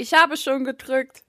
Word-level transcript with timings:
Ich 0.00 0.14
habe 0.14 0.38
schon 0.38 0.64
gedrückt. 0.64 1.22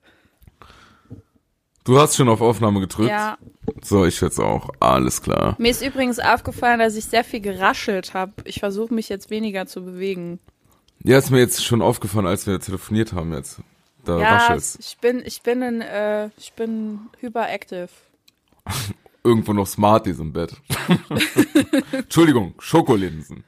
Du 1.84 2.00
hast 2.00 2.16
schon 2.16 2.30
auf 2.30 2.40
Aufnahme 2.40 2.80
gedrückt? 2.80 3.10
Ja. 3.10 3.38
So, 3.82 4.06
ich 4.06 4.22
jetzt 4.22 4.40
auch. 4.40 4.70
Alles 4.80 5.22
klar. 5.22 5.56
Mir 5.58 5.72
ist 5.72 5.86
übrigens 5.86 6.20
aufgefallen, 6.20 6.80
dass 6.80 6.96
ich 6.96 7.04
sehr 7.04 7.26
viel 7.26 7.42
geraschelt 7.42 8.14
habe. 8.14 8.32
Ich 8.46 8.60
versuche 8.60 8.94
mich 8.94 9.10
jetzt 9.10 9.30
weniger 9.30 9.66
zu 9.66 9.84
bewegen. 9.84 10.40
Ja, 11.04 11.18
ist 11.18 11.32
mir 11.32 11.40
jetzt 11.40 11.66
schon 11.66 11.82
aufgefallen, 11.82 12.28
als 12.28 12.48
wir 12.48 12.62
telefoniert 12.62 13.12
haben 13.12 13.34
jetzt. 13.34 13.60
Da 14.06 14.20
ja, 14.20 14.38
raschelt's. 14.38 14.78
ich 14.80 14.98
bin, 15.00 15.22
ich 15.26 15.42
bin 15.42 15.62
in, 15.62 15.82
äh, 15.82 16.30
ich 16.38 16.54
bin 16.54 17.02
hyperactive. 17.20 17.90
Irgendwo 19.26 19.52
noch 19.52 19.68
Smarties 19.68 20.20
im 20.20 20.32
Bett. 20.32 20.56
Entschuldigung, 21.92 22.56
Schokolinsen. 22.60 23.44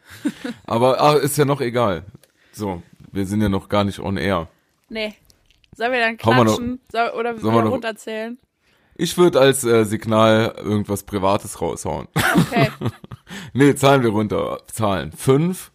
Aber 0.65 0.99
ach, 0.99 1.15
ist 1.15 1.37
ja 1.37 1.45
noch 1.45 1.61
egal. 1.61 2.03
So, 2.51 2.83
wir 3.13 3.25
sind 3.25 3.41
ja 3.41 3.49
noch 3.49 3.69
gar 3.69 3.85
nicht 3.85 3.99
on 3.99 4.17
air. 4.17 4.49
Nee. 4.93 5.15
Sollen 5.75 5.91
wir 5.91 5.99
dann 5.99 6.17
Hauen 6.23 6.37
wir 6.37 6.43
noch- 6.43 6.55
klatschen? 6.57 6.79
Soll, 6.91 7.09
oder 7.19 7.35
Sollen 7.39 7.55
wir 7.55 7.71
runterzählen? 7.71 8.37
Ich 8.95 9.17
würde 9.17 9.39
als 9.39 9.63
äh, 9.63 9.85
Signal 9.85 10.53
irgendwas 10.57 11.01
Privates 11.01 11.59
raushauen. 11.59 12.07
Okay. 12.13 12.69
nee, 13.53 13.73
zahlen 13.73 14.03
wir 14.03 14.11
runter. 14.11 14.61
Zahlen. 14.71 15.11
Fünf, 15.13 15.71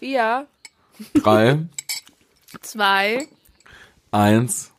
Vier, 0.00 0.48
drei, 1.14 1.60
zwei, 2.62 3.28
eins. 4.10 4.72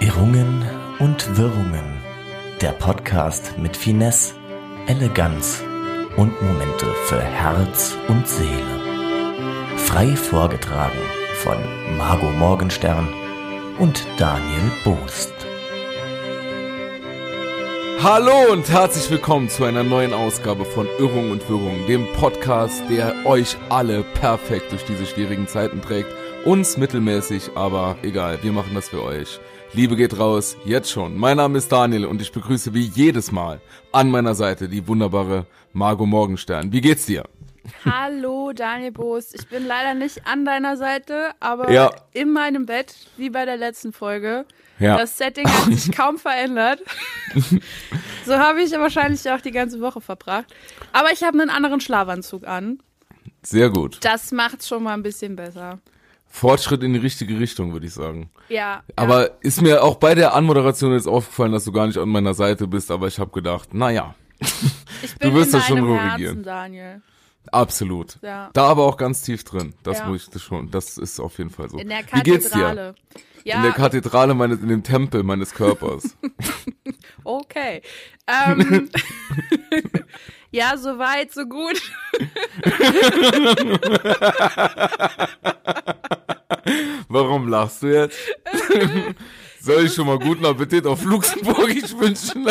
Irrungen 0.00 0.64
und 0.98 1.36
Wirrungen. 1.38 1.96
Der 2.60 2.72
Podcast 2.72 3.56
mit 3.58 3.74
Finesse, 3.76 4.34
Eleganz 4.86 5.62
und 6.16 6.40
Momente 6.42 6.86
für 7.04 7.20
Herz 7.20 7.96
und 8.08 8.26
Seele. 8.26 8.80
Frei 9.76 10.16
vorgetragen 10.16 10.98
von 11.42 11.56
Margot 11.98 12.34
Morgenstern 12.36 13.12
und 13.78 14.06
Daniel 14.16 14.70
Boost. 14.82 15.34
Hallo 18.02 18.52
und 18.52 18.68
herzlich 18.70 19.10
willkommen 19.10 19.48
zu 19.48 19.64
einer 19.64 19.82
neuen 19.82 20.12
Ausgabe 20.12 20.64
von 20.64 20.86
Irrung 20.98 21.30
und 21.30 21.48
Wirrung, 21.48 21.86
dem 21.86 22.06
Podcast, 22.14 22.82
der 22.88 23.14
euch 23.24 23.56
alle 23.68 24.02
perfekt 24.02 24.72
durch 24.72 24.84
diese 24.84 25.06
schwierigen 25.06 25.46
Zeiten 25.46 25.82
trägt. 25.82 26.08
Uns 26.44 26.76
mittelmäßig, 26.76 27.50
aber 27.56 27.96
egal, 28.02 28.38
wir 28.42 28.52
machen 28.52 28.74
das 28.74 28.88
für 28.88 29.02
euch. 29.02 29.40
Liebe 29.76 29.94
geht 29.94 30.18
raus, 30.18 30.56
jetzt 30.64 30.90
schon. 30.90 31.18
Mein 31.18 31.36
Name 31.36 31.58
ist 31.58 31.70
Daniel 31.70 32.06
und 32.06 32.22
ich 32.22 32.32
begrüße 32.32 32.72
wie 32.72 32.80
jedes 32.86 33.30
Mal 33.30 33.60
an 33.92 34.10
meiner 34.10 34.34
Seite 34.34 34.68
die 34.70 34.88
wunderbare 34.88 35.46
Margot 35.74 36.08
Morgenstern. 36.08 36.72
Wie 36.72 36.80
geht's 36.80 37.04
dir? 37.06 37.24
Hallo 37.84 38.52
Daniel 38.54 38.92
Boos. 38.92 39.34
Ich 39.34 39.46
bin 39.48 39.66
leider 39.66 39.92
nicht 39.92 40.26
an 40.26 40.46
deiner 40.46 40.78
Seite, 40.78 41.32
aber 41.40 41.70
Ja. 41.70 41.90
in 42.12 42.32
meinem 42.32 42.64
Bett, 42.64 42.94
wie 43.18 43.28
bei 43.28 43.44
der 43.44 43.58
letzten 43.58 43.92
Folge. 43.92 44.46
Ja. 44.78 44.96
Das 44.96 45.18
Setting 45.18 45.46
hat 45.46 45.70
sich 45.74 45.92
kaum 45.96 46.16
verändert. 46.18 46.80
so 48.24 48.34
habe 48.38 48.62
ich 48.62 48.72
wahrscheinlich 48.72 49.30
auch 49.30 49.40
die 49.42 49.50
ganze 49.50 49.80
Woche 49.82 50.00
verbracht. 50.00 50.46
Aber 50.92 51.12
ich 51.12 51.22
habe 51.22 51.38
einen 51.38 51.50
anderen 51.50 51.80
Schlafanzug 51.80 52.46
an. 52.48 52.78
Sehr 53.42 53.68
gut. 53.68 53.98
Das 54.02 54.32
macht's 54.32 54.68
schon 54.68 54.82
mal 54.82 54.94
ein 54.94 55.02
bisschen 55.02 55.36
besser. 55.36 55.80
Fortschritt 56.36 56.82
in 56.82 56.92
die 56.92 56.98
richtige 56.98 57.38
Richtung, 57.40 57.72
würde 57.72 57.86
ich 57.86 57.94
sagen. 57.94 58.28
Ja. 58.50 58.82
Aber 58.94 59.42
ist 59.42 59.62
mir 59.62 59.82
auch 59.82 59.96
bei 59.96 60.14
der 60.14 60.34
Anmoderation 60.34 60.92
jetzt 60.92 61.08
aufgefallen, 61.08 61.52
dass 61.52 61.64
du 61.64 61.72
gar 61.72 61.86
nicht 61.86 61.96
an 61.96 62.10
meiner 62.10 62.34
Seite 62.34 62.66
bist, 62.66 62.90
aber 62.90 63.06
ich 63.08 63.18
habe 63.18 63.30
gedacht, 63.30 63.72
naja, 63.72 64.14
ja, 64.42 64.46
ich 65.02 65.16
bin 65.18 65.32
wirst 65.34 65.54
in 65.54 65.58
das 65.60 65.66
schon 65.66 65.80
korrigieren. 65.80 66.42
Daniel. 66.42 67.00
absolut. 67.50 68.18
Ja. 68.20 68.50
Da 68.52 68.66
aber 68.66 68.84
auch 68.84 68.98
ganz 68.98 69.22
tief 69.22 69.44
drin. 69.44 69.72
Das 69.82 70.00
Ja. 70.00 70.06
muss 70.08 70.28
ich 70.34 70.42
schon. 70.42 70.70
Das 70.70 70.98
ist 70.98 71.18
auf 71.20 71.38
jeden 71.38 71.48
Fall 71.48 71.70
so. 71.70 71.78
In 71.78 71.88
der 71.88 72.00
Wie 72.12 72.20
geht's 72.22 72.50
dir? 72.50 72.60
Kathedrale. 72.60 72.94
Ja, 73.44 73.56
In 73.58 73.62
der 73.62 73.72
Kathedrale 73.72 74.34
meines, 74.34 74.60
in 74.60 74.68
dem 74.68 74.82
Tempel 74.82 75.22
meines 75.22 75.54
Körpers. 75.54 76.16
okay. 77.24 77.80
Ähm, 78.26 78.90
ja, 80.50 80.76
so 80.76 80.98
weit, 80.98 81.32
so 81.32 81.46
gut. 81.46 81.80
Warum 87.08 87.48
lachst 87.48 87.82
du 87.82 87.86
jetzt? 87.88 88.18
Soll 89.60 89.86
ich 89.86 89.94
schon 89.94 90.06
mal 90.06 90.18
guten 90.18 90.44
Appetit 90.46 90.86
auf 90.86 91.02
Luxemburgisch 91.02 91.92
wünschen? 91.98 92.46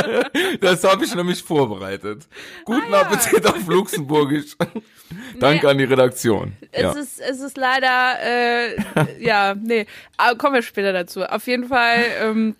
Das 0.59 0.83
habe 0.83 1.05
ich 1.05 1.15
nämlich 1.15 1.41
vorbereitet. 1.41 2.27
Guten 2.65 2.93
Ah, 2.93 2.97
ja. 2.97 3.01
Appetit 3.03 3.45
auf 3.47 3.65
Luxemburgisch. 3.67 4.57
Danke 5.39 5.69
an 5.69 5.77
die 5.77 5.85
Redaktion. 5.85 6.57
Es, 6.73 6.81
Ja. 6.81 6.91
ist, 6.91 7.21
es 7.21 7.39
ist 7.39 7.55
leider, 7.57 8.15
äh, 8.21 9.23
ja, 9.23 9.55
nee, 9.55 9.85
aber 10.17 10.37
kommen 10.37 10.55
wir 10.55 10.61
später 10.61 10.91
dazu. 10.91 11.23
Auf 11.23 11.47
jeden 11.47 11.69
Fall 11.69 12.03
ähm, 12.19 12.55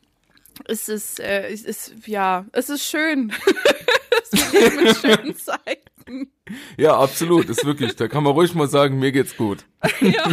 ist 0.69 0.87
es, 0.87 1.19
äh, 1.19 1.49
es 1.51 1.63
ist, 1.65 1.93
ja, 2.05 2.45
es 2.53 2.69
ist 2.69 2.85
schön. 2.85 3.33
es 4.23 4.51
beginnt 4.51 4.83
mit 4.83 4.97
schönen 4.97 5.35
Zeiten. 5.37 6.31
ja, 6.77 6.97
absolut. 6.97 7.49
Ist 7.49 7.65
wirklich. 7.65 7.97
Da 7.97 8.07
kann 8.07 8.23
man 8.23 8.31
ruhig 8.31 8.53
mal 8.55 8.69
sagen, 8.69 8.99
mir 8.99 9.11
geht's 9.11 9.35
gut. 9.35 9.65
Ja. 9.99 10.31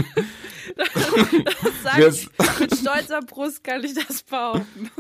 Das 1.63 1.73
sag 1.83 1.99
Yes. 1.99 2.23
ich, 2.23 2.61
mit 2.61 2.77
stolzer 2.77 3.21
Brust 3.21 3.63
kann 3.65 3.85
ich 3.85 3.95
das 3.95 4.23
behaupten. 4.23 4.91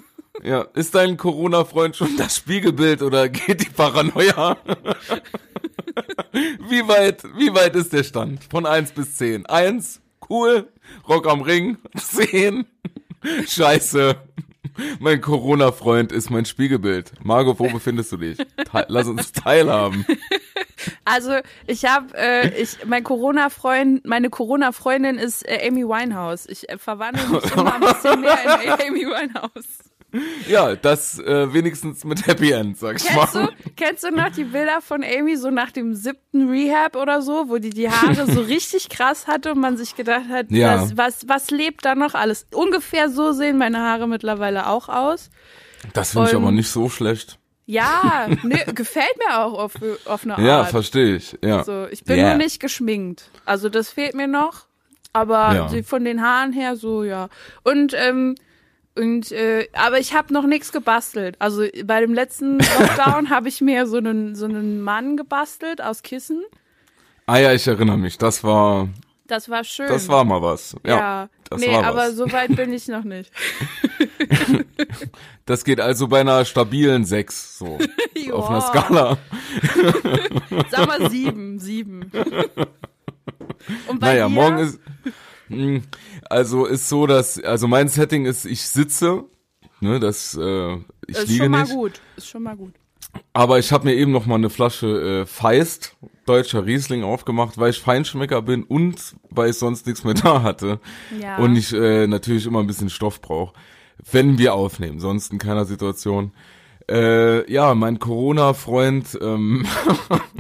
Ja, 0.42 0.62
ist 0.74 0.94
dein 0.94 1.16
Corona-Freund 1.16 1.94
schon 1.96 2.16
das 2.16 2.36
Spiegelbild 2.36 3.02
oder 3.02 3.28
geht 3.28 3.60
die 3.60 3.70
Paranoia? 3.70 4.56
wie 6.32 6.88
weit, 6.88 7.22
wie 7.36 7.52
weit 7.54 7.76
ist 7.76 7.92
der 7.92 8.02
Stand? 8.02 8.42
Von 8.50 8.66
1 8.66 8.92
bis 8.92 9.16
10. 9.16 9.46
1, 9.46 10.00
cool, 10.30 10.68
Rock 11.08 11.28
am 11.28 11.42
Ring. 11.42 11.76
10, 11.96 12.66
scheiße. 13.46 14.16
Mein 15.00 15.20
Corona-Freund 15.20 16.12
ist 16.12 16.30
mein 16.30 16.44
Spiegelbild. 16.44 17.12
Margot, 17.22 17.58
wo 17.58 17.68
befindest 17.68 18.12
du 18.12 18.16
dich? 18.18 18.38
Teil, 18.64 18.86
lass 18.88 19.06
uns 19.08 19.32
teilhaben. 19.32 20.06
Also 21.04 21.38
ich 21.68 21.84
habe, 21.84 22.12
äh, 22.16 22.60
ich, 22.60 22.84
mein 22.84 23.04
Corona-Freund, 23.04 24.04
meine 24.04 24.30
Corona-Freundin 24.30 25.16
ist 25.16 25.46
äh, 25.48 25.68
Amy 25.68 25.84
Winehouse. 25.84 26.46
Ich 26.46 26.68
äh, 26.68 26.76
verwandle 26.76 27.24
mich 27.28 27.44
immer 27.56 27.74
ein 27.74 27.80
bisschen 27.80 28.20
mehr 28.20 28.38
in 28.64 28.72
Amy 28.88 29.06
Winehouse. 29.06 29.91
Ja, 30.48 30.76
das 30.76 31.18
äh, 31.18 31.52
wenigstens 31.54 32.04
mit 32.04 32.26
Happy 32.26 32.50
End, 32.52 32.76
sag 32.78 32.96
ich 32.96 33.04
Kennst 33.06 33.34
mal. 33.34 33.46
du, 33.46 33.52
kennst 33.76 34.04
du 34.04 34.10
noch 34.10 34.28
die 34.30 34.44
Bilder 34.44 34.80
von 34.82 35.02
Amy 35.02 35.36
so 35.36 35.50
nach 35.50 35.70
dem 35.70 35.94
siebten 35.94 36.48
Rehab 36.50 36.96
oder 36.96 37.22
so, 37.22 37.48
wo 37.48 37.58
die 37.58 37.70
die 37.70 37.90
Haare 37.90 38.30
so 38.30 38.40
richtig 38.48 38.88
krass 38.90 39.26
hatte 39.26 39.52
und 39.52 39.60
man 39.60 39.76
sich 39.76 39.96
gedacht 39.96 40.28
hat, 40.28 40.50
Ja. 40.50 40.82
was, 40.82 40.96
was, 40.96 41.28
was 41.28 41.50
lebt 41.50 41.84
da 41.84 41.94
noch 41.94 42.14
alles? 42.14 42.46
Ungefähr 42.52 43.08
so 43.08 43.32
sehen 43.32 43.56
meine 43.58 43.78
Haare 43.78 44.06
mittlerweile 44.06 44.66
auch 44.66 44.88
aus. 44.88 45.30
Das 45.94 46.12
finde 46.12 46.28
ich 46.30 46.36
aber 46.36 46.52
nicht 46.52 46.68
so 46.70 46.88
schlecht. 46.88 47.38
Ja, 47.64 48.28
nö, 48.42 48.56
gefällt 48.74 49.16
mir 49.26 49.38
auch 49.40 49.54
auf, 49.54 49.72
auf 50.04 50.24
eine 50.24 50.34
Art. 50.36 50.42
Ja, 50.44 50.64
verstehe 50.64 51.16
ich. 51.16 51.38
Ja. 51.42 51.64
So, 51.64 51.86
ich 51.90 52.04
bin 52.04 52.16
Yeah. 52.18 52.28
nur 52.30 52.38
nicht 52.38 52.60
geschminkt. 52.60 53.30
Also 53.46 53.68
das 53.68 53.88
fehlt 53.90 54.14
mir 54.14 54.26
noch. 54.26 54.66
Aber 55.14 55.54
Ja. 55.72 55.82
von 55.84 56.04
den 56.04 56.22
Haaren 56.22 56.52
her 56.52 56.76
so, 56.76 57.04
ja. 57.04 57.28
Und, 57.62 57.94
ähm, 57.96 58.34
und 58.94 59.32
äh, 59.32 59.68
aber 59.72 59.98
ich 59.98 60.14
habe 60.14 60.32
noch 60.34 60.46
nichts 60.46 60.72
gebastelt. 60.72 61.36
Also 61.38 61.64
bei 61.84 62.00
dem 62.00 62.12
letzten 62.14 62.58
Lockdown 62.80 63.30
habe 63.30 63.48
ich 63.48 63.60
mir 63.60 63.86
so 63.86 63.96
einen 63.96 64.34
so 64.34 64.44
einen 64.44 64.82
Mann 64.82 65.16
gebastelt 65.16 65.80
aus 65.82 66.02
Kissen. 66.02 66.42
Ah 67.26 67.38
ja, 67.38 67.52
ich 67.52 67.66
erinnere 67.66 67.96
mich. 67.98 68.18
Das 68.18 68.44
war, 68.44 68.88
Das 69.26 69.48
war 69.48 69.64
schön. 69.64 69.88
das 69.88 70.08
war 70.08 70.24
mal 70.24 70.42
was. 70.42 70.76
Ja, 70.84 70.96
ja. 70.96 71.28
das 71.48 71.60
nee, 71.60 71.72
war 71.72 71.84
aber 71.84 71.98
was. 72.08 72.16
so 72.16 72.30
weit 72.32 72.54
bin 72.54 72.72
ich 72.72 72.88
noch 72.88 73.04
nicht. 73.04 73.30
Das 75.44 75.64
geht 75.64 75.80
also 75.80 76.06
bei 76.06 76.20
einer 76.20 76.44
stabilen 76.44 77.04
6, 77.04 77.58
so. 77.58 77.76
auf 78.32 78.48
einer. 78.48 78.60
Skala. 78.60 79.18
Sag 80.70 80.86
mal 80.86 81.10
sieben, 81.10 81.58
sieben. 81.58 82.12
Und 83.88 83.98
bei 83.98 84.12
Naja, 84.14 84.28
dir? 84.28 84.34
morgen 84.34 84.58
ist, 84.58 84.78
Hm, 85.48 85.82
also 86.32 86.64
ist 86.64 86.88
so, 86.88 87.06
dass, 87.06 87.38
also 87.42 87.68
mein 87.68 87.88
Setting 87.88 88.24
ist, 88.24 88.46
ich 88.46 88.62
sitze, 88.62 89.24
ne, 89.80 90.00
das, 90.00 90.34
äh, 90.34 90.74
ich 91.06 91.16
ist 91.16 91.28
liege 91.28 91.44
schon 91.44 91.52
mal 91.52 91.62
nicht. 91.62 91.72
gut. 91.74 92.00
Ist 92.16 92.28
schon 92.28 92.42
mal 92.42 92.56
gut. 92.56 92.72
Aber 93.34 93.58
ich 93.58 93.72
habe 93.72 93.86
mir 93.86 93.94
eben 93.94 94.10
noch 94.10 94.24
mal 94.24 94.36
eine 94.36 94.48
Flasche 94.48 95.22
äh, 95.22 95.26
Feist, 95.26 95.96
deutscher 96.24 96.64
Riesling, 96.64 97.04
aufgemacht, 97.04 97.58
weil 97.58 97.70
ich 97.70 97.80
Feinschmecker 97.80 98.40
bin 98.40 98.64
und 98.64 99.14
weil 99.28 99.50
ich 99.50 99.58
sonst 99.58 99.86
nichts 99.86 100.04
mehr 100.04 100.14
da 100.22 100.42
hatte. 100.42 100.80
Ja. 101.20 101.36
Und 101.36 101.56
ich 101.56 101.72
äh, 101.74 102.06
natürlich 102.06 102.46
immer 102.46 102.60
ein 102.60 102.66
bisschen 102.66 102.90
Stoff 102.90 103.20
brauche, 103.20 103.54
wenn 104.10 104.38
wir 104.38 104.54
aufnehmen, 104.54 105.00
sonst 105.00 105.32
in 105.32 105.38
keiner 105.38 105.66
Situation. 105.66 106.32
Äh, 106.90 107.50
ja, 107.52 107.74
mein 107.74 107.98
Corona-Freund 107.98 109.18
ähm, 109.20 109.66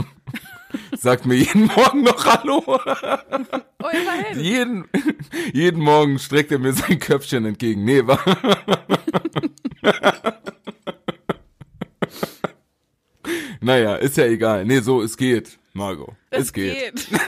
sagt 0.96 1.26
mir 1.26 1.36
jeden 1.36 1.66
Morgen 1.66 2.02
noch 2.02 2.24
Hallo. 2.24 2.62
Oh, 2.66 2.78
jeden, 4.36 4.88
jeden 5.52 5.82
Morgen 5.82 6.18
streckt 6.18 6.52
er 6.52 6.58
mir 6.58 6.72
sein 6.72 6.98
Köpfchen 6.98 7.44
entgegen. 7.44 7.84
Nee, 7.84 8.06
war, 8.06 8.20
naja, 13.60 13.96
ist 13.96 14.16
ja 14.16 14.24
egal. 14.26 14.64
Nee, 14.64 14.80
so, 14.80 15.02
es 15.02 15.16
geht. 15.16 15.58
Margot. 15.74 16.14
Es, 16.30 16.52
geht. 16.52 17.10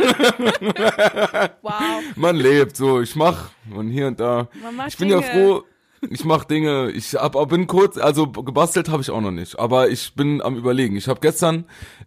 wow. 1.63 2.03
Man 2.15 2.37
lebt 2.37 2.77
so, 2.77 3.01
ich 3.01 3.17
mach 3.17 3.51
und 3.75 3.89
hier 3.89 4.07
und 4.09 4.21
da. 4.21 4.49
Man 4.63 4.77
macht 4.77 4.89
ich 4.89 4.99
bin 4.99 5.09
ja 5.09 5.21
Dinge. 5.21 5.33
froh, 5.33 5.65
ich 6.11 6.25
mach 6.25 6.45
Dinge, 6.45 6.91
ich 6.91 7.15
hab, 7.15 7.49
bin 7.49 7.67
kurz, 7.67 7.97
also 7.99 8.27
gebastelt 8.27 8.89
habe 8.89 9.03
ich 9.03 9.11
auch 9.11 9.21
noch 9.21 9.31
nicht, 9.31 9.59
aber 9.59 9.89
ich 9.89 10.15
bin 10.15 10.43
am 10.43 10.57
überlegen. 10.57 10.97
Ich 10.97 11.09
habe 11.09 11.21
gestern 11.21 11.65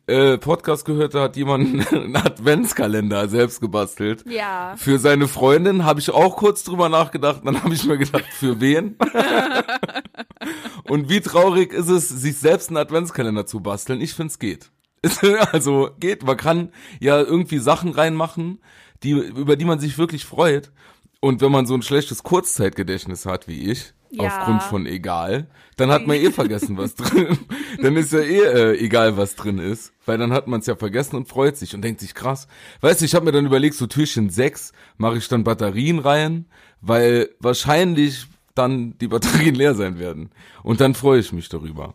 äh, 0.07 0.37
Podcast 0.37 0.85
gehört, 0.85 1.13
da 1.13 1.23
hat 1.23 1.37
jemand 1.37 1.87
einen 1.93 2.15
Adventskalender 2.15 3.27
selbst 3.27 3.61
gebastelt. 3.61 4.23
Ja. 4.29 4.75
Für 4.77 4.99
seine 4.99 5.27
Freundin 5.27 5.85
habe 5.85 5.99
ich 5.99 6.11
auch 6.11 6.37
kurz 6.37 6.63
drüber 6.63 6.89
nachgedacht, 6.89 7.41
dann 7.43 7.63
habe 7.63 7.73
ich 7.73 7.85
mir 7.85 7.97
gedacht, 7.97 8.25
für 8.31 8.59
wen? 8.59 8.95
Und 10.83 11.09
wie 11.09 11.21
traurig 11.21 11.73
ist 11.73 11.89
es, 11.89 12.09
sich 12.09 12.37
selbst 12.37 12.69
einen 12.69 12.77
Adventskalender 12.77 13.45
zu 13.45 13.59
basteln? 13.59 14.01
Ich 14.01 14.13
find's 14.13 14.39
geht. 14.39 14.71
Also 15.51 15.89
geht, 15.99 16.23
man 16.23 16.37
kann 16.37 16.71
ja 16.99 17.19
irgendwie 17.19 17.59
Sachen 17.59 17.91
reinmachen, 17.91 18.59
die, 19.03 19.11
über 19.11 19.55
die 19.55 19.65
man 19.65 19.79
sich 19.79 19.97
wirklich 19.97 20.25
freut. 20.25 20.71
Und 21.19 21.41
wenn 21.41 21.51
man 21.51 21.65
so 21.65 21.73
ein 21.73 21.81
schlechtes 21.81 22.23
Kurzzeitgedächtnis 22.23 23.25
hat 23.25 23.47
wie 23.47 23.71
ich, 23.71 23.93
Ja. 24.11 24.27
aufgrund 24.27 24.63
von 24.63 24.85
egal, 24.85 25.47
dann 25.75 25.91
hat 25.91 26.07
man 26.07 26.15
eh 26.17 26.31
vergessen, 26.31 26.77
was 26.77 26.95
drin. 26.95 27.37
Dann 27.81 27.95
ist 27.97 28.13
ja 28.13 28.19
eh 28.19 28.39
äh, 28.41 28.77
egal, 28.79 29.17
was 29.17 29.35
drin 29.35 29.57
ist, 29.57 29.93
weil 30.05 30.17
dann 30.17 30.31
hat 30.31 30.47
man 30.47 30.59
es 30.61 30.65
ja 30.67 30.75
vergessen 30.75 31.15
und 31.17 31.27
freut 31.27 31.57
sich 31.57 31.73
und 31.75 31.81
denkt 31.81 31.99
sich 32.01 32.13
krass. 32.13 32.47
Weißt 32.81 33.01
du, 33.01 33.05
ich 33.05 33.15
habe 33.15 33.25
mir 33.25 33.31
dann 33.31 33.45
überlegt, 33.45 33.75
so 33.75 33.85
Türchen 33.87 34.29
6 34.29 34.71
mache 34.97 35.17
ich 35.17 35.27
dann 35.27 35.43
Batterien 35.43 35.99
rein, 35.99 36.45
weil 36.81 37.29
wahrscheinlich 37.39 38.27
dann 38.55 38.97
die 38.99 39.07
Batterien 39.09 39.55
leer 39.55 39.75
sein 39.75 39.99
werden. 39.99 40.29
Und 40.63 40.79
dann 40.81 40.93
freue 40.95 41.19
ich 41.19 41.31
mich 41.33 41.49
darüber. 41.49 41.93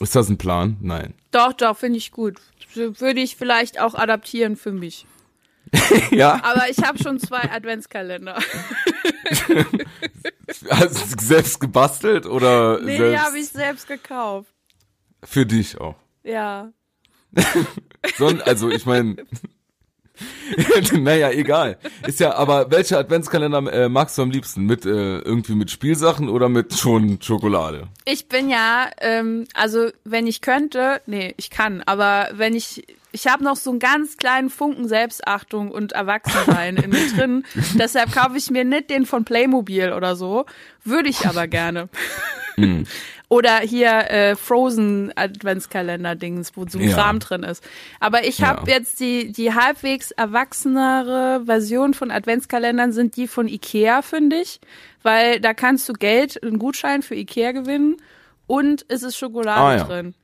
Ist 0.00 0.16
das 0.16 0.28
ein 0.28 0.38
Plan? 0.38 0.76
Nein. 0.80 1.14
Doch, 1.30 1.52
doch, 1.52 1.76
finde 1.76 1.98
ich 1.98 2.10
gut. 2.10 2.38
Würde 2.74 3.20
ich 3.20 3.36
vielleicht 3.36 3.80
auch 3.80 3.94
adaptieren 3.94 4.56
für 4.56 4.72
mich. 4.72 5.06
ja, 6.10 6.40
Aber 6.44 6.68
ich 6.68 6.78
habe 6.78 6.98
schon 7.02 7.18
zwei 7.18 7.50
Adventskalender. 7.50 8.36
hast 10.70 11.14
du 11.20 11.24
selbst 11.24 11.60
gebastelt 11.60 12.26
oder 12.26 12.80
Nee, 12.80 12.92
die 12.92 12.96
selbst 12.98 13.24
habe 13.24 13.38
ich 13.38 13.48
selbst 13.48 13.88
gekauft. 13.88 14.52
für 15.22 15.46
dich 15.46 15.80
auch? 15.80 15.96
Ja. 16.22 16.72
Son 18.16 18.40
also 18.42 18.70
ich 18.70 18.86
meine, 18.86 19.16
naja, 20.92 21.30
egal. 21.30 21.76
Ist 22.06 22.20
ja, 22.20 22.34
aber 22.34 22.70
welcher 22.70 22.98
Adventskalender 22.98 23.72
äh, 23.72 23.88
magst 23.88 24.16
du 24.16 24.22
am 24.22 24.30
liebsten? 24.30 24.64
Mit 24.64 24.86
äh, 24.86 25.18
irgendwie 25.18 25.54
mit 25.54 25.70
Spielsachen 25.70 26.28
oder 26.28 26.48
mit 26.48 26.74
schon 26.74 27.20
Schokolade? 27.20 27.88
Ich 28.04 28.28
bin 28.28 28.48
ja, 28.48 28.88
ähm, 29.00 29.46
also 29.54 29.88
wenn 30.04 30.26
ich 30.26 30.40
könnte, 30.40 31.00
nee, 31.06 31.34
ich 31.36 31.50
kann, 31.50 31.82
aber 31.84 32.28
wenn 32.32 32.54
ich, 32.54 32.84
ich 33.12 33.26
habe 33.26 33.42
noch 33.42 33.56
so 33.56 33.70
einen 33.70 33.80
ganz 33.80 34.16
kleinen 34.16 34.50
Funken 34.50 34.88
Selbstachtung 34.88 35.70
und 35.70 35.92
Erwachsensein 35.92 36.76
in 36.76 36.90
mir 36.90 37.08
drin. 37.16 37.44
Deshalb 37.74 38.12
kaufe 38.12 38.36
ich 38.36 38.50
mir 38.50 38.64
nicht 38.64 38.90
den 38.90 39.06
von 39.06 39.24
Playmobil 39.24 39.92
oder 39.92 40.16
so. 40.16 40.46
Würde 40.84 41.08
ich 41.08 41.26
aber 41.26 41.46
gerne. 41.48 41.88
Oder 43.28 43.58
hier 43.60 44.10
äh, 44.10 44.36
Frozen 44.36 45.10
Adventskalender-Dings, 45.16 46.52
wo 46.56 46.66
so 46.68 46.78
ein 46.78 46.88
Ja. 46.88 46.94
Kram 46.94 47.18
drin 47.20 47.42
ist. 47.42 47.64
Aber 47.98 48.24
ich 48.26 48.42
habe 48.42 48.70
Ja. 48.70 48.76
jetzt 48.76 49.00
die, 49.00 49.32
die 49.32 49.54
halbwegs 49.54 50.10
erwachsenere 50.12 51.42
Version 51.44 51.94
von 51.94 52.10
Adventskalendern 52.10 52.92
sind 52.92 53.16
die 53.16 53.26
von 53.28 53.48
Ikea, 53.48 54.02
finde 54.02 54.36
ich. 54.36 54.60
Weil 55.02 55.40
da 55.40 55.54
kannst 55.54 55.88
du 55.88 55.92
Geld, 55.94 56.42
einen 56.42 56.58
Gutschein 56.58 57.02
für 57.02 57.14
Ikea 57.14 57.52
gewinnen 57.52 57.96
und 58.46 58.84
es 58.88 59.02
ist 59.02 59.16
Schokolade 59.16 59.60
Ah, 59.60 59.76
ja. 59.76 59.84
drin. 59.84 60.14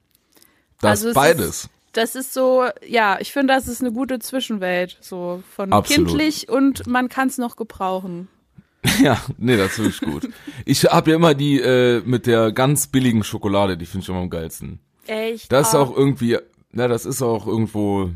Das 0.81 0.91
Also 0.91 1.09
es 1.09 1.15
beides. 1.15 1.49
Ist, 1.65 1.71
das 1.93 2.15
ist 2.15 2.33
so, 2.33 2.67
ja, 2.87 3.19
ich 3.21 3.33
finde, 3.33 3.55
das 3.55 3.67
ist 3.67 3.81
eine 3.81 3.93
gute 3.93 4.19
Zwischenwelt. 4.21 4.97
So 5.01 5.43
von 5.57 5.73
Absolut. 5.73 6.09
kindlich 6.09 6.49
und 6.49 6.87
man 6.87 7.09
kann 7.09 7.29
es 7.29 7.39
noch 7.39 7.57
gebrauchen. 7.57 8.29
Ja, 9.03 9.21
nee, 9.39 9.57
das 9.57 9.73
finde 9.73 9.91
ich 9.91 10.01
gut. 10.01 10.29
Ich 10.65 10.85
habe 10.85 11.11
ja 11.11 11.17
immer 11.17 11.35
die 11.35 11.61
äh, 11.61 12.03
mit 12.05 12.27
der 12.27 12.53
ganz 12.53 12.87
billigen 12.87 13.25
Schokolade, 13.25 13.77
die 13.77 13.87
finde 13.87 14.05
ich 14.05 14.09
immer 14.09 14.21
am 14.21 14.31
geilsten. 14.31 14.81
Echt? 15.07 15.51
Das 15.53 15.69
ist 15.69 15.75
Ah. 15.75 15.81
auch 15.81 15.97
irgendwie, 15.97 16.39
na, 16.73 16.89
das 16.89 17.05
ist 17.07 17.21
auch 17.23 17.47
irgendwo 17.47 18.11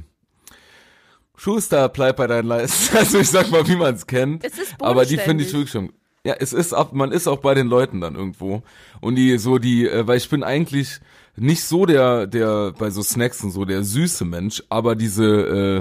Schuster, 1.36 1.88
bleib 1.88 2.16
bei 2.16 2.26
deinen 2.26 2.46
Leisten. 2.48 2.96
Also 2.98 3.18
ich 3.18 3.28
sag 3.30 3.50
mal, 3.50 3.66
wie 3.68 3.76
man 3.76 3.94
es 3.94 4.06
kennt. 4.06 4.44
Es 4.44 4.58
ist 4.58 4.74
aber 4.80 5.04
die 5.04 5.18
finde 5.18 5.44
ich 5.44 5.52
wirklich 5.52 5.70
schon. 5.70 5.92
Ja, 6.26 6.34
es 6.38 6.52
ist 6.54 6.72
ab, 6.72 6.92
man 6.94 7.12
ist 7.12 7.26
auch 7.26 7.38
bei 7.40 7.54
den 7.54 7.66
Leuten 7.66 8.00
dann 8.00 8.14
irgendwo. 8.14 8.62
Und 9.00 9.16
die 9.16 9.36
so 9.38 9.58
die, 9.58 9.86
äh, 9.86 10.06
weil 10.06 10.16
ich 10.16 10.28
bin 10.30 10.42
eigentlich 10.42 11.00
nicht 11.36 11.64
so 11.64 11.84
der, 11.84 12.26
der 12.26 12.72
bei 12.78 12.88
so 12.90 13.02
Snacks 13.02 13.42
und 13.44 13.50
so 13.50 13.64
der 13.64 13.82
süße 13.82 14.24
Mensch, 14.24 14.62
aber 14.70 14.94
diese 14.94 15.24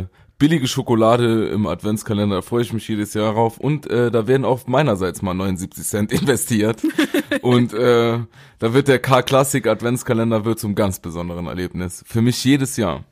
äh, 0.09 0.15
billige 0.38 0.68
Schokolade 0.68 1.47
im 1.47 1.68
Adventskalender, 1.68 2.38
da 2.38 2.41
freue 2.41 2.63
ich 2.63 2.74
mich 2.74 2.88
jedes 2.88 3.13
Jahr 3.13 3.33
drauf. 3.33 3.57
Und 3.57 3.89
äh, 3.89 4.12
da 4.12 4.27
werden 4.27 4.45
auch 4.45 4.68
meinerseits 4.68 5.21
mal 5.21 5.33
79 5.33 5.85
Cent 5.85 6.12
investiert. 6.12 6.81
und 7.41 7.74
äh, 7.74 8.19
da 8.59 8.74
wird 8.74 8.88
der 8.88 9.00
K-Klassik 9.00 9.68
Adventskalender 9.68 10.45
wird 10.45 10.59
zum 10.59 10.75
ganz 10.75 11.00
besonderen 11.00 11.47
Erlebnis. 11.47 12.03
Für 12.07 12.21
mich 12.21 12.44
jedes 12.44 12.77
Jahr. 12.77 13.03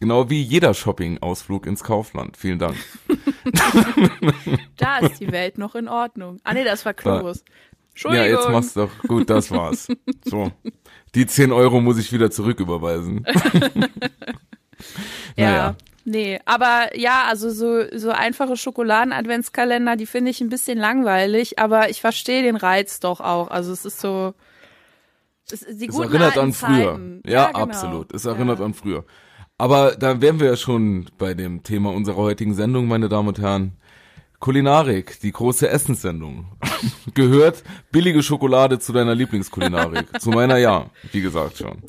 Genau 0.00 0.28
wie 0.30 0.42
jeder 0.42 0.74
Shopping-Ausflug 0.74 1.64
ins 1.66 1.84
Kaufland. 1.84 2.36
Vielen 2.36 2.58
Dank. 2.58 2.76
Da 4.76 4.98
ist 4.98 5.20
die 5.20 5.30
Welt 5.30 5.58
noch 5.58 5.76
in 5.76 5.86
Ordnung. 5.86 6.38
Ah 6.42 6.54
nee, 6.54 6.64
das 6.64 6.84
war 6.84 6.92
Globus. 6.92 7.44
Ja, 7.46 7.52
Entschuldigung. 7.90 8.26
jetzt 8.26 8.48
machst 8.48 8.76
du 8.76 8.80
doch. 8.80 8.90
Gut, 9.06 9.30
das 9.30 9.50
war's. 9.52 9.86
So. 10.24 10.50
Die 11.14 11.26
10 11.26 11.52
Euro 11.52 11.80
muss 11.80 11.98
ich 11.98 12.12
wieder 12.12 12.30
zurücküberweisen. 12.30 13.24
Ja. 15.36 15.50
Naja. 15.50 15.76
Nee, 16.04 16.40
aber 16.44 16.96
ja, 16.96 17.24
also 17.28 17.50
so, 17.50 17.84
so 17.96 18.10
einfache 18.10 18.56
Schokoladen-Adventskalender, 18.56 19.96
die 19.96 20.06
finde 20.06 20.30
ich 20.30 20.40
ein 20.40 20.48
bisschen 20.48 20.78
langweilig, 20.78 21.58
aber 21.58 21.90
ich 21.90 22.00
verstehe 22.00 22.42
den 22.42 22.56
Reiz 22.56 22.98
doch 22.98 23.20
auch. 23.20 23.48
Also 23.48 23.72
es 23.72 23.84
ist 23.84 24.00
so. 24.00 24.34
Es, 25.50 25.60
die 25.60 25.88
Es 25.88 25.98
erinnert 25.98 26.38
an 26.38 26.52
früher. 26.52 26.92
Zeiten. 26.92 27.22
Ja, 27.26 27.46
genau. 27.48 27.58
absolut. 27.60 28.12
Es 28.12 28.24
erinnert 28.24 28.58
ja. 28.58 28.64
an 28.64 28.74
früher. 28.74 29.04
Aber 29.58 29.94
da 29.96 30.20
wären 30.20 30.40
wir 30.40 30.48
ja 30.48 30.56
schon 30.56 31.06
bei 31.18 31.34
dem 31.34 31.62
Thema 31.62 31.92
unserer 31.92 32.16
heutigen 32.16 32.54
Sendung, 32.54 32.88
meine 32.88 33.08
Damen 33.08 33.28
und 33.28 33.38
Herren. 33.38 33.76
Kulinarik, 34.42 35.20
die 35.20 35.30
große 35.30 35.68
Essenssendung. 35.68 36.46
Gehört 37.14 37.62
billige 37.92 38.24
Schokolade 38.24 38.80
zu 38.80 38.92
deiner 38.92 39.14
Lieblingskulinarik? 39.14 40.06
zu 40.20 40.30
meiner 40.30 40.56
ja, 40.56 40.90
wie 41.12 41.20
gesagt 41.20 41.58
schon. 41.58 41.84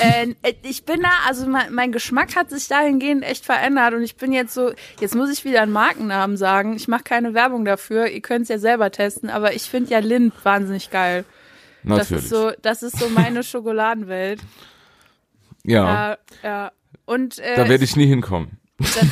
Äh, 0.00 0.34
ich 0.64 0.84
bin 0.84 1.00
da, 1.00 1.10
also 1.28 1.46
mein, 1.46 1.72
mein 1.72 1.92
Geschmack 1.92 2.34
hat 2.34 2.50
sich 2.50 2.66
dahingehend 2.66 3.22
echt 3.22 3.44
verändert 3.44 3.94
und 3.94 4.02
ich 4.02 4.16
bin 4.16 4.32
jetzt 4.32 4.52
so, 4.52 4.72
jetzt 4.98 5.14
muss 5.14 5.30
ich 5.30 5.44
wieder 5.44 5.62
einen 5.62 5.70
Markennamen 5.70 6.36
sagen. 6.36 6.74
Ich 6.74 6.88
mache 6.88 7.04
keine 7.04 7.34
Werbung 7.34 7.64
dafür, 7.64 8.08
ihr 8.08 8.20
könnt 8.20 8.42
es 8.42 8.48
ja 8.48 8.58
selber 8.58 8.90
testen, 8.90 9.30
aber 9.30 9.54
ich 9.54 9.62
finde 9.62 9.92
ja 9.92 10.00
Lind 10.00 10.34
wahnsinnig 10.42 10.90
geil. 10.90 11.24
Das 11.84 11.98
Natürlich. 11.98 12.24
ist 12.24 12.30
so, 12.30 12.50
das 12.62 12.82
ist 12.82 12.98
so 12.98 13.10
meine 13.10 13.42
Schokoladenwelt. 13.44 14.40
ja, 15.62 15.84
Ja, 15.84 16.18
ja. 16.42 16.72
Und 17.04 17.38
äh, 17.38 17.54
da 17.54 17.68
werde 17.68 17.84
ich 17.84 17.94
nie 17.94 18.06
hinkommen. 18.06 18.58
Das, 18.82 19.06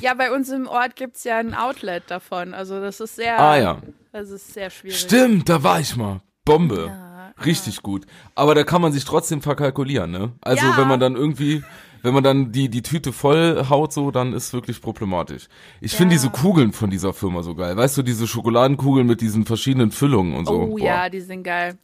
ja, 0.00 0.14
bei 0.14 0.30
uns 0.32 0.48
im 0.50 0.66
Ort 0.66 0.96
gibt's 0.96 1.24
ja 1.24 1.38
ein 1.38 1.54
Outlet 1.54 2.04
davon. 2.08 2.54
Also 2.54 2.80
das 2.80 3.00
ist 3.00 3.16
sehr, 3.16 3.38
Ah 3.38 3.56
ja. 3.58 3.78
das 4.12 4.30
ist 4.30 4.52
sehr 4.52 4.70
schwierig. 4.70 4.98
Stimmt, 4.98 5.48
da 5.48 5.62
war 5.62 5.80
ich 5.80 5.96
mal. 5.96 6.20
Bombe. 6.44 6.86
Ja, 6.88 7.32
Richtig 7.44 7.82
gut. 7.82 8.04
Aber 8.34 8.54
da 8.54 8.64
kann 8.64 8.82
man 8.82 8.92
sich 8.92 9.04
trotzdem 9.04 9.40
verkalkulieren, 9.42 10.10
ne? 10.10 10.32
Also 10.40 10.66
Ja. 10.66 10.76
wenn 10.76 10.88
man 10.88 11.00
dann 11.00 11.14
irgendwie, 11.16 11.62
wenn 12.02 12.12
man 12.14 12.22
dann 12.24 12.52
die, 12.52 12.68
die 12.68 12.82
Tüte 12.82 13.12
voll 13.12 13.66
haut 13.70 13.92
so, 13.92 14.10
dann 14.10 14.32
ist 14.32 14.52
wirklich 14.52 14.80
problematisch. 14.82 15.48
Ich 15.80 15.92
finde 15.96 16.14
Ja. 16.14 16.20
diese 16.20 16.30
Kugeln 16.30 16.72
von 16.72 16.90
dieser 16.90 17.12
Firma 17.12 17.42
so 17.42 17.54
geil. 17.54 17.76
Weißt 17.76 17.96
du, 17.96 18.02
diese 18.02 18.26
Schokoladenkugeln 18.26 19.06
mit 19.06 19.20
diesen 19.20 19.46
verschiedenen 19.46 19.92
Füllungen 19.92 20.34
und 20.34 20.46
so. 20.46 20.68
Oh 20.72 20.78
ja, 20.78 21.08
die 21.08 21.20
sind 21.20 21.42
geil. 21.44 21.78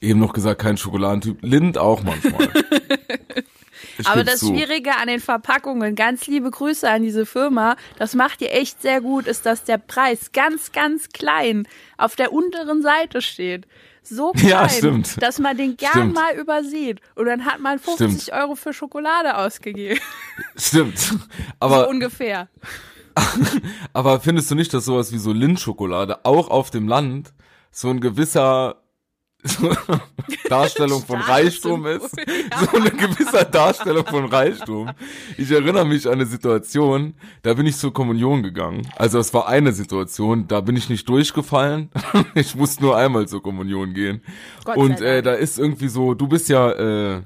Eben 0.00 0.18
noch 0.20 0.32
gesagt, 0.32 0.60
kein 0.60 0.76
Schokoladentyp. 0.76 1.38
Lind 1.42 1.78
auch 1.78 2.02
manchmal. 2.02 2.48
Ich 4.00 4.06
Aber 4.08 4.24
das 4.24 4.40
zu. 4.40 4.46
Schwierige 4.48 4.96
an 4.96 5.06
den 5.08 5.20
Verpackungen, 5.20 5.94
ganz 5.94 6.26
liebe 6.26 6.50
Grüße 6.50 6.88
an 6.88 7.02
diese 7.02 7.26
Firma, 7.26 7.76
das 7.98 8.14
macht 8.14 8.40
ihr 8.42 8.52
echt 8.52 8.82
sehr 8.82 9.00
gut, 9.00 9.26
ist, 9.26 9.46
dass 9.46 9.64
der 9.64 9.78
Preis 9.78 10.32
ganz, 10.32 10.72
ganz 10.72 11.08
klein 11.10 11.66
auf 11.98 12.16
der 12.16 12.32
unteren 12.32 12.82
Seite 12.82 13.22
steht. 13.22 13.66
So 14.02 14.32
klein, 14.36 14.48
Ja, 14.48 14.68
stimmt. 14.68 15.22
dass 15.22 15.38
man 15.38 15.56
den 15.56 15.76
gern 15.76 15.90
Stimmt. 15.92 16.14
mal 16.14 16.34
übersieht. 16.34 17.00
Und 17.14 17.26
dann 17.26 17.44
hat 17.44 17.60
man 17.60 17.78
50 17.78 18.32
Euro 18.32 18.54
für 18.56 18.72
Schokolade 18.72 19.36
ausgegeben. 19.36 20.00
Stimmt. 20.56 21.14
Aber, 21.58 21.84
so 21.84 21.90
ungefähr. 21.90 22.48
aber 23.92 24.20
findest 24.20 24.50
du 24.50 24.54
nicht, 24.54 24.72
dass 24.72 24.84
sowas 24.84 25.12
wie 25.12 25.18
so 25.18 25.32
Lindschokolade 25.32 26.24
auch 26.24 26.48
auf 26.48 26.70
dem 26.70 26.88
Land 26.88 27.32
so 27.70 27.88
ein 27.90 28.00
gewisser 28.00 28.76
so 29.42 29.72
Darstellung 30.48 31.02
von 31.04 31.20
Reichtum 31.20 31.86
ist? 31.86 32.10
So 32.10 32.76
eine 32.76 32.90
gewisse 32.90 33.44
Darstellung 33.44 34.06
von 34.06 34.26
Reichtum. 34.26 34.90
Ich 35.36 35.50
erinnere 35.50 35.84
mich 35.84 36.06
an 36.06 36.14
eine 36.14 36.26
Situation, 36.26 37.14
da 37.42 37.54
bin 37.54 37.66
ich 37.66 37.76
zur 37.76 37.92
Kommunion 37.92 38.42
gegangen. 38.42 38.86
Also 38.96 39.18
es 39.18 39.32
war 39.32 39.48
eine 39.48 39.72
Situation, 39.72 40.46
da 40.48 40.60
bin 40.60 40.76
ich 40.76 40.88
nicht 40.88 41.08
durchgefallen. 41.08 41.90
Ich 42.34 42.54
musste 42.54 42.82
nur 42.82 42.96
einmal 42.96 43.26
zur 43.26 43.42
Kommunion 43.42 43.92
gehen. 43.92 44.22
Und 44.74 45.00
äh, 45.00 45.22
da 45.22 45.32
ist 45.32 45.58
irgendwie 45.58 45.88
so, 45.88 46.14
du 46.14 46.28
bist 46.28 46.48
ja 46.48 46.70
äh, 46.70 47.22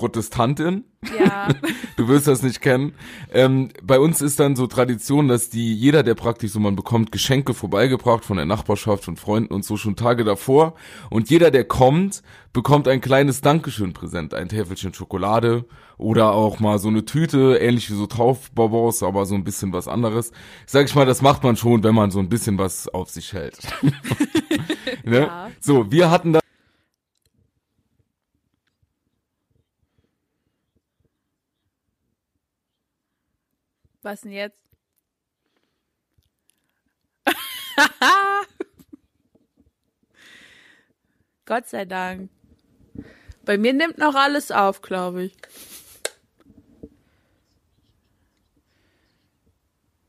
Protestantin. 0.00 0.84
Ja. 1.18 1.48
Du 1.96 2.08
wirst 2.08 2.26
das 2.26 2.42
nicht 2.42 2.62
kennen. 2.62 2.94
Ähm, 3.30 3.68
bei 3.82 4.00
uns 4.00 4.22
ist 4.22 4.40
dann 4.40 4.56
so 4.56 4.66
Tradition, 4.66 5.28
dass 5.28 5.50
die, 5.50 5.74
jeder, 5.74 6.02
der 6.02 6.14
praktisch 6.14 6.52
so, 6.52 6.58
man 6.58 6.74
bekommt 6.74 7.12
Geschenke 7.12 7.52
vorbeigebracht 7.52 8.24
von 8.24 8.38
der 8.38 8.46
Nachbarschaft 8.46 9.06
und 9.06 9.20
Freunden 9.20 9.52
und 9.52 9.66
so 9.66 9.76
schon 9.76 9.96
Tage 9.96 10.24
davor. 10.24 10.76
Und 11.10 11.28
jeder, 11.28 11.50
der 11.50 11.64
kommt, 11.64 12.22
bekommt 12.54 12.88
ein 12.88 13.02
kleines 13.02 13.42
Dankeschön-Präsent. 13.42 14.32
Ein 14.32 14.48
Täfelchen 14.48 14.94
Schokolade 14.94 15.66
oder 15.98 16.32
auch 16.32 16.58
mal 16.58 16.78
so 16.78 16.88
eine 16.88 17.04
Tüte, 17.04 17.58
ähnlich 17.60 17.90
wie 17.90 17.94
so 17.94 18.06
Taufbonbons, 18.06 19.02
aber 19.02 19.26
so 19.26 19.34
ein 19.34 19.44
bisschen 19.44 19.74
was 19.74 19.88
anderes. 19.88 20.32
Sag 20.64 20.86
ich 20.86 20.94
mal, 20.94 21.04
das 21.04 21.20
macht 21.20 21.42
man 21.44 21.56
schon, 21.56 21.84
wenn 21.84 21.94
man 21.94 22.10
so 22.10 22.18
ein 22.18 22.30
bisschen 22.30 22.56
was 22.56 22.88
auf 22.88 23.10
sich 23.10 23.34
hält. 23.34 23.58
ne? 25.04 25.20
Ja. 25.26 25.50
So, 25.60 25.92
wir 25.92 26.10
hatten 26.10 26.32
da 26.32 26.39
Was 34.02 34.22
denn 34.22 34.32
jetzt? 34.32 34.58
Gott 41.44 41.68
sei 41.68 41.84
Dank. 41.84 42.30
Bei 43.44 43.58
mir 43.58 43.72
nimmt 43.72 43.98
noch 43.98 44.14
alles 44.14 44.50
auf, 44.52 44.80
glaube 44.82 45.24
ich. 45.24 45.36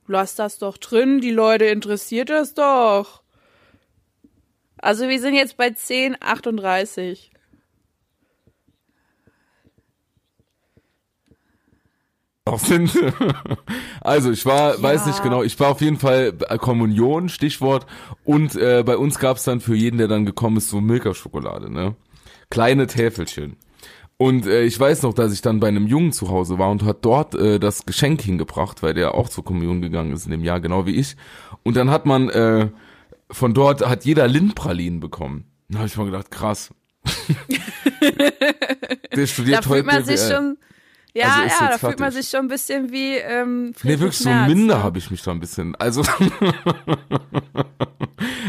Lass 0.08 0.36
das 0.36 0.60
doch 0.60 0.78
drin, 0.78 1.22
die 1.22 1.32
Leute 1.32 1.66
interessiert 1.66 2.30
das 2.30 2.54
doch. 2.54 3.24
Also 4.78 5.08
wir 5.08 5.20
sind 5.20 5.34
jetzt 5.36 5.58
bei 5.58 5.70
10,38. 5.70 7.31
Auch 12.46 12.60
sind. 12.66 12.92
Also 14.02 14.32
ich 14.32 14.46
war, 14.46 14.82
weiß 14.82 15.02
Ja. 15.02 15.08
nicht 15.08 15.24
genau, 15.24 15.44
ich 15.44 15.60
war 15.60 15.70
auf 15.70 15.82
jeden 15.82 15.98
Fall 15.98 16.34
äh, 16.50 16.58
Kommunion, 16.58 17.30
Stichwort. 17.30 17.86
Und 18.24 18.56
äh, 18.56 18.84
bei 18.86 18.98
uns 18.98 19.20
gab's 19.20 19.44
dann 19.44 19.60
für 19.62 19.76
jeden, 19.76 19.98
der 19.98 20.08
dann 20.08 20.26
gekommen 20.26 20.58
ist, 20.58 20.70
so 20.70 20.82
Milka-Schokolade, 20.82 21.72
ne? 21.72 21.96
Kleine 22.50 22.88
Täfelchen. 22.88 23.58
Und 24.18 24.46
äh, 24.46 24.64
ich 24.64 24.80
weiß 24.80 25.04
noch, 25.04 25.14
dass 25.14 25.34
ich 25.34 25.42
dann 25.42 25.60
bei 25.60 25.68
einem 25.68 25.88
Jungen 25.88 26.12
zu 26.12 26.30
Hause 26.30 26.58
war 26.60 26.70
und 26.70 26.84
hat 26.84 26.98
dort 27.06 27.34
äh, 27.36 27.60
das 27.60 27.86
Geschenk 27.86 28.22
hingebracht, 28.22 28.84
weil 28.84 28.94
der 28.94 29.16
auch 29.16 29.30
zur 29.30 29.44
Kommunion 29.44 29.82
gegangen 29.82 30.12
ist 30.14 30.26
in 30.26 30.32
dem 30.32 30.44
Jahr, 30.44 30.60
genau 30.60 30.86
wie 30.86 30.96
ich. 30.96 31.16
Und 31.64 31.76
dann 31.76 31.90
hat 31.90 32.06
man 32.06 32.30
äh, 32.30 32.70
von 33.32 33.54
dort 33.54 33.88
hat 33.88 34.04
jeder 34.06 34.28
Lindpralinen 34.28 35.00
bekommen. 35.00 35.46
Da 35.70 35.80
habe 35.80 35.88
ich 35.88 35.98
mal 35.98 36.06
gedacht, 36.06 36.30
krass. 36.30 36.72
der 39.16 39.28
studiert 39.28 39.60
Da 39.66 39.70
fühlt 39.70 39.86
man 39.86 39.96
heute 39.98 40.18
sich 40.18 40.20
schon, 40.32 40.58
ja, 41.14 41.42
Also 41.44 41.64
ja, 41.64 41.72
da 41.72 41.78
fühlt 41.78 42.00
man 42.00 42.12
sich 42.12 42.30
schon 42.30 42.42
ein 42.42 42.48
bisschen 42.48 42.92
wie 42.92 43.16
ähm, 43.16 43.68
Nee, 43.68 43.74
Friedrich 43.74 44.00
wirklich 44.00 44.18
so 44.20 44.30
Merz, 44.30 44.50
minder 44.50 44.78
ne? 44.78 44.84
habe 44.84 44.98
ich 44.98 45.12
mich 45.12 45.22
da 45.22 45.32
ein 45.32 45.40
bisschen. 45.40 45.76
Also, 45.76 46.04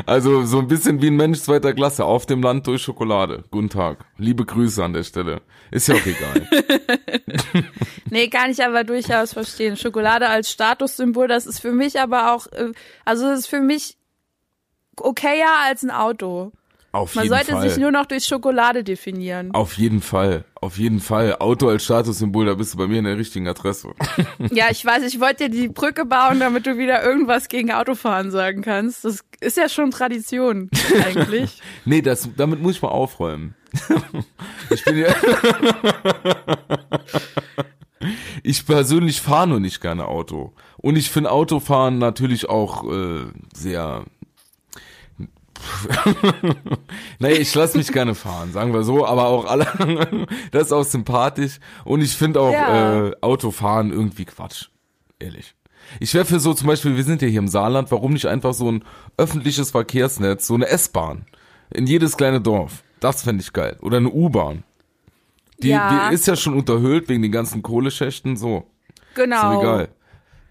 also 0.06 0.44
so 0.44 0.58
ein 0.58 0.68
bisschen 0.68 1.00
wie 1.02 1.08
ein 1.08 1.16
Mensch 1.16 1.40
zweiter 1.40 1.74
Klasse 1.74 2.04
auf 2.04 2.26
dem 2.26 2.42
Land 2.42 2.66
durch 2.66 2.82
Schokolade. 2.82 3.44
Guten 3.50 3.70
Tag. 3.70 4.04
Liebe 4.18 4.44
Grüße 4.44 4.82
an 4.82 4.92
der 4.92 5.02
Stelle. 5.02 5.42
Ist 5.70 5.88
ja 5.88 5.94
auch 5.94 6.06
egal. 6.06 6.48
Nee, 8.12 8.28
kann 8.28 8.50
ich 8.50 8.62
aber 8.62 8.84
durchaus 8.84 9.32
verstehen. 9.32 9.78
Schokolade 9.78 10.28
als 10.28 10.50
Statussymbol, 10.50 11.28
das 11.28 11.46
ist 11.46 11.60
für 11.60 11.72
mich 11.72 11.98
aber 11.98 12.34
auch, 12.34 12.46
äh, 12.48 12.72
also 13.06 13.26
das 13.26 13.40
ist 13.40 13.46
für 13.46 13.60
mich 13.60 13.96
okayer 14.98 15.48
als 15.66 15.82
ein 15.82 15.90
Auto. 15.90 16.52
Auf 16.94 17.14
Man 17.14 17.24
jeden 17.24 17.34
sollte 17.34 17.52
Fall. 17.52 17.68
sich 17.70 17.78
nur 17.78 17.90
noch 17.90 18.04
durch 18.04 18.24
Schokolade 18.26 18.84
definieren. 18.84 19.50
auf 19.54 19.78
jeden 19.78 20.02
Fall. 20.02 20.44
Auf 20.60 20.76
jeden 20.76 21.00
Fall. 21.00 21.36
Auto 21.38 21.68
als 21.68 21.84
Statussymbol, 21.84 22.44
da 22.44 22.54
bist 22.54 22.74
du 22.74 22.78
bei 22.78 22.86
mir 22.86 22.98
in 22.98 23.04
der 23.04 23.16
richtigen 23.16 23.48
Adresse. 23.48 23.88
Ja, 24.50 24.66
ich 24.70 24.84
weiß, 24.84 25.02
ich 25.04 25.18
wollte 25.18 25.48
dir 25.48 25.62
die 25.62 25.68
Brücke 25.68 26.04
bauen, 26.04 26.38
damit 26.40 26.66
du 26.66 26.76
wieder 26.76 27.02
irgendwas 27.02 27.48
gegen 27.48 27.72
Autofahren 27.72 28.30
sagen 28.30 28.60
kannst. 28.60 29.04
Das 29.06 29.20
ist 29.40 29.56
ja 29.56 29.68
schon 29.70 29.90
Tradition, 29.90 30.68
eigentlich. 31.04 31.62
Nee, 31.86 32.02
das, 32.02 32.28
damit 32.36 32.60
muss 32.60 32.76
ich 32.76 32.82
mal 32.82 32.88
aufräumen. 32.88 33.54
ich 34.70 34.84
bin 34.84 34.98
ja. 34.98 35.14
ich 38.42 38.66
persönlich 38.66 39.22
fahre 39.22 39.46
nur 39.48 39.60
nicht 39.60 39.80
gerne 39.80 40.06
Auto. 40.06 40.52
Und 40.76 40.96
ich 40.96 41.10
finde 41.10 41.30
Autofahren 41.30 41.98
natürlich 41.98 42.50
auch 42.50 42.84
äh, 42.92 43.24
sehr. 43.54 44.04
naja, 47.18 47.36
ich 47.36 47.54
lasse 47.54 47.76
mich 47.78 47.92
gerne 47.92 48.14
fahren, 48.14 48.52
sagen 48.52 48.72
wir 48.72 48.82
so, 48.82 49.06
aber 49.06 49.26
auch 49.26 49.44
alle, 49.46 49.66
das 50.50 50.64
ist 50.64 50.72
auch 50.72 50.84
sympathisch. 50.84 51.58
Und 51.84 52.00
ich 52.00 52.16
finde 52.16 52.40
auch 52.40 52.52
Ja. 52.52 53.08
äh, 53.08 53.12
Autofahren 53.20 53.92
irgendwie 53.92 54.24
Quatsch. 54.24 54.66
Ehrlich. 55.18 55.54
Ich 56.00 56.14
wäre 56.14 56.24
für 56.24 56.40
so 56.40 56.54
zum 56.54 56.68
Beispiel, 56.68 56.96
wir 56.96 57.04
sind 57.04 57.22
ja 57.22 57.28
hier 57.28 57.40
im 57.40 57.48
Saarland, 57.48 57.90
warum 57.90 58.12
nicht 58.12 58.26
einfach 58.26 58.54
so 58.54 58.70
ein 58.70 58.84
öffentliches 59.16 59.70
Verkehrsnetz, 59.72 60.46
so 60.46 60.54
eine 60.54 60.66
S-Bahn 60.68 61.26
in 61.70 61.86
jedes 61.86 62.16
kleine 62.16 62.40
Dorf. 62.40 62.82
Das 63.00 63.22
fände 63.22 63.42
ich 63.42 63.52
geil. 63.52 63.76
Oder 63.82 63.96
eine 63.98 64.10
U-Bahn. 64.10 64.62
Die, 65.62 65.68
Ja. 65.68 66.08
die 66.08 66.14
ist 66.14 66.26
ja 66.26 66.36
schon 66.36 66.54
unterhöhlt 66.54 67.08
wegen 67.08 67.22
den 67.22 67.32
ganzen 67.32 67.62
Kohleschächten, 67.62 68.36
so. 68.36 68.66
Ist 68.88 69.14
Genau. 69.16 69.54
doch 69.54 69.60
egal. 69.62 69.88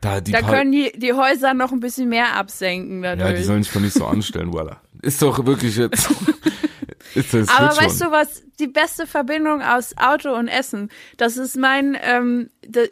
Da, 0.02 0.20
die 0.20 0.32
Da 0.32 0.42
können 0.42 0.72
die, 0.72 0.92
die 0.98 1.14
Häuser 1.14 1.54
noch 1.54 1.72
ein 1.72 1.80
bisschen 1.80 2.10
mehr 2.10 2.36
absenken 2.36 3.04
ja, 3.04 3.16
die 3.16 3.22
dadurch. 3.22 3.46
sollen 3.46 3.64
sich 3.64 3.72
doch 3.72 3.82
nicht 3.82 3.94
so 3.94 4.06
anstellen, 4.06 4.52
voila. 4.52 4.82
Ist 5.02 5.22
doch 5.22 5.46
wirklich 5.46 5.78
jetzt. 5.78 6.10
ist 7.16 7.34
das 7.34 7.50
Aber 7.50 7.68
wird 7.68 7.76
schon. 7.76 7.86
weißt 7.86 8.02
du 8.02 8.12
was, 8.12 8.44
die 8.60 8.68
beste 8.68 9.08
Verbindung 9.08 9.62
aus 9.62 9.98
Auto 9.98 10.34
und 10.34 10.48
Essen, 10.48 10.90
das 11.18 11.38
ist 11.38 11.58
mein, 11.58 11.98
ähm, 12.02 12.50
de, 12.66 12.90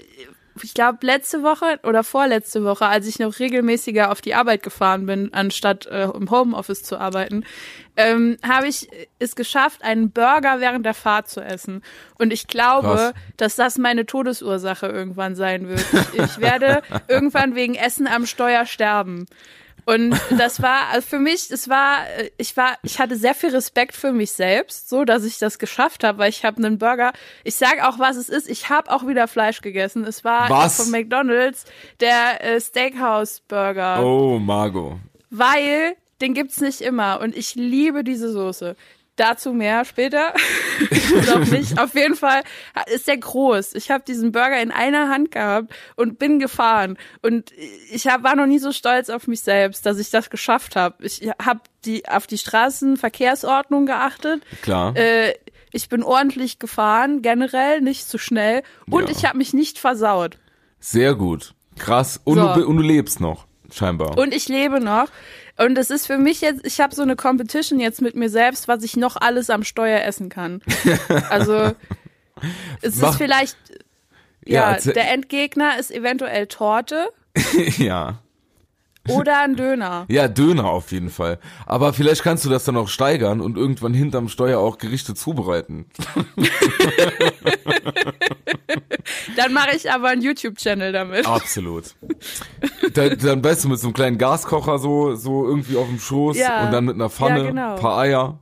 ich 0.64 0.74
glaube 0.74 1.00
letzte 1.02 1.44
Woche 1.44 1.80
oder 1.84 2.04
vorletzte 2.04 2.64
Woche, 2.64 2.86
als 2.86 3.08
ich 3.08 3.20
noch 3.20 3.40
regelmäßiger 3.40 4.12
auf 4.12 4.22
die 4.22 4.36
Arbeit 4.36 4.64
gefahren 4.64 5.06
bin, 5.06 5.34
anstatt 5.34 5.86
äh, 5.86 6.06
im 6.10 6.30
Homeoffice 6.30 6.84
zu 6.84 6.98
arbeiten, 6.98 7.46
ähm, 7.96 8.38
habe 8.46 8.68
ich 8.68 8.90
es 9.20 9.36
geschafft, 9.36 9.84
einen 9.84 10.12
Burger 10.12 10.60
während 10.60 10.86
der 10.86 10.94
Fahrt 10.94 11.30
zu 11.30 11.42
essen. 11.42 11.82
Und 12.18 12.34
ich 12.34 12.48
glaube, 12.48 12.88
Krass. 12.88 13.14
dass 13.38 13.56
das 13.56 13.78
meine 13.78 14.06
Todesursache 14.06 14.88
irgendwann 14.88 15.36
sein 15.36 15.68
wird. 15.68 15.86
Ich, 16.14 16.20
ich 16.20 16.40
werde 16.40 16.82
irgendwann 17.08 17.56
wegen 17.56 17.76
Essen 17.76 18.08
am 18.08 18.26
Steuer 18.26 18.66
sterben. 18.66 19.28
Und 19.90 20.16
das 20.38 20.62
war 20.62 20.90
also 20.92 21.08
für 21.08 21.18
mich, 21.20 21.50
es 21.50 21.68
war, 21.68 22.08
äh, 22.10 22.30
ich 22.38 22.56
war, 22.56 22.78
ich 22.84 23.00
hatte 23.00 23.16
sehr 23.16 23.34
viel 23.34 23.50
Respekt 23.50 23.96
für 23.96 24.12
mich 24.12 24.32
selbst, 24.32 24.88
so 24.88 25.04
dass 25.04 25.24
ich 25.24 25.40
das 25.40 25.58
geschafft 25.58 26.04
habe, 26.04 26.20
weil 26.20 26.30
ich 26.30 26.46
habe 26.46 26.58
einen 26.58 26.78
Burger. 26.78 27.12
Ich 27.44 27.56
sage 27.56 27.88
auch, 27.88 27.98
was 27.98 28.16
es 28.16 28.30
ist. 28.30 28.48
Ich 28.48 28.70
habe 28.70 28.92
auch 28.92 29.08
wieder 29.08 29.28
Fleisch 29.28 29.62
gegessen. 29.62 30.04
Es 30.04 30.24
war 30.24 30.48
Was? 30.50 30.78
von 30.78 30.92
McDonald's 30.92 31.66
der 32.02 32.44
äh, 32.44 32.62
Steakhouse 32.62 33.42
Burger, 33.48 34.06
Oh, 34.06 34.38
Margot. 34.38 34.98
weil 35.32 35.96
den 36.22 36.36
gibt's 36.36 36.62
nicht 36.62 36.82
immer 36.82 37.20
und 37.22 37.36
ich 37.36 37.56
liebe 37.56 38.04
diese 38.04 38.32
Soße. 38.32 38.76
Dazu 39.20 39.52
mehr 39.54 39.84
später. 39.86 40.34
Noch 41.28 41.46
nicht. 41.46 41.78
Auf 41.80 41.94
jeden 41.94 42.16
Fall 42.16 42.42
ist 42.94 43.08
der 43.08 43.18
groß. 43.18 43.74
Ich 43.76 43.92
habe 43.92 44.04
diesen 44.08 44.32
Burger 44.32 44.62
in 44.62 44.72
einer 44.72 45.10
Hand 45.10 45.32
gehabt 45.32 45.74
und 45.98 46.20
bin 46.20 46.40
gefahren. 46.40 46.98
Und 47.22 47.52
ich 47.92 48.08
hab, 48.08 48.24
war 48.24 48.36
noch 48.36 48.46
nie 48.46 48.60
so 48.60 48.72
stolz 48.72 49.10
auf 49.10 49.28
mich 49.28 49.42
selbst, 49.42 49.86
dass 49.86 50.00
ich 50.00 50.10
das 50.10 50.30
geschafft 50.30 50.76
habe. 50.78 51.06
Ich 51.06 51.30
habe 51.44 51.60
die 51.86 52.08
auf 52.08 52.28
die 52.28 52.38
Straßenverkehrsordnung 52.38 53.86
geachtet. 53.86 54.42
Klar. 54.62 54.96
Äh, 54.96 55.34
ich 55.72 55.90
bin 55.90 56.02
ordentlich 56.04 56.60
gefahren, 56.60 57.22
generell 57.22 57.82
nicht 57.82 58.08
zu 58.08 58.18
schnell. 58.18 58.64
Und 58.90 59.10
Ja. 59.10 59.16
ich 59.16 59.26
habe 59.26 59.38
mich 59.38 59.54
nicht 59.54 59.78
versaut. 59.80 60.38
Sehr 60.80 61.14
gut. 61.16 61.54
Krass. 61.78 62.20
Und, 62.24 62.38
So. 62.38 62.54
du, 62.56 62.68
und 62.68 62.78
du 62.78 62.84
lebst 62.84 63.20
noch, 63.20 63.46
scheinbar. 63.72 64.18
Und 64.18 64.34
ich 64.34 64.48
lebe 64.48 64.80
noch. 64.80 65.08
Und 65.60 65.78
es 65.78 65.90
ist 65.90 66.08
für 66.08 66.18
mich 66.18 66.42
jetzt, 66.42 66.66
ich 66.66 66.80
habe 66.80 66.96
so 66.96 67.02
eine 67.02 67.16
Competition 67.16 67.80
jetzt 67.80 68.02
mit 68.02 68.16
mir 68.16 68.30
selbst, 68.30 68.68
was 68.68 68.82
ich 68.84 68.96
noch 68.96 69.18
alles 69.18 69.50
am 69.50 69.64
Steuer 69.64 70.02
essen 70.02 70.30
kann. 70.30 70.62
Also 71.30 71.74
es 72.82 72.96
Mach- 72.96 73.12
ist 73.12 73.18
vielleicht, 73.18 73.58
Ja, 74.46 74.78
ja, 74.78 74.92
der 74.94 75.12
Endgegner 75.12 75.78
ist 75.78 75.92
eventuell 75.92 76.48
Torte 76.48 77.10
ja. 77.78 78.20
Oder 79.12 79.42
ein 79.42 79.56
Döner. 79.56 80.06
Ja, 80.10 80.28
Döner 80.28 80.66
auf 80.66 80.92
jeden 80.92 81.10
Fall. 81.10 81.40
Aber 81.66 81.94
vielleicht 81.94 82.24
kannst 82.24 82.46
du 82.46 82.50
das 82.50 82.64
dann 82.66 82.78
auch 82.78 82.88
steigern 82.88 83.42
und 83.42 83.58
irgendwann 83.58 83.94
hinterm 83.94 84.28
Steuer 84.30 84.60
auch 84.60 84.78
Gerichte 84.78 85.14
zubereiten. 85.16 85.86
Dann 89.36 89.54
mache 89.54 89.76
ich 89.76 89.92
aber 89.92 90.10
einen 90.10 90.22
YouTube-Channel 90.22 90.92
damit. 90.92 91.26
Absolut. 91.26 91.96
Da, 92.94 93.10
dann 93.10 93.44
weißt 93.44 93.64
du 93.64 93.70
mit 93.70 93.80
so 93.80 93.88
einem 93.88 93.94
kleinen 93.94 94.18
Gaskocher 94.18 94.78
so, 94.80 95.16
so 95.16 95.48
irgendwie 95.48 95.78
auf 95.78 95.88
dem 95.88 96.00
Schoß 96.00 96.38
Ja. 96.38 96.66
und 96.66 96.72
dann 96.72 96.86
mit 96.86 96.96
einer 96.96 97.10
Pfanne, 97.10 97.40
Ja, 97.40 97.46
genau. 97.48 97.76
paar 97.76 97.98
Eier, 98.00 98.40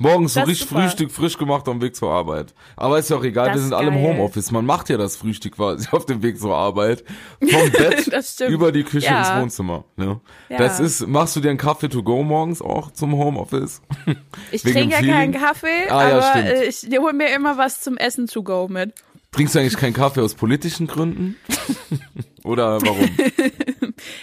Morgens 0.00 0.34
so 0.34 0.40
richtig 0.40 0.68
super. 0.68 0.82
Frühstück 0.82 1.10
frisch 1.12 1.36
gemacht 1.38 1.66
dem 1.66 1.80
Weg 1.82 1.94
zur 1.94 2.10
Arbeit. 2.10 2.54
Aber 2.74 2.98
ist 2.98 3.10
ja 3.10 3.16
auch 3.16 3.22
egal, 3.22 3.48
Das 3.48 3.56
wir 3.56 3.62
sind 3.62 3.74
alle 3.74 3.88
im. 3.88 3.94
Homeoffice. 3.96 4.50
Man 4.50 4.64
macht 4.66 4.88
ja 4.88 4.96
das 4.96 5.14
Frühstück 5.16 5.56
quasi 5.56 5.88
auf 5.92 6.06
dem 6.06 6.22
Weg 6.22 6.40
zur 6.40 6.56
Arbeit. 6.56 7.04
Vom 7.40 7.70
Bett 7.72 8.10
über 8.48 8.72
die 8.72 8.82
Küche 8.82 9.06
Ja. 9.06 9.20
ins 9.20 9.40
Wohnzimmer. 9.42 9.84
Ne? 9.96 10.18
Ja. 10.48 10.56
Das 10.58 10.80
ist, 10.80 11.06
machst 11.06 11.36
du 11.36 11.40
dir 11.40 11.50
einen 11.50 11.58
Kaffee 11.58 11.88
to 11.88 12.02
go 12.02 12.22
morgens 12.22 12.62
auch 12.62 12.90
zum 12.90 13.12
Homeoffice? 13.14 13.82
Ich 14.52 14.62
trinke 14.62 14.94
ja 14.94 15.00
keinen? 15.02 15.32
Kaffee, 15.32 15.88
Ah, 15.88 16.08
ja, 16.08 16.18
aber 16.18 16.22
stimmt. 16.30 16.46
äh, 16.48 16.64
ich 16.64 16.98
hole 16.98 17.12
mir 17.12 17.32
immer 17.34 17.56
was 17.58 17.80
zum 17.82 17.96
Essen 17.96 18.26
to 18.26 18.42
go 18.42 18.66
mit. 18.68 18.92
Trinkst 19.32 19.54
du 19.54 19.60
eigentlich 19.60 19.76
keinen 19.76 19.92
Kaffee 19.92 20.22
aus 20.22 20.34
politischen 20.34 20.86
Gründen? 20.88 21.36
Oder 22.42 22.80
warum? 22.82 23.08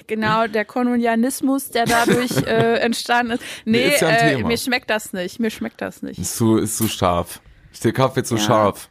Genau, 0.08 0.48
der 0.48 0.66
Kolonialismus, 0.66 1.70
der 1.70 1.86
dadurch 1.86 2.32
äh, 2.46 2.80
entstanden 2.80 3.34
ist. 3.34 3.44
Nee, 3.66 3.88
Ist 3.90 4.02
ja 4.02 4.10
äh, 4.10 4.44
mir 4.44 4.58
schmeckt 4.58 4.90
das 4.90 5.14
nicht. 5.14 5.40
Mir 5.40 5.50
schmeckt 5.50 5.82
das 5.82 6.02
nicht. 6.02 6.20
Ist 6.20 6.38
zu, 6.38 6.58
ist 6.58 6.78
zu 6.78 6.88
scharf. 6.88 7.42
Ist 7.72 7.86
der 7.86 7.94
Kaffee 7.94 8.24
zu 8.24 8.36
Ja. 8.36 8.42
scharf? 8.42 8.90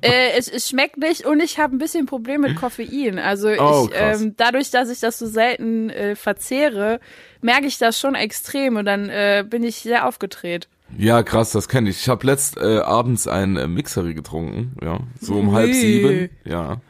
äh, 0.00 0.30
es, 0.38 0.48
es 0.48 0.68
schmeckt 0.68 0.96
nicht 0.96 1.26
und 1.26 1.40
ich 1.40 1.58
habe 1.58 1.76
ein 1.76 1.78
bisschen 1.78 2.06
Problem 2.06 2.40
mit 2.40 2.56
Koffein. 2.56 3.18
Also 3.18 3.48
Oh, 3.48 3.88
ich, 3.90 3.98
ähm, 4.00 4.34
dadurch, 4.36 4.70
dass 4.70 4.88
ich 4.90 5.00
das 5.00 5.18
so 5.18 5.26
selten 5.26 5.90
äh, 5.90 6.16
verzehre, 6.16 6.98
merke 7.42 7.66
ich 7.66 7.76
das 7.78 8.00
schon 8.00 8.14
extrem 8.14 8.76
und 8.76 8.86
dann 8.86 9.08
äh, 9.10 9.44
bin 9.48 9.62
ich 9.62 9.76
sehr 9.76 10.06
aufgedreht. 10.08 10.68
Ja, 10.96 11.22
krass, 11.22 11.52
das 11.52 11.68
kenne 11.68 11.90
ich. 11.90 11.98
Ich 12.00 12.08
habe 12.08 12.26
letzt 12.26 12.56
äh, 12.56 12.78
abends 12.78 13.26
ein 13.26 13.56
äh, 13.56 13.66
Mixery 13.66 14.14
getrunken, 14.14 14.76
ja, 14.82 15.00
so 15.20 15.34
um 15.34 15.52
halb 15.52 15.68
Ui. 15.68 15.74
sieben, 15.74 16.30
ja. 16.44 16.80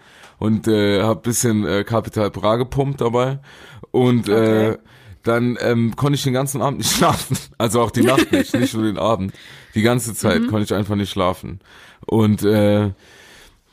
Und 0.44 0.68
äh, 0.68 1.02
hab 1.02 1.22
bisschen 1.22 1.66
äh, 1.66 1.84
Capital 1.84 2.30
Bra 2.30 2.56
gepumpt 2.56 3.00
dabei. 3.00 3.38
Und 3.90 4.28
äh, 4.28 4.32
Okay. 4.72 4.78
dann 5.22 5.56
ähm, 5.60 5.96
konnte 5.96 6.16
ich 6.16 6.22
den 6.22 6.34
ganzen 6.34 6.60
Abend 6.60 6.78
nicht 6.78 6.92
schlafen. 6.96 7.36
Also 7.58 7.80
auch 7.80 7.90
die 7.90 8.02
Nacht 8.02 8.30
nicht, 8.32 8.54
nicht 8.54 8.74
nur 8.74 8.84
den 8.84 8.98
Abend. 8.98 9.32
Die 9.74 9.82
ganze 9.82 10.14
Zeit 10.14 10.42
Mhm. 10.42 10.46
konnte 10.48 10.64
ich 10.64 10.74
einfach 10.74 10.96
nicht 10.96 11.10
schlafen. 11.10 11.60
Und 12.06 12.42
äh, 12.42 12.90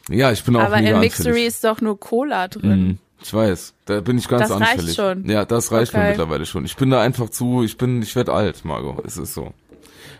ja, 0.09 0.31
ich 0.31 0.43
bin 0.43 0.55
auch 0.55 0.61
Aber 0.61 0.77
mega 0.77 0.91
im 0.95 0.99
Mixery 1.01 1.45
ist 1.45 1.63
doch 1.63 1.81
nur 1.81 1.99
Cola 1.99 2.47
drin. 2.47 2.87
Mhm, 2.87 2.97
Ich 3.21 3.33
weiß, 3.33 3.73
da 3.85 3.99
bin 4.01 4.17
ich 4.17 4.27
ganz 4.27 4.47
Das 4.47 4.51
reicht 4.59 4.71
anfällig. 4.71 4.95
schon. 4.95 5.29
Ja, 5.29 5.45
das 5.45 5.71
reicht 5.71 5.93
mir 5.93 5.99
Okay. 5.99 6.09
mittlerweile 6.09 6.45
schon. 6.45 6.65
Ich 6.65 6.75
bin 6.77 6.89
da 6.89 7.01
einfach 7.01 7.29
zu, 7.29 7.63
ich 7.63 7.77
bin, 7.77 8.01
ich 8.01 8.15
werde 8.15 8.33
alt, 8.33 8.63
Margot, 8.65 9.03
es 9.05 9.17
ist 9.17 9.33
so. 9.33 9.53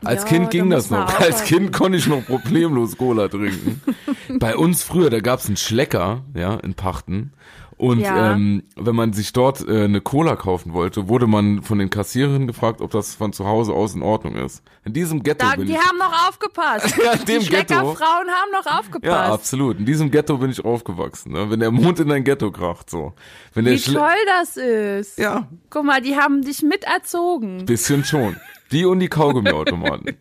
Als 0.04 0.24
Ja, 0.24 0.28
Kind 0.30 0.52
ging 0.52 0.70
das 0.70 0.90
noch. 0.90 1.00
aufpassen. 1.06 1.24
Als 1.24 1.44
Kind 1.44 1.72
konnte 1.74 1.98
ich 1.98 2.08
noch 2.08 2.26
problemlos 2.26 2.98
Cola 2.98 3.28
trinken. 3.28 3.82
Bei 4.40 4.56
uns 4.58 4.84
früher, 4.84 5.10
da 5.10 5.20
gab's 5.20 5.48
einen 5.48 5.58
Schlecker, 5.58 6.24
ja, 6.36 6.56
in 6.56 6.74
Pachten. 6.74 7.34
Und 7.78 8.00
Ja. 8.00 8.34
ähm, 8.34 8.62
wenn 8.76 8.96
man 8.96 9.12
sich 9.12 9.34
dort 9.34 9.68
äh, 9.68 9.86
eine 9.86 10.02
Cola 10.02 10.36
kaufen 10.36 10.74
wollte, 10.74 11.08
wurde 11.08 11.26
man 11.26 11.64
von 11.64 11.80
den 11.80 11.90
Kassiererinnen 11.90 12.46
gefragt, 12.48 12.80
ob 12.80 12.92
das 12.92 13.16
von 13.16 13.34
zu 13.34 13.48
Hause 13.48 13.74
aus 13.74 13.96
in 13.96 14.04
Ordnung 14.04 14.36
ist. 14.36 14.62
In 14.86 14.94
diesem 14.94 15.24
Ghetto 15.24 15.48
Da, 15.48 15.56
bin 15.56 15.66
die 15.66 15.74
ich. 15.74 15.80
haben 15.80 15.98
noch 15.98 16.28
aufgepasst. 16.30 16.96
Ja, 17.04 17.14
in 17.14 17.26
dem 17.26 17.40
die. 17.40 17.46
Schleckerfrauen 17.48 17.98
haben 18.30 18.52
noch 18.54 18.66
Ja, 18.68 18.80
aufgepasst. 18.80 19.32
absolut. 19.32 19.80
In 19.80 19.86
diesem 19.88 20.12
Ghetto 20.12 20.38
bin 20.38 20.52
ich 20.52 20.64
aufgewachsen. 20.64 21.32
Ne? 21.32 21.50
Wenn 21.50 21.60
der 21.60 21.72
Mond 21.72 22.00
in 22.00 22.10
dein 22.10 22.24
Ghetto 22.24 22.52
kracht, 22.52 22.88
so. 22.88 23.14
Wenn 23.56 23.66
der 23.66 23.74
Wie 23.74 23.78
Schle- 23.80 23.98
toll 23.98 24.26
das 24.40 24.58
ist. 24.58 25.18
Ja, 25.18 25.48
Guck 25.72 25.84
mal, 25.84 26.02
die 26.02 26.16
haben 26.18 26.44
dich 26.44 26.62
miterzogen. 26.62 27.66
Bisschen 27.66 28.06
schon. 28.06 28.36
Die 28.72 28.86
und 28.86 29.00
die 29.00 29.10
Kaugummiautomaten. 29.10 30.18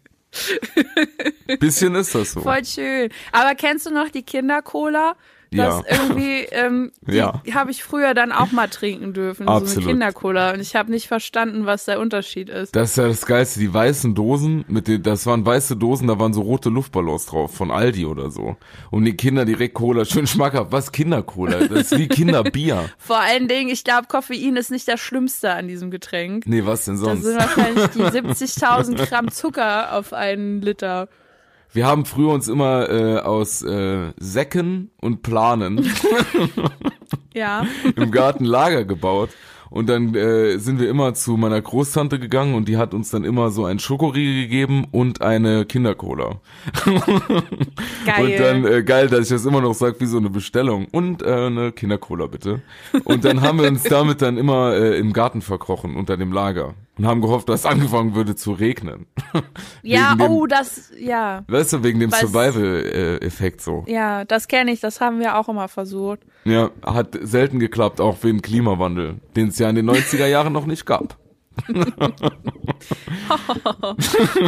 Bisschen 1.58 1.94
ist 1.94 2.14
das 2.14 2.32
so. 2.32 2.40
Voll 2.40 2.64
schön. 2.64 3.10
Aber 3.32 3.54
kennst 3.54 3.86
du 3.86 3.90
noch 3.90 4.08
die 4.10 4.22
Kindercola? 4.22 5.16
Das 5.52 5.82
Ja. 5.88 5.96
irgendwie, 5.98 6.44
ähm, 6.52 6.92
Ja. 7.08 7.42
habe 7.54 7.72
ich 7.72 7.82
früher 7.82 8.14
dann 8.14 8.30
auch 8.30 8.52
mal 8.52 8.68
trinken 8.68 9.12
dürfen, 9.12 9.46
so 9.46 9.52
Absolut. 9.52 9.82
eine 9.84 9.92
Kindercola. 9.92 10.52
Und 10.52 10.60
ich 10.60 10.76
habe 10.76 10.90
nicht 10.92 11.08
verstanden, 11.08 11.66
was 11.66 11.86
der 11.86 11.98
Unterschied 11.98 12.48
ist. 12.48 12.76
Das 12.76 12.90
ist 12.90 12.96
ja 12.96 13.08
das 13.08 13.26
Geilste, 13.26 13.58
die 13.58 13.74
weißen 13.74 14.14
Dosen, 14.14 14.64
mit 14.68 14.86
den, 14.86 15.02
das 15.02 15.26
waren 15.26 15.44
weiße 15.44 15.76
Dosen, 15.76 16.06
da 16.06 16.18
waren 16.20 16.32
so 16.32 16.42
rote 16.42 16.68
Luftballons 16.68 17.26
drauf, 17.26 17.52
von 17.52 17.70
Aldi 17.72 18.06
oder 18.06 18.30
so. 18.30 18.56
Und 18.92 19.04
die 19.06 19.16
Kinder 19.16 19.44
direkt 19.44 19.74
Cola, 19.74 20.04
schön 20.04 20.26
schmackhaft. 20.28 20.70
Was 20.70 20.92
Kindercola? 20.92 21.66
Das 21.66 21.90
ist 21.90 21.98
wie 21.98 22.06
Kinderbier. 22.06 22.88
Vor 22.98 23.18
allen 23.18 23.48
Dingen, 23.48 23.70
ich 23.70 23.82
glaube, 23.82 24.06
Koffein 24.08 24.54
ist 24.56 24.70
nicht 24.70 24.86
das 24.86 25.00
Schlimmste 25.00 25.52
an 25.52 25.66
diesem 25.66 25.90
Getränk. 25.90 26.44
Nee, 26.46 26.64
was 26.64 26.84
denn 26.84 26.94
Das 26.94 27.02
sonst? 27.02 27.22
sind 27.24 27.38
wahrscheinlich 27.38 27.86
die 27.88 28.02
70.000 28.02 28.94
Gramm 29.08 29.30
Zucker 29.32 29.96
auf 29.96 30.12
einen 30.12 30.62
Liter. 30.62 31.08
Wir 31.72 31.86
haben 31.86 32.04
früher 32.04 32.32
uns 32.32 32.48
immer 32.48 32.88
äh, 32.90 33.18
aus 33.18 33.62
äh, 33.62 34.12
Säcken 34.18 34.90
und 35.00 35.22
Planen 35.22 35.88
Ja. 37.34 37.64
im 37.96 38.10
Garten 38.10 38.44
Lager 38.44 38.84
gebaut. 38.84 39.30
Und 39.70 39.88
dann 39.88 40.16
äh, 40.16 40.58
sind 40.58 40.80
wir 40.80 40.90
immer 40.90 41.14
zu 41.14 41.36
meiner 41.36 41.60
Großtante 41.62 42.18
gegangen 42.18 42.54
und 42.56 42.66
die 42.66 42.76
hat 42.76 42.92
uns 42.92 43.10
dann 43.10 43.22
immer 43.22 43.50
so 43.50 43.64
ein 43.66 43.78
Schokoriegel 43.78 44.42
gegeben 44.42 44.84
und 44.90 45.22
eine 45.22 45.64
Kindercola. 45.64 46.40
Geil. 48.04 48.24
Und 48.24 48.40
dann 48.40 48.64
äh, 48.64 48.82
geil, 48.82 49.08
dass 49.08 49.20
ich 49.20 49.28
das 49.28 49.46
immer 49.46 49.60
noch 49.60 49.74
sage 49.74 50.00
wie 50.00 50.06
so 50.06 50.16
eine 50.18 50.28
Bestellung 50.28 50.88
und 50.90 51.22
äh, 51.22 51.46
eine 51.46 51.70
Kindercola 51.70 52.26
bitte. 52.26 52.62
Und 53.04 53.24
dann 53.24 53.42
haben 53.42 53.60
wir 53.60 53.68
uns 53.68 53.84
damit 53.84 54.22
dann 54.22 54.38
immer 54.38 54.74
äh, 54.74 54.98
im 54.98 55.12
Garten 55.12 55.40
verkrochen 55.40 55.94
unter 55.94 56.16
dem 56.16 56.32
Lager 56.32 56.74
und 56.98 57.06
haben 57.06 57.20
gehofft, 57.22 57.48
dass 57.48 57.64
angefangen 57.66 58.14
würde 58.14 58.36
zu 58.36 58.52
regnen. 58.52 59.06
ja, 59.82 60.14
dem- 60.14 60.20
oh, 60.30 60.46
das, 60.46 60.90
ja. 60.98 61.44
Weißt 61.48 61.72
du, 61.72 61.82
wegen 61.82 61.98
dem 62.00 62.10
Survival-Effekt 62.10 63.60
so. 63.62 63.84
Ja, 63.86 64.24
das 64.24 64.48
kenne 64.48 64.72
ich, 64.72 64.80
das 64.80 65.00
haben 65.00 65.18
wir 65.20 65.36
auch 65.38 65.48
immer 65.48 65.68
versucht. 65.68 66.20
Ja, 66.44 66.70
hat 66.84 67.16
selten 67.22 67.58
geklappt, 67.58 68.00
auch 68.00 68.18
wegen 68.22 68.42
Klimawandel, 68.42 69.16
den 69.36 69.48
es 69.48 69.58
ja 69.58 69.68
in 69.70 69.76
den 69.76 69.90
90er 69.90 70.26
Jahren 70.26 70.52
noch 70.52 70.66
nicht 70.66 70.84
gab. 70.86 71.16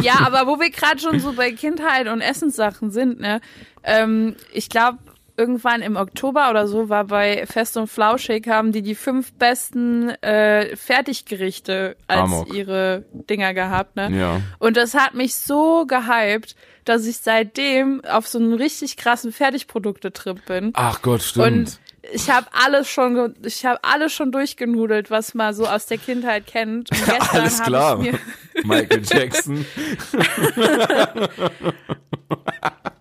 Ja, 0.01 0.19
aber 0.25 0.47
wo 0.47 0.59
wir 0.59 0.69
gerade 0.69 0.99
schon 0.99 1.19
so 1.19 1.33
bei 1.33 1.51
Kindheit 1.51 2.07
und 2.07 2.21
Essenssachen 2.21 2.91
sind, 2.91 3.19
ne? 3.19 3.41
Ähm, 3.83 4.35
ich 4.51 4.69
glaube, 4.69 4.97
irgendwann 5.35 5.81
im 5.81 5.95
Oktober 5.95 6.49
oder 6.49 6.67
so 6.67 6.89
war 6.89 7.05
bei 7.05 7.45
Fest 7.45 7.77
und 7.77 7.87
Flauschig 7.87 8.47
haben 8.47 8.71
die 8.71 8.81
die 8.81 8.95
fünf 8.95 9.33
besten 9.33 10.09
äh, 10.21 10.75
Fertiggerichte 10.75 11.95
als 12.07 12.21
Amok. 12.21 12.53
ihre 12.53 13.05
Dinger 13.13 13.53
gehabt, 13.53 13.95
ne? 13.95 14.11
Ja. 14.11 14.41
Und 14.59 14.77
das 14.77 14.93
hat 14.93 15.15
mich 15.15 15.35
so 15.35 15.85
gehypt, 15.85 16.55
dass 16.85 17.05
ich 17.05 17.17
seitdem 17.17 18.03
auf 18.05 18.27
so 18.27 18.37
einen 18.37 18.53
richtig 18.53 18.97
krassen 18.97 19.31
Fertigprodukte-Trip 19.31 20.45
bin. 20.45 20.71
Ach 20.73 21.01
Gott, 21.01 21.23
stimmt. 21.23 21.47
Und 21.47 21.79
ich 22.11 22.29
habe 22.29 22.47
alles 22.51 22.89
schon, 22.89 23.33
ich 23.43 23.65
habe 23.65 23.79
alles 23.83 24.13
schon 24.13 24.31
durchgenudelt, 24.31 25.09
was 25.09 25.33
man 25.33 25.53
so 25.53 25.65
aus 25.65 25.85
der 25.85 25.97
Kindheit 25.97 26.45
kennt. 26.45 26.91
Und 26.91 27.05
gestern 27.05 27.39
Alles 27.39 27.61
klar. 27.63 28.03
Michael 28.63 29.01
Jackson. 29.03 29.65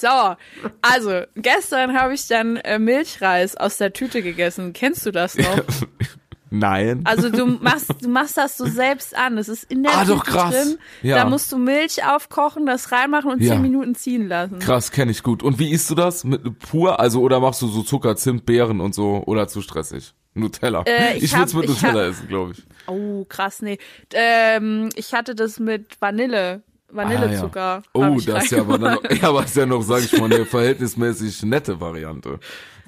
so, 0.00 0.36
also 0.82 1.22
gestern 1.36 1.98
habe 1.98 2.14
ich 2.14 2.26
dann 2.28 2.56
äh, 2.56 2.78
Milchreis 2.78 3.56
aus 3.56 3.76
der 3.78 3.92
Tüte 3.92 4.22
gegessen. 4.22 4.72
Kennst 4.72 5.04
du 5.06 5.10
das 5.10 5.36
noch? 5.36 5.58
Nein. 6.50 7.02
Also 7.04 7.28
du 7.28 7.44
machst, 7.46 7.92
du 8.02 8.08
machst 8.08 8.38
das 8.38 8.56
so 8.56 8.64
selbst 8.64 9.14
an. 9.14 9.36
Das 9.36 9.48
ist 9.50 9.64
in 9.70 9.82
der 9.82 9.92
Ah, 9.92 10.00
Tüte 10.04 10.14
doch, 10.16 10.24
krass. 10.24 10.54
drin. 10.54 10.78
Ja. 11.02 11.16
Da 11.16 11.24
musst 11.26 11.52
du 11.52 11.58
Milch 11.58 12.04
aufkochen, 12.06 12.64
das 12.64 12.90
reinmachen 12.90 13.30
und 13.32 13.42
Ja. 13.42 13.52
zehn 13.52 13.60
Minuten 13.62 13.94
ziehen 13.94 14.28
lassen. 14.28 14.58
Krass, 14.58 14.90
kenne 14.90 15.10
ich 15.10 15.22
gut. 15.22 15.42
Und 15.42 15.58
wie 15.58 15.70
isst 15.70 15.90
du 15.90 15.94
das? 15.94 16.24
Mit 16.24 16.58
pur? 16.60 17.00
Also 17.00 17.20
oder 17.20 17.40
machst 17.40 17.60
du 17.60 17.66
so 17.68 17.82
Zucker, 17.82 18.16
Zimt, 18.16 18.46
Beeren 18.46 18.80
und 18.80 18.94
so 18.94 19.22
oder 19.26 19.46
zu 19.46 19.60
stressig? 19.60 20.14
Nutella. 20.32 20.84
Äh, 20.86 21.16
ich 21.18 21.24
ich 21.24 21.32
würde 21.32 21.44
es 21.46 21.54
mit 21.54 21.68
Nutella 21.68 22.00
hab- 22.04 22.10
essen, 22.12 22.28
glaube 22.28 22.52
ich. 22.52 22.62
Oh, 22.86 23.26
krass, 23.28 23.60
nee. 23.60 23.76
Ähm, 24.14 24.88
ich 24.94 25.12
hatte 25.12 25.34
das 25.34 25.58
mit 25.60 26.00
Vanille. 26.00 26.62
Vanillezucker. 26.90 27.82
Ah, 27.92 27.98
ja. 27.98 28.08
Oh, 28.08 28.20
das 28.20 28.44
ist 28.44 28.50
ja 28.52 28.60
aber 28.60 28.78
dann 28.78 28.94
noch, 28.94 29.10
ja, 29.10 29.28
aber 29.28 29.44
ist 29.44 29.56
ja 29.56 29.66
noch, 29.66 29.82
sag 29.82 30.02
ich 30.04 30.12
mal, 30.18 30.32
eine 30.32 30.44
verhältnismäßig 30.44 31.42
nette 31.42 31.80
Variante. 31.80 32.38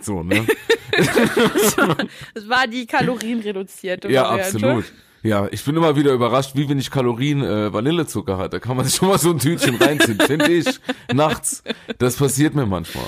So, 0.00 0.22
ne? 0.22 0.46
Das 2.34 2.48
war 2.48 2.66
die 2.66 2.86
kalorienreduzierte 2.86 4.10
Ja, 4.10 4.24
Variante. 4.24 4.56
absolut. 4.56 4.84
Ja, 5.22 5.48
ich 5.50 5.64
bin 5.64 5.76
immer 5.76 5.96
wieder 5.96 6.12
überrascht, 6.12 6.52
wie 6.54 6.68
wenig 6.68 6.90
Kalorien 6.90 7.42
äh, 7.42 7.72
Vanillezucker 7.72 8.38
hat. 8.38 8.52
Da 8.54 8.58
kann 8.58 8.76
man 8.76 8.86
sich 8.86 8.94
schon 8.96 9.08
mal 9.08 9.18
so 9.18 9.30
ein 9.30 9.38
Tütchen 9.38 9.76
reinziehen, 9.76 10.18
finde 10.18 10.48
ich. 10.48 10.80
Nachts. 11.12 11.62
Das 11.98 12.16
passiert 12.16 12.54
mir 12.54 12.66
manchmal. 12.66 13.04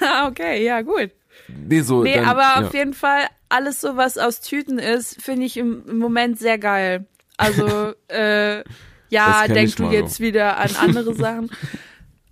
Ah, 0.00 0.28
okay, 0.28 0.64
ja, 0.64 0.82
gut. 0.82 1.10
Nee, 1.48 1.80
so. 1.80 2.02
Nee, 2.02 2.16
dann, 2.16 2.26
aber 2.26 2.40
ja. 2.40 2.66
auf 2.66 2.74
jeden 2.74 2.94
Fall, 2.94 3.22
alles 3.48 3.80
so, 3.80 3.96
was 3.96 4.18
aus 4.18 4.40
Tüten 4.40 4.78
ist, 4.78 5.22
finde 5.22 5.46
ich 5.46 5.56
im, 5.56 5.84
im 5.86 5.98
Moment 5.98 6.38
sehr 6.38 6.58
geil. 6.58 7.06
Also, 7.36 7.94
äh, 8.08 8.62
ja, 9.10 9.26
Das 9.30 9.46
kenn 9.46 9.54
denk 9.54 9.68
ich 9.68 9.74
du 9.76 9.90
jetzt 9.90 10.20
wieder 10.20 10.56
an 10.58 10.70
andere 10.76 11.14
Sachen. 11.14 11.50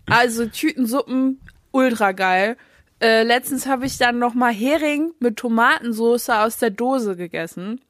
Also, 0.07 0.47
Tütensuppen, 0.47 1.41
ultra 1.71 2.13
geil. 2.13 2.57
Äh, 3.01 3.23
letztens 3.23 3.67
habe 3.67 3.87
ich 3.87 3.99
dann 3.99 4.19
noch 4.19 4.35
mal 4.35 4.53
Hering 4.53 5.13
mit 5.21 5.37
Tomatensauce 5.37 6.31
aus 6.31 6.57
der 6.59 6.71
Dose 6.71 7.15
gegessen. 7.17 7.81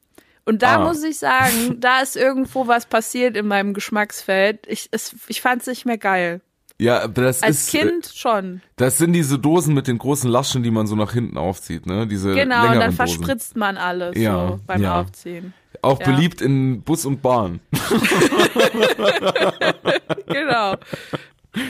Und 0.45 0.63
da 0.63 0.77
Ah. 0.77 0.85
muss 0.85 1.03
ich 1.05 1.19
sagen, 1.19 1.77
da 1.81 2.01
ist 2.01 2.17
irgendwo 2.17 2.67
was 2.67 2.87
passiert 2.87 3.37
in 3.37 3.47
meinem 3.47 3.73
Geschmacksfeld. 3.75 4.67
Ich, 4.67 4.89
es, 4.91 5.15
ich 5.29 5.41
fand 5.41 5.63
es 5.63 5.69
nicht 5.69 5.87
mehr 5.87 5.99
geil. 5.99 6.41
Ja, 6.81 7.09
das 7.09 7.43
Als 7.43 7.69
ist. 7.69 7.75
äh, 7.75 7.79
Kind 7.79 8.13
schon. 8.15 8.63
Das 8.77 8.99
sind 8.99 9.13
diese 9.13 9.39
Dosen 9.39 9.75
mit 9.75 9.89
den 9.89 9.99
großen 9.99 10.31
Laschen, 10.31 10.63
die 10.63 10.71
man 10.71 10.87
so 10.87 10.95
nach 10.95 11.13
hinten 11.13 11.37
aufzieht, 11.37 11.87
ne? 11.87 12.07
Diese 12.07 12.35
Genau, 12.35 12.63
und 12.63 12.69
dann 12.75 12.81
Dosen. 12.81 12.93
verspritzt 12.93 13.57
man 13.57 13.77
alles 13.77 14.17
Ja, 14.17 14.49
so 14.49 14.61
beim 14.67 14.83
ja. 14.83 15.01
Aufziehen. 15.01 15.55
Auch 15.89 16.01
Ja. 16.01 16.07
beliebt 16.07 16.41
in 16.43 16.83
Bus 16.83 17.05
und 17.07 17.23
Bahn. 17.23 17.61
Genau. 20.27 20.77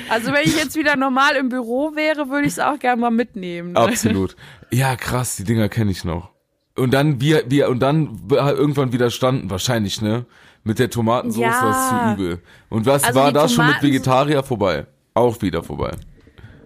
Also 0.09 0.33
wenn 0.33 0.43
ich 0.45 0.57
jetzt 0.57 0.77
wieder 0.77 0.97
normal 0.97 1.37
im 1.37 1.49
Büro 1.49 1.93
wäre, 1.95 2.29
würde 2.29 2.47
ich 2.47 2.55
es 2.55 2.59
auch 2.59 2.79
gerne 2.79 3.01
mal 3.01 3.11
mitnehmen. 3.11 3.73
ne? 3.73 3.81
Absolut. 3.81 4.37
Ja, 4.71 4.97
krass, 4.97 5.37
die 5.37 5.45
Dinger 5.45 5.69
kenne 5.69 5.91
ich 5.91 6.05
noch. 6.05 6.31
Und 6.77 6.93
dann 6.93 7.21
wir 7.21 7.45
wir 7.49 7.69
und 7.69 7.81
dann 7.81 8.21
irgendwann 8.31 8.93
widerstanden 8.93 9.51
wahrscheinlich, 9.51 10.03
ne? 10.03 10.27
Mit 10.65 10.79
der 10.79 10.91
Tomatensauce 10.91 11.41
Ja. 11.43 11.63
war 11.63 11.71
es 11.71 11.89
zu 12.17 12.23
übel. 12.23 12.43
Und 12.69 12.87
was 12.87 13.05
Also 13.05 13.21
war 13.21 13.33
da 13.33 13.49
schon 13.49 13.67
mit 13.67 13.83
Vegetarier 13.83 14.43
vorbei? 14.43 14.87
Auch 15.15 15.41
wieder 15.41 15.63
vorbei. 15.63 15.93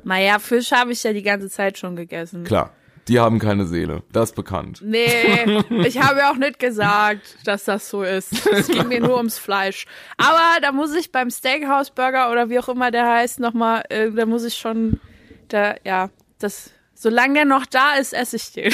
Naja, 0.05 0.38
Fisch 0.38 0.73
habe 0.73 0.93
ich 0.93 1.03
ja 1.05 1.12
die 1.12 1.23
ganze 1.23 1.49
Zeit 1.49 1.79
schon 1.79 1.95
gegessen. 1.95 2.45
Klar. 2.45 2.71
Die 3.09 3.19
haben 3.19 3.38
keine 3.41 3.67
Seele. 3.67 4.03
Das 4.12 4.31
ist 4.31 4.37
bekannt. 4.37 4.81
Nee, 4.85 5.61
ich 5.85 6.01
habe 6.01 6.21
ja 6.21 6.31
auch 6.31 6.37
nicht 6.37 6.59
gesagt, 6.61 7.37
dass 7.45 7.65
das 7.65 7.88
so 7.91 8.03
ist. 8.03 8.47
Es 8.47 8.69
ging 8.69 8.87
mir 8.88 9.01
nur 9.01 9.17
ums 9.17 9.38
Fleisch. 9.38 9.87
Aber 10.19 10.61
da 10.61 10.71
muss 10.73 10.95
ich 10.95 11.11
beim 11.11 11.29
Steakhouse 11.31 11.91
Burger 11.91 12.31
oder 12.31 12.49
wie 12.49 12.59
auch 12.61 12.69
immer 12.69 12.91
der 12.93 13.09
heißt 13.11 13.41
nochmal, 13.41 13.83
äh, 13.88 14.11
da 14.12 14.25
muss 14.25 14.45
ich 14.45 14.55
schon, 14.55 15.01
da, 15.49 15.75
ja, 15.85 16.11
das, 16.38 16.71
solange 16.95 17.35
der 17.35 17.45
noch 17.45 17.67
da 17.67 17.95
ist, 17.97 18.12
esse 18.15 18.37
ich 18.37 18.53
den. 18.53 18.73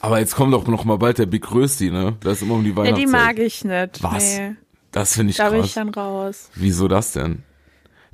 Aber 0.00 0.18
jetzt 0.20 0.36
kommt 0.36 0.52
doch 0.52 0.66
noch 0.66 0.84
mal 0.84 0.98
bald 0.98 1.18
der 1.18 1.26
Big 1.26 1.50
Rösti, 1.50 1.90
ne? 1.90 2.16
Das 2.20 2.34
ist 2.34 2.42
immer 2.42 2.54
um 2.54 2.64
die 2.64 2.70
Ja, 2.70 2.76
Weihnachtszeit. 2.76 3.06
die 3.08 3.10
mag 3.10 3.38
ich 3.38 3.64
nicht. 3.64 4.02
Was? 4.02 4.38
Nee, 4.38 4.56
Das 4.92 5.14
finde 5.14 5.30
ich 5.30 5.36
da 5.38 5.48
bin 5.50 5.60
ich 5.60 5.72
krass. 5.72 5.74
dann 5.74 5.88
raus. 5.88 6.50
Wieso 6.54 6.86
das 6.86 7.12
denn? 7.12 7.42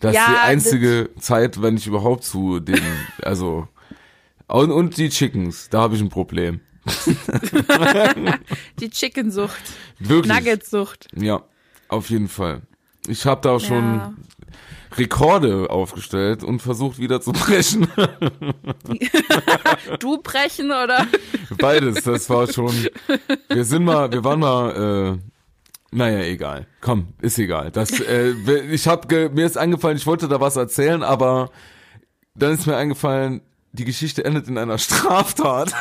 Das 0.00 0.12
ist 0.12 0.16
Ja, 0.16 0.26
die 0.30 0.38
einzige 0.48 1.10
Zeit, 1.18 1.60
wenn 1.60 1.76
ich 1.76 1.86
überhaupt 1.86 2.24
zu 2.24 2.60
den, 2.60 2.80
also 3.22 3.68
und, 4.48 4.70
und 4.70 4.96
die 4.96 5.08
Chickens, 5.08 5.68
da 5.70 5.82
habe 5.82 5.96
ich 5.96 6.00
ein 6.00 6.08
Problem. 6.08 6.60
Die 8.80 8.90
Chickensucht, 8.90 9.62
Wirklich. 9.98 10.32
Nuggetsucht. 10.34 11.08
Ja, 11.16 11.42
auf 11.88 12.10
jeden 12.10 12.28
Fall. 12.28 12.62
Ich 13.06 13.26
habe 13.26 13.40
da 13.40 13.58
schon 13.58 13.96
Ja. 13.96 14.14
Rekorde 14.96 15.70
aufgestellt 15.70 16.44
und 16.44 16.60
versucht 16.60 16.98
wieder 16.98 17.20
zu 17.20 17.32
brechen. 17.32 17.88
Du 19.98 20.18
brechen 20.22 20.66
oder? 20.66 21.06
Beides, 21.58 22.04
das 22.04 22.28
war 22.30 22.50
schon. 22.52 22.72
Wir 23.48 23.64
sind 23.64 23.84
mal, 23.84 24.10
wir 24.12 24.22
waren 24.24 24.40
mal. 24.40 25.18
Äh, 25.18 25.96
naja, 25.96 26.24
egal. 26.24 26.66
Komm, 26.80 27.08
ist 27.20 27.38
egal. 27.38 27.70
Das, 27.70 28.00
äh, 28.00 28.30
ich 28.70 28.88
hab, 28.88 29.10
mir 29.10 29.46
ist 29.46 29.56
eingefallen, 29.56 29.96
ich 29.96 30.06
wollte 30.06 30.28
da 30.28 30.40
was 30.40 30.56
erzählen, 30.56 31.02
aber 31.02 31.50
dann 32.34 32.52
ist 32.52 32.66
mir 32.66 32.76
eingefallen, 32.76 33.42
die 33.74 33.84
Geschichte 33.84 34.24
endet 34.24 34.46
in 34.46 34.56
einer 34.56 34.78
Straftat. 34.78 35.74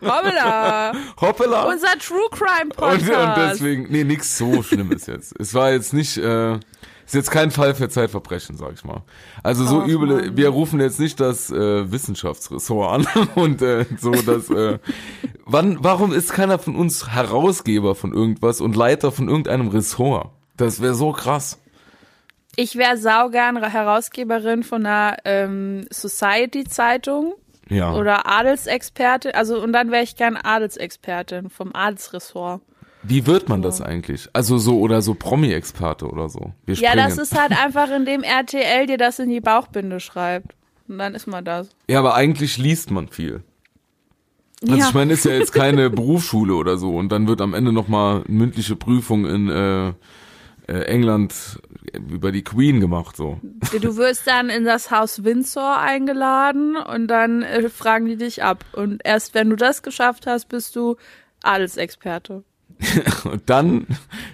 Hoppla. 0.00 0.92
Hoppala. 1.20 1.64
Unser 1.70 1.98
True 1.98 2.28
Crime 2.30 2.70
Und, 2.70 2.76
Podcast. 2.76 3.38
und 3.38 3.50
deswegen, 3.50 3.86
nee, 3.90 4.02
nix 4.04 4.38
so 4.38 4.62
Schlimmes 4.62 5.06
jetzt. 5.06 5.34
Es 5.38 5.52
war 5.52 5.72
jetzt 5.72 5.92
nicht, 5.92 6.16
äh, 6.16 6.54
ist 6.54 7.14
jetzt 7.14 7.30
kein 7.30 7.50
Fall 7.50 7.74
für 7.74 7.90
Zeitverbrechen, 7.90 8.56
sag 8.56 8.72
ich 8.72 8.84
mal. 8.84 9.02
Also 9.42 9.66
so 9.66 9.82
Ach, 9.82 9.86
üble, 9.86 10.22
Mann. 10.22 10.36
wir 10.38 10.48
rufen 10.48 10.80
jetzt 10.80 10.98
nicht 11.00 11.20
das 11.20 11.50
äh, 11.50 11.92
Wissenschaftsressort 11.92 13.06
an 13.06 13.28
und 13.34 13.60
äh, 13.60 13.84
so 14.00 14.12
das. 14.12 14.48
Äh, 14.48 14.78
wann, 15.44 15.78
warum 15.84 16.14
ist 16.14 16.32
keiner 16.32 16.58
von 16.58 16.76
uns 16.76 17.08
Herausgeber 17.08 17.94
von 17.94 18.14
irgendwas 18.14 18.62
und 18.62 18.74
Leiter 18.74 19.12
von 19.12 19.28
irgendeinem 19.28 19.68
Ressort? 19.68 20.30
Das 20.56 20.80
wäre 20.80 20.94
so 20.94 21.12
krass. 21.12 21.58
Ich 22.56 22.76
wäre 22.76 22.96
saugern 22.98 23.62
Herausgeberin 23.62 24.62
von 24.62 24.84
einer 24.84 25.16
ähm, 25.24 25.86
Society-Zeitung 25.90 27.34
Ja. 27.68 27.94
oder 27.94 28.26
Adelsexperte. 28.28 29.34
Also 29.34 29.62
und 29.62 29.72
dann 29.72 29.90
wäre 29.90 30.02
ich 30.02 30.16
gern 30.16 30.36
Adelsexpertin 30.36 31.48
vom 31.50 31.74
Adelsressort. 31.74 32.60
Wie 33.04 33.26
wird 33.26 33.48
man 33.48 33.62
das 33.62 33.80
eigentlich? 33.80 34.28
Also 34.32 34.58
so 34.58 34.78
oder 34.78 35.02
so 35.02 35.14
Promi-Experte 35.14 36.06
oder 36.06 36.28
so. 36.28 36.52
Wir 36.66 36.76
Ja, 36.76 36.90
springen. 36.90 37.08
das 37.08 37.18
ist 37.18 37.36
halt 37.36 37.50
einfach, 37.52 37.90
indem 37.90 38.22
RTL 38.22 38.86
dir 38.86 38.98
das 38.98 39.18
in 39.18 39.28
die 39.28 39.40
Bauchbinde 39.40 39.98
schreibt. 39.98 40.54
Und 40.88 40.98
dann 40.98 41.14
ist 41.14 41.26
man 41.26 41.44
das. 41.44 41.68
Ja, 41.88 41.98
aber 41.98 42.14
eigentlich 42.14 42.58
liest 42.58 42.90
man 42.92 43.08
viel. 43.08 43.42
Also 44.62 44.76
Ja. 44.76 44.88
ich 44.88 44.94
meine, 44.94 45.14
ist 45.14 45.24
ja 45.24 45.32
jetzt 45.32 45.52
keine 45.52 45.90
Berufsschule 45.90 46.54
oder 46.54 46.76
so 46.76 46.94
und 46.94 47.10
dann 47.10 47.26
wird 47.26 47.40
am 47.40 47.54
Ende 47.54 47.72
nochmal 47.72 48.22
mündliche 48.28 48.76
Prüfung 48.76 49.26
in 49.26 49.48
äh, 49.48 49.88
äh, 50.68 50.84
England 50.84 51.58
über 51.92 52.32
die 52.32 52.44
Queen 52.44 52.80
gemacht 52.80 53.16
so. 53.16 53.40
Du 53.80 53.96
wirst 53.96 54.26
dann 54.26 54.50
in 54.50 54.64
das 54.64 54.90
Haus 54.90 55.24
Windsor 55.24 55.78
eingeladen 55.78 56.76
und 56.76 57.08
dann 57.08 57.42
äh, 57.42 57.68
fragen 57.68 58.06
die 58.06 58.16
dich 58.16 58.42
ab. 58.42 58.64
Und 58.72 59.00
erst 59.04 59.34
wenn 59.34 59.50
du 59.50 59.56
das 59.56 59.82
geschafft 59.82 60.26
hast, 60.26 60.48
bist 60.48 60.76
du 60.76 60.96
Adelsexperte. 61.42 62.44
Und 63.24 63.48
dann, 63.48 63.86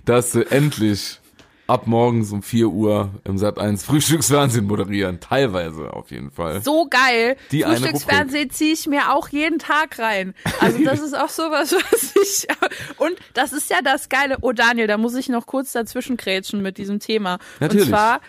dass 0.04 0.32
sie 0.32 0.50
endlich 0.50 1.20
ab 1.68 1.86
morgens 1.86 2.32
um 2.32 2.42
4 2.42 2.68
Uhr 2.68 3.10
im 3.24 3.36
Sat 3.38 3.58
1 3.58 3.84
Frühstücksfernsehen 3.84 4.66
moderieren. 4.66 5.20
Teilweise 5.20 5.92
auf 5.92 6.10
jeden 6.10 6.30
Fall. 6.30 6.62
So 6.62 6.88
geil. 6.88 7.36
Die 7.52 7.62
Frühstücksfernsehen 7.62 8.50
ziehe 8.50 8.72
ich 8.72 8.86
mir 8.86 9.12
auch 9.12 9.28
jeden 9.28 9.58
Tag 9.58 9.98
rein. 9.98 10.34
Also 10.60 10.82
das 10.82 11.00
ist 11.00 11.16
auch 11.16 11.28
sowas, 11.28 11.72
was 11.92 12.14
ich. 12.16 12.48
Und 12.96 13.16
das 13.34 13.52
ist 13.52 13.70
ja 13.70 13.82
das 13.84 14.08
Geile. 14.08 14.38
Oh 14.40 14.52
Daniel, 14.52 14.86
da 14.86 14.96
muss 14.96 15.14
ich 15.14 15.28
noch 15.28 15.46
kurz 15.46 15.72
dazwischen 15.72 16.16
krätschen 16.16 16.62
mit 16.62 16.78
diesem 16.78 17.00
Thema. 17.00 17.38
Natürlich. 17.60 17.84
Und 17.84 17.90
zwar 17.90 18.20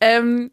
ähm, 0.00 0.50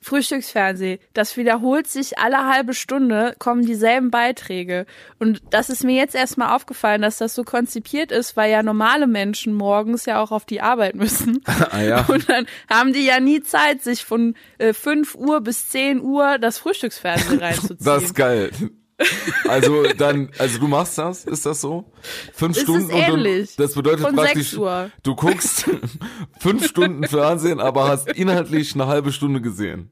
Frühstücksfernsehen. 0.00 0.98
Das 1.12 1.36
wiederholt 1.36 1.86
sich 1.88 2.18
alle 2.18 2.46
halbe 2.46 2.74
Stunde, 2.74 3.34
kommen 3.38 3.66
dieselben 3.66 4.10
Beiträge. 4.10 4.86
Und 5.18 5.42
das 5.50 5.70
ist 5.70 5.84
mir 5.84 5.96
jetzt 5.96 6.14
erstmal 6.14 6.54
aufgefallen, 6.54 7.02
dass 7.02 7.18
das 7.18 7.34
so 7.34 7.44
konzipiert 7.44 8.12
ist, 8.12 8.36
weil 8.36 8.50
ja 8.50 8.62
normale 8.62 9.06
Menschen 9.06 9.52
morgens 9.54 10.06
ja 10.06 10.22
auch 10.22 10.30
auf 10.30 10.44
die 10.44 10.60
Arbeit 10.60 10.94
müssen. 10.94 11.42
Ah 11.70 11.82
ja. 11.82 12.04
Und 12.06 12.28
dann 12.28 12.46
haben 12.70 12.92
die 12.92 13.04
ja 13.04 13.20
nie 13.20 13.42
Zeit, 13.42 13.82
sich 13.82 14.04
von 14.04 14.34
äh, 14.58 14.72
5 14.72 15.16
Uhr 15.16 15.40
bis 15.40 15.68
10 15.68 16.00
Uhr 16.00 16.38
das 16.38 16.58
Frühstücksfernsehen 16.58 17.38
reinzuziehen. 17.40 17.78
Das 17.80 18.04
ist 18.04 18.14
geil. 18.14 18.50
Also 19.48 19.84
dann, 19.96 20.30
also 20.38 20.58
du 20.58 20.68
machst 20.68 20.98
das, 20.98 21.24
ist 21.24 21.46
das 21.46 21.60
so? 21.60 21.90
Fünf 22.34 22.56
ist 22.56 22.64
Stunden 22.64 22.92
und 22.92 23.24
du, 23.24 23.46
das 23.56 23.74
bedeutet 23.74 24.00
Von 24.04 24.16
praktisch, 24.16 24.50
6 24.50 24.54
Uhr. 24.54 24.90
du 25.02 25.14
guckst 25.14 25.70
fünf 26.40 26.66
Stunden 26.66 27.04
Fernsehen, 27.04 27.60
aber 27.60 27.88
hast 27.88 28.08
inhaltlich 28.08 28.74
eine 28.74 28.86
halbe 28.86 29.12
Stunde 29.12 29.40
gesehen. 29.40 29.90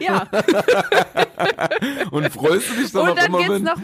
ja. 0.00 0.26
Und 2.10 2.32
freust 2.32 2.70
du 2.70 2.74
dich 2.82 2.92
dann 2.92 3.02
Und 3.02 3.10
auch 3.10 3.14
dann 3.14 3.26
immer, 3.26 3.38
geht's 3.38 3.50
wenn, 3.50 3.62
noch. 3.62 3.76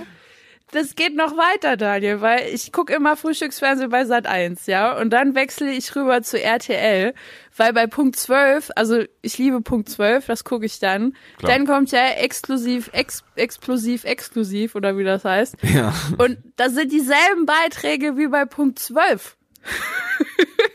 Das 0.73 0.97
geht 0.97 1.15
noch 1.15 1.37
weiter, 1.37 1.77
Daniel, 1.77 2.23
weil 2.23 2.49
ich 2.49 2.73
gucke 2.73 2.95
immer 2.95 3.15
Frühstücksfernsehen 3.15 3.91
bei 3.91 4.07
Sat 4.07 4.27
1, 4.27 4.65
ja, 4.67 4.97
und 4.99 5.11
dann 5.11 5.35
wechsle 5.35 5.71
ich 5.71 5.95
rüber 5.95 6.23
zu 6.23 6.43
RTL, 6.43 7.13
weil 7.55 7.73
bei 7.75 7.87
Punkt 7.87 8.17
12, 8.17 8.71
also 8.75 9.05
ich 9.21 9.37
liebe 9.37 9.61
Punkt 9.61 9.91
12, 9.91 10.25
das 10.25 10.45
gucke 10.45 10.65
ich 10.65 10.79
dann. 10.79 11.15
Klar. 11.37 11.53
Dann 11.53 11.67
kommt 11.67 11.93
ja 11.93 12.07
exklusiv, 12.07 12.89
ex, 12.95 13.23
explosiv, 13.37 14.05
exklusiv 14.05 14.75
oder 14.75 14.97
wie 14.97 15.05
das 15.05 15.27
heißt. 15.27 15.57
ja, 15.63 15.93
Und 16.17 16.39
das 16.57 16.73
sind 16.73 16.91
dieselben 16.91 17.45
Beiträge 17.45 18.17
wie 18.17 18.29
bei 18.29 18.47
Punkt 18.47 18.79
12. 18.79 19.37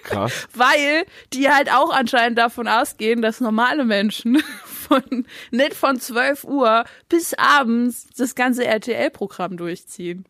krass. 0.04 0.48
weil 0.54 1.06
die 1.34 1.50
halt 1.50 1.74
auch 1.74 1.92
anscheinend 1.92 2.38
davon 2.38 2.68
ausgehen, 2.68 3.24
dass 3.24 3.42
normale 3.42 3.84
Menschen 3.84 4.44
von 4.88 5.26
nicht 5.52 5.74
von 5.74 6.00
12 6.00 6.44
Uhr 6.44 6.86
bis 7.10 7.34
abends 7.34 8.08
das 8.18 8.36
ganze 8.36 8.66
RTL-Programm 8.66 9.58
durchziehen. 9.58 10.26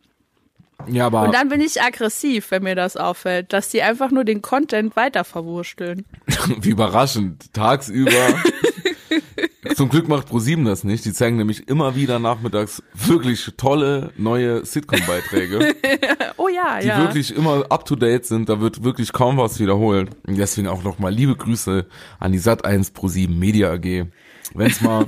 Ja, 0.86 1.06
aber 1.06 1.22
Und 1.22 1.34
dann 1.34 1.48
bin 1.48 1.60
ich 1.60 1.82
aggressiv, 1.82 2.50
wenn 2.50 2.62
mir 2.62 2.76
das 2.76 2.96
auffällt, 2.96 3.52
dass 3.52 3.70
die 3.70 3.82
einfach 3.82 4.10
nur 4.10 4.24
den 4.24 4.42
Content 4.42 4.94
weiter 4.96 5.24
verwursteln. 5.24 6.04
wie 6.60 6.70
überraschend, 6.70 7.52
tagsüber. 7.52 8.12
Zum 9.74 9.88
Glück 9.88 10.08
macht 10.08 10.28
ProSieben 10.28 10.64
das 10.64 10.84
nicht. 10.84 11.04
Die 11.04 11.12
zeigen 11.12 11.36
nämlich 11.36 11.68
immer 11.68 11.94
wieder 11.94 12.18
nachmittags 12.18 12.82
wirklich 12.94 13.52
tolle 13.56 14.12
neue 14.16 14.64
Sitcom-Beiträge, 14.64 15.74
Oh 16.36 16.48
ja, 16.48 16.80
die 16.80 16.88
ja. 16.88 16.98
wirklich 16.98 17.34
immer 17.34 17.66
up 17.70 17.84
to 17.84 17.96
date 17.96 18.24
sind. 18.24 18.48
Da 18.48 18.60
wird 18.60 18.82
wirklich 18.82 19.12
kaum 19.12 19.36
was 19.36 19.58
wiederholt. 19.60 20.10
Und 20.26 20.38
deswegen 20.38 20.68
auch 20.68 20.82
nochmal 20.82 21.12
liebe 21.12 21.36
Grüße 21.36 21.86
an 22.18 22.32
die 22.32 22.40
Sat1 22.40 22.92
ProSieben 22.92 23.38
Media 23.38 23.72
AG. 23.72 24.06
Wenn 24.54 24.68
es 24.68 24.80
mal 24.80 25.06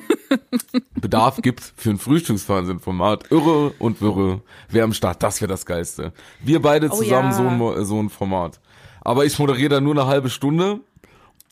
Bedarf 1.00 1.40
gibt 1.42 1.72
für 1.76 1.90
ein 1.90 1.98
Frühstücksfernsehen-Format, 1.98 3.30
irre 3.30 3.70
und 3.78 4.00
wirre, 4.00 4.42
wer 4.68 4.84
am 4.84 4.92
Start, 4.92 5.22
das 5.22 5.40
wäre 5.40 5.48
das 5.48 5.66
Geilste. 5.66 6.12
Wir 6.40 6.60
beide 6.60 6.88
Oh 6.90 6.96
zusammen 6.96 7.30
ja. 7.30 7.36
so, 7.36 7.42
ein, 7.42 7.84
so 7.84 8.02
ein 8.02 8.10
Format. 8.10 8.60
Aber 9.00 9.24
ich 9.24 9.38
moderiere 9.38 9.70
da 9.70 9.80
nur 9.80 9.94
eine 9.94 10.06
halbe 10.06 10.28
Stunde 10.28 10.80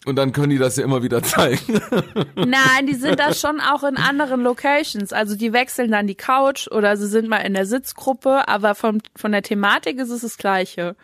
und 0.04 0.16
dann 0.16 0.32
können 0.32 0.50
die 0.50 0.58
das 0.58 0.76
ja 0.76 0.84
immer 0.84 1.02
wieder 1.02 1.22
zeigen. 1.22 1.80
Nein, 2.36 2.86
die 2.86 2.94
sind 2.94 3.18
da 3.18 3.34
schon 3.34 3.60
auch 3.60 3.82
in 3.82 3.96
anderen 3.96 4.42
Locations. 4.42 5.12
Also 5.12 5.36
die 5.36 5.52
wechseln 5.52 5.90
dann 5.90 6.06
die 6.06 6.14
Couch 6.14 6.68
oder 6.68 6.96
sie 6.96 7.08
sind 7.08 7.28
mal 7.28 7.38
in 7.38 7.54
der 7.54 7.66
Sitzgruppe, 7.66 8.48
aber 8.48 8.74
von, 8.74 9.02
von 9.16 9.32
der 9.32 9.42
Thematik 9.42 9.98
ist 9.98 10.10
es 10.10 10.20
das 10.20 10.36
Gleiche. 10.36 10.94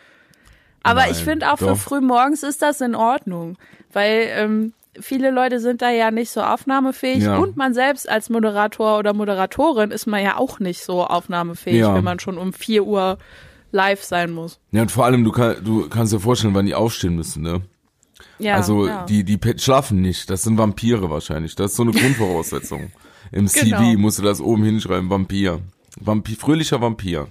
Aber 0.82 1.00
Nein, 1.00 1.12
ich 1.12 1.24
finde 1.24 1.50
auch 1.50 1.58
für 1.58 1.66
doch. 1.66 1.78
früh 1.78 2.00
morgens 2.00 2.42
ist 2.42 2.60
das 2.62 2.80
in 2.82 2.94
Ordnung, 2.94 3.56
weil 3.92 4.28
ähm, 4.30 4.74
viele 5.00 5.30
Leute 5.30 5.60
sind 5.60 5.82
da 5.82 5.90
ja 5.90 6.10
nicht 6.10 6.30
so 6.30 6.40
aufnahmefähig 6.42 7.22
Ja. 7.24 7.38
und 7.38 7.56
man 7.56 7.74
selbst 7.74 8.08
als 8.08 8.30
Moderator 8.30 8.98
oder 8.98 9.12
Moderatorin 9.14 9.90
ist 9.90 10.06
man 10.06 10.22
ja 10.22 10.36
auch 10.36 10.60
nicht 10.60 10.82
so 10.82 11.04
aufnahmefähig, 11.04 11.78
Ja. 11.80 11.94
wenn 11.94 12.04
man 12.04 12.20
schon 12.20 12.38
um 12.38 12.52
4 12.52 12.84
Uhr 12.84 13.18
live 13.72 14.02
sein 14.02 14.30
muss. 14.30 14.60
Ja, 14.72 14.82
und 14.82 14.90
vor 14.92 15.04
allem, 15.04 15.24
du, 15.24 15.32
kann, 15.32 15.56
du 15.64 15.88
kannst 15.88 16.12
dir 16.12 16.20
vorstellen, 16.20 16.54
wann 16.54 16.66
die 16.66 16.74
aufstehen 16.74 17.16
müssen, 17.16 17.42
ne? 17.42 17.62
Ja, 18.38 18.54
also 18.56 18.86
ja. 18.86 19.04
die, 19.06 19.24
die 19.24 19.38
schlafen 19.58 20.00
nicht, 20.00 20.30
das 20.30 20.42
sind 20.42 20.58
Vampire 20.58 21.10
wahrscheinlich. 21.10 21.54
Das 21.56 21.72
ist 21.72 21.76
so 21.76 21.82
eine 21.82 21.92
Grundvoraussetzung. 21.92 22.90
Im 23.32 23.46
Genau. 23.46 23.78
CV 23.78 23.98
musst 23.98 24.18
du 24.18 24.22
das 24.22 24.40
oben 24.40 24.64
hinschreiben, 24.64 25.10
Vampir. 25.10 25.60
Vampir, 26.00 26.36
fröhlicher 26.36 26.80
Vampir. 26.80 27.28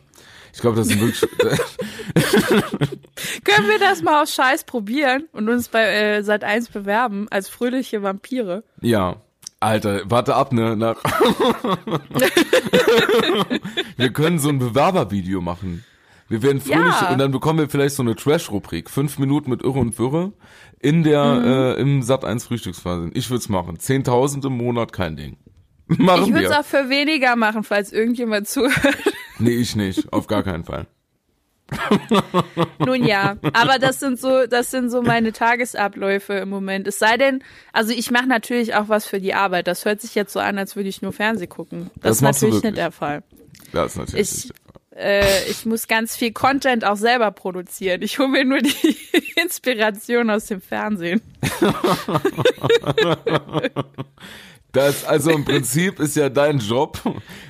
Ich 0.54 0.60
glaube, 0.62 0.78
das 0.78 0.88
sind 0.88 1.02
wirklich. 1.02 1.22
Können 3.44 3.68
wir 3.70 3.80
das 3.80 4.02
mal 4.04 4.22
aus 4.24 4.34
Scheiß 4.34 4.63
probieren 4.66 5.26
und 5.34 5.50
uns 5.50 5.68
bei 5.70 5.84
äh, 5.84 6.24
Sat 6.24 6.44
1 6.44 6.70
bewerben 6.70 7.28
als 7.30 7.50
fröhliche 7.50 8.02
Vampire? 8.04 8.63
ja. 8.82 9.18
Alter, 9.60 10.02
warte 10.12 10.36
ab, 10.36 10.52
ne? 10.52 10.76
Nach 10.76 10.98
wir 13.98 14.10
können 14.12 14.38
so 14.39 14.50
ein 14.50 14.60
Bewerbervideo 14.60 15.39
machen. 15.39 15.86
Wir 16.28 16.42
werden 16.44 16.60
fröhlich 16.62 17.02
Ja. 17.02 17.12
und 17.12 17.18
dann 17.20 17.32
bekommen 17.32 17.60
wir 17.60 17.70
vielleicht 17.70 17.96
so 17.96 18.04
eine 18.04 18.16
Trash-Rubrik. 18.16 18.89
Fünf 18.89 19.20
Minuten 19.20 19.50
mit 19.50 19.62
Irre 19.62 19.80
und 19.80 19.98
Wirre 20.00 20.34
in 20.80 21.04
der, 21.04 21.24
Mhm. 21.36 21.46
äh, 21.46 21.74
im 21.76 22.02
Sat 22.04 22.26
1 22.26 22.46
Frühstücksfernsehen. 22.46 23.12
Ich 23.16 23.30
würd's 23.30 23.48
machen. 23.50 23.80
Zehntausend 23.80 24.44
im 24.46 24.58
Monat, 24.58 24.92
kein 24.94 25.16
Ding. 25.16 25.38
Machen 25.98 26.24
Ich 26.26 26.34
würde 26.34 26.46
es 26.48 26.52
auch 26.52 26.65
für 26.65 26.89
weniger 26.89 27.36
machen, 27.36 27.63
falls 27.63 27.91
irgendjemand 27.91 28.48
zuhört. 28.48 28.74
Nee, 29.39 29.56
ich 29.56 29.76
nicht. 29.76 30.13
Auf 30.13 30.28
gar 30.28 30.43
keinen 30.43 30.63
Fall. 30.63 30.86
Nun 32.78 33.04
ja, 33.04 33.36
aber 33.54 33.80
das 33.80 34.00
sind 34.00 34.19
so, 34.19 34.46
das 34.46 34.69
sind 34.69 34.91
so 34.91 35.02
meine 35.02 35.34
Tagesabläufe 35.34 36.34
im 36.34 36.50
Moment. 36.50 36.88
Es 36.88 37.00
sei 37.00 37.17
denn, 37.17 37.43
also 37.74 37.91
ich 37.91 38.12
mache 38.12 38.28
natürlich 38.28 38.76
auch 38.76 38.89
was 38.89 39.06
für 39.08 39.19
die 39.19 39.34
Arbeit. 39.34 39.67
Das 39.67 39.86
hört 39.86 40.02
sich 40.02 40.13
jetzt 40.13 40.32
so 40.34 40.39
an, 40.39 40.60
als 40.60 40.76
würde 40.76 40.88
ich 40.88 41.02
nur 41.02 41.13
Fernsehen 41.13 41.50
gucken. 41.50 41.89
Das, 41.96 42.02
Das 42.04 42.15
ist 42.17 42.22
natürlich 42.22 42.63
nicht 42.63 42.78
der 42.78 42.91
Fall. 42.91 43.24
Das 43.74 43.93
ist 43.93 43.98
natürlich 43.98 44.22
Ich- 44.32 44.43
nicht. 44.46 44.54
Äh, 44.96 45.50
ich 45.50 45.65
muss 45.65 45.88
ganz 45.88 46.15
viel 46.15 46.32
Content 46.32 46.86
auch 46.86 46.96
selber 46.98 47.32
produzieren. 47.32 48.04
Ich 48.04 48.19
hole 48.19 48.28
mir 48.30 48.46
nur 48.46 48.60
die 48.60 48.98
Inspiration 49.41 50.30
aus 50.30 50.46
dem 50.46 50.62
Fernsehen. 50.62 51.22
Das, 54.73 55.05
also 55.05 55.29
im 55.29 55.45
Prinzip 55.45 55.99
ist 55.99 56.15
ja 56.15 56.29
dein 56.29 56.57
Job 56.57 56.99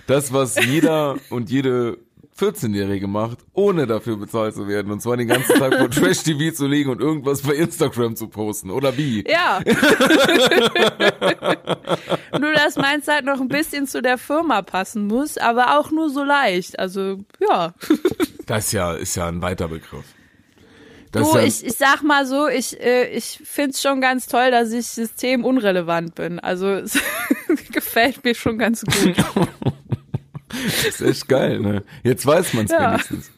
das, 0.07 0.33
was 0.33 0.61
jeder 0.63 1.15
und 1.29 1.49
jede 1.49 1.97
14-Jährige 2.37 3.07
macht, 3.07 3.37
ohne 3.53 3.87
dafür 3.87 4.17
bezahlt 4.17 4.55
zu 4.55 4.67
werden. 4.67 4.91
Und 4.91 5.01
zwar 5.01 5.15
den 5.15 5.29
ganzen 5.29 5.57
Tag 5.57 5.73
vor 5.75 5.89
Trash-TV 5.89 6.53
zu 6.53 6.67
liegen 6.67 6.89
und 6.89 6.99
irgendwas 6.99 7.43
bei 7.43 7.53
Instagram 7.53 8.17
zu 8.17 8.27
posten. 8.27 8.71
Oder 8.71 8.97
wie? 8.97 9.23
Ja. 9.25 9.61
nur, 12.37 12.51
dass 12.53 12.75
meins 12.75 13.07
halt 13.07 13.23
noch 13.23 13.39
ein 13.39 13.47
bisschen 13.47 13.87
zu 13.87 14.01
der 14.01 14.17
Firma 14.17 14.61
passen 14.61 15.07
muss, 15.07 15.37
aber 15.37 15.79
auch 15.79 15.91
nur 15.91 16.09
so 16.09 16.25
leicht. 16.25 16.77
Also, 16.77 17.23
ja. 17.39 17.73
Das 18.47 18.65
ist 18.65 18.73
ja, 18.73 18.93
ist 18.93 19.15
ja 19.15 19.27
ein 19.27 19.41
weiter 19.41 19.69
Begriff. 19.69 20.13
Das 21.13 21.31
Du, 21.31 21.37
ja, 21.37 21.43
ich, 21.43 21.65
ich 21.65 21.75
sag 21.77 22.01
mal 22.03 22.25
so, 22.25 22.47
ich, 22.47 22.79
äh, 22.81 23.07
ich 23.09 23.39
find's 23.45 23.81
schon 23.81 24.01
ganz 24.01 24.27
toll, 24.27 24.51
dass 24.51 24.71
ich 24.71 24.85
systemunrelevant 24.87 26.15
bin. 26.15 26.39
Also, 26.39 26.67
es 26.73 26.97
gefällt 27.71 28.23
mir 28.23 28.35
schon 28.35 28.57
ganz 28.57 28.81
gut. 28.81 29.15
das 30.49 30.99
ist 30.99 31.01
echt 31.01 31.27
geil, 31.29 31.59
ne? 31.59 31.83
Jetzt 32.03 32.25
weiß 32.25 32.53
man's 32.53 32.71
Ja. 32.71 32.91
wenigstens. 32.91 33.31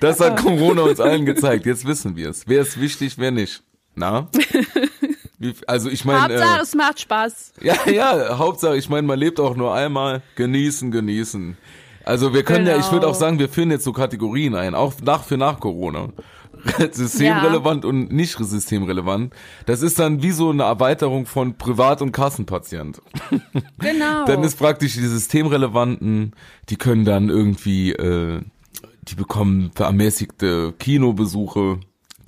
Das 0.00 0.20
hat 0.20 0.38
Corona 0.38 0.82
uns 0.82 1.00
allen 1.00 1.26
gezeigt. 1.26 1.66
Jetzt 1.66 1.86
wissen 1.86 2.16
wir 2.16 2.30
es. 2.30 2.48
Wer 2.48 2.62
ist 2.62 2.80
wichtig, 2.80 3.18
wer 3.18 3.30
nicht. 3.30 3.62
Na? 3.94 4.28
Wie, 5.38 5.54
also 5.66 5.90
ich 5.90 6.04
meine, 6.06 6.20
Hauptsache, 6.22 6.58
äh, 6.58 6.62
es 6.62 6.74
macht 6.74 7.00
Spaß. 7.00 7.52
Ja, 7.60 7.74
ja, 7.90 8.38
Hauptsache, 8.38 8.76
ich 8.78 8.88
meine, 8.88 9.06
man 9.06 9.18
lebt 9.18 9.38
auch 9.38 9.54
nur 9.54 9.74
einmal. 9.74 10.22
Genießen, 10.34 10.90
genießen. 10.90 11.58
Also 12.04 12.32
wir 12.32 12.42
können 12.42 12.66
ja, 12.66 12.78
ich 12.78 12.86
würde 12.86 13.00
Genau. 13.00 13.08
auch 13.10 13.14
sagen, 13.14 13.38
wir 13.38 13.48
führen 13.50 13.70
jetzt 13.70 13.84
so 13.84 13.92
Kategorien 13.92 14.54
ein, 14.54 14.74
auch 14.74 14.94
nach 15.02 15.24
für 15.24 15.36
nach 15.36 15.60
Corona. 15.60 16.08
Systemrelevant 16.92 17.84
und 17.84 18.12
nicht 18.12 18.36
systemrelevant. 18.38 19.34
Das 19.66 19.82
ist 19.82 19.98
dann 19.98 20.22
wie 20.22 20.30
so 20.30 20.50
eine 20.50 20.64
Erweiterung 20.64 21.26
von 21.26 21.56
Privat- 21.56 22.02
und 22.02 22.12
Kassenpatient. 22.12 23.00
Genau. 23.78 24.24
Dann 24.24 24.42
ist 24.42 24.58
praktisch 24.58 24.94
die 24.94 25.06
Systemrelevanten, 25.06 26.34
die 26.68 26.76
können 26.76 27.04
dann 27.04 27.28
irgendwie, 27.28 27.92
äh, 27.92 28.40
die 29.02 29.14
bekommen 29.14 29.70
vermäßigte 29.74 30.72
Kinobesuche, 30.78 31.78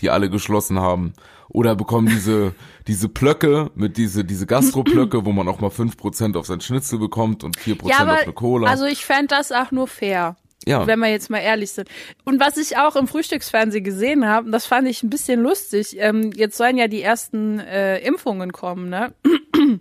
die 0.00 0.10
alle 0.10 0.30
geschlossen 0.30 0.78
haben. 0.78 1.14
Oder 1.48 1.74
bekommen 1.74 2.06
diese, 2.06 2.54
diese 2.86 3.08
Plöcke 3.08 3.70
mit 3.74 3.96
diese, 3.96 4.24
diese 4.24 4.46
Gastroplöcke, 4.46 5.24
wo 5.24 5.32
man 5.32 5.48
auch 5.48 5.60
mal 5.60 5.70
5% 5.70 6.36
auf 6.36 6.46
sein 6.46 6.60
Schnitzel 6.60 6.98
bekommt 6.98 7.42
und 7.44 7.56
4% 7.56 7.88
ja, 7.88 8.02
auf 8.02 8.22
eine 8.22 8.32
Cola. 8.32 8.70
also 8.70 8.84
ich 8.84 9.04
fänd 9.04 9.32
das 9.32 9.50
auch 9.50 9.70
nur 9.70 9.88
fair. 9.88 10.36
Ja. 10.68 10.86
Wenn 10.86 10.98
wir 10.98 11.08
jetzt 11.08 11.30
mal 11.30 11.38
ehrlich 11.38 11.72
sind. 11.72 11.88
Und 12.24 12.40
was 12.40 12.56
ich 12.56 12.76
auch 12.76 12.94
im 12.96 13.08
Frühstücksfernsehen 13.08 13.82
gesehen 13.82 14.28
habe, 14.28 14.50
das 14.50 14.66
fand 14.66 14.86
ich 14.86 15.02
ein 15.02 15.10
bisschen 15.10 15.40
lustig, 15.40 15.96
ähm, 15.98 16.30
jetzt 16.34 16.56
sollen 16.56 16.76
ja 16.76 16.88
die 16.88 17.02
ersten 17.02 17.58
äh, 17.58 17.98
Impfungen 18.00 18.52
kommen, 18.52 18.90
ne? 18.90 19.12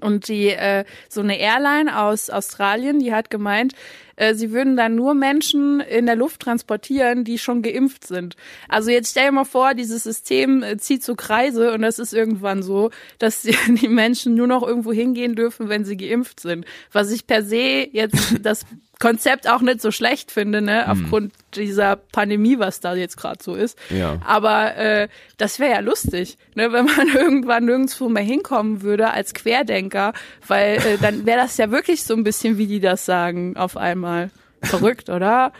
Und 0.00 0.28
die 0.28 0.50
äh, 0.50 0.84
so 1.08 1.20
eine 1.20 1.40
Airline 1.40 1.98
aus 1.98 2.30
Australien, 2.30 3.00
die 3.00 3.12
hat 3.12 3.28
gemeint, 3.28 3.74
äh, 4.14 4.34
sie 4.34 4.52
würden 4.52 4.76
dann 4.76 4.94
nur 4.94 5.14
Menschen 5.14 5.80
in 5.80 6.06
der 6.06 6.14
Luft 6.14 6.42
transportieren, 6.42 7.24
die 7.24 7.38
schon 7.38 7.62
geimpft 7.62 8.06
sind. 8.06 8.36
Also 8.68 8.90
jetzt 8.90 9.10
stell 9.10 9.26
dir 9.26 9.32
mal 9.32 9.44
vor, 9.44 9.74
dieses 9.74 10.04
System 10.04 10.62
äh, 10.62 10.76
zieht 10.76 11.02
so 11.02 11.16
Kreise 11.16 11.72
und 11.72 11.82
das 11.82 11.98
ist 11.98 12.14
irgendwann 12.14 12.62
so, 12.62 12.90
dass 13.18 13.42
die 13.68 13.88
Menschen 13.88 14.36
nur 14.36 14.46
noch 14.46 14.62
irgendwo 14.62 14.92
hingehen 14.92 15.34
dürfen, 15.34 15.68
wenn 15.68 15.84
sie 15.84 15.96
geimpft 15.96 16.38
sind. 16.38 16.66
Was 16.92 17.10
ich 17.10 17.26
per 17.26 17.42
se 17.42 17.88
jetzt 17.90 18.36
das 18.42 18.64
Konzept 19.00 19.48
auch 19.48 19.62
nicht 19.62 19.80
so 19.80 19.90
schlecht 19.90 20.30
finde, 20.30 20.60
ne, 20.60 20.88
aufgrund 20.88 21.32
dieser 21.54 21.96
Pandemie, 21.96 22.58
was 22.58 22.80
da 22.80 22.94
jetzt 22.94 23.16
gerade 23.16 23.42
so 23.42 23.54
ist. 23.54 23.76
Ja. 23.88 24.18
Aber 24.24 24.76
äh, 24.76 25.08
das 25.38 25.58
wäre 25.58 25.72
ja 25.72 25.80
lustig, 25.80 26.36
ne, 26.54 26.70
wenn 26.72 26.84
man 26.84 27.08
irgendwann 27.14 27.64
nirgendwo 27.64 28.10
mehr 28.10 28.22
hinkommen 28.22 28.82
würde 28.82 29.10
als 29.10 29.32
Querdenker, 29.32 30.12
weil 30.46 30.76
äh, 30.76 30.98
dann 31.00 31.24
wäre 31.24 31.38
das 31.38 31.56
ja 31.56 31.70
wirklich 31.70 32.04
so 32.04 32.14
ein 32.14 32.24
bisschen, 32.24 32.58
wie 32.58 32.66
die 32.66 32.80
das 32.80 33.04
sagen, 33.06 33.56
auf 33.56 33.76
einmal. 33.76 34.30
Verrückt, 34.62 35.08
oder? 35.08 35.54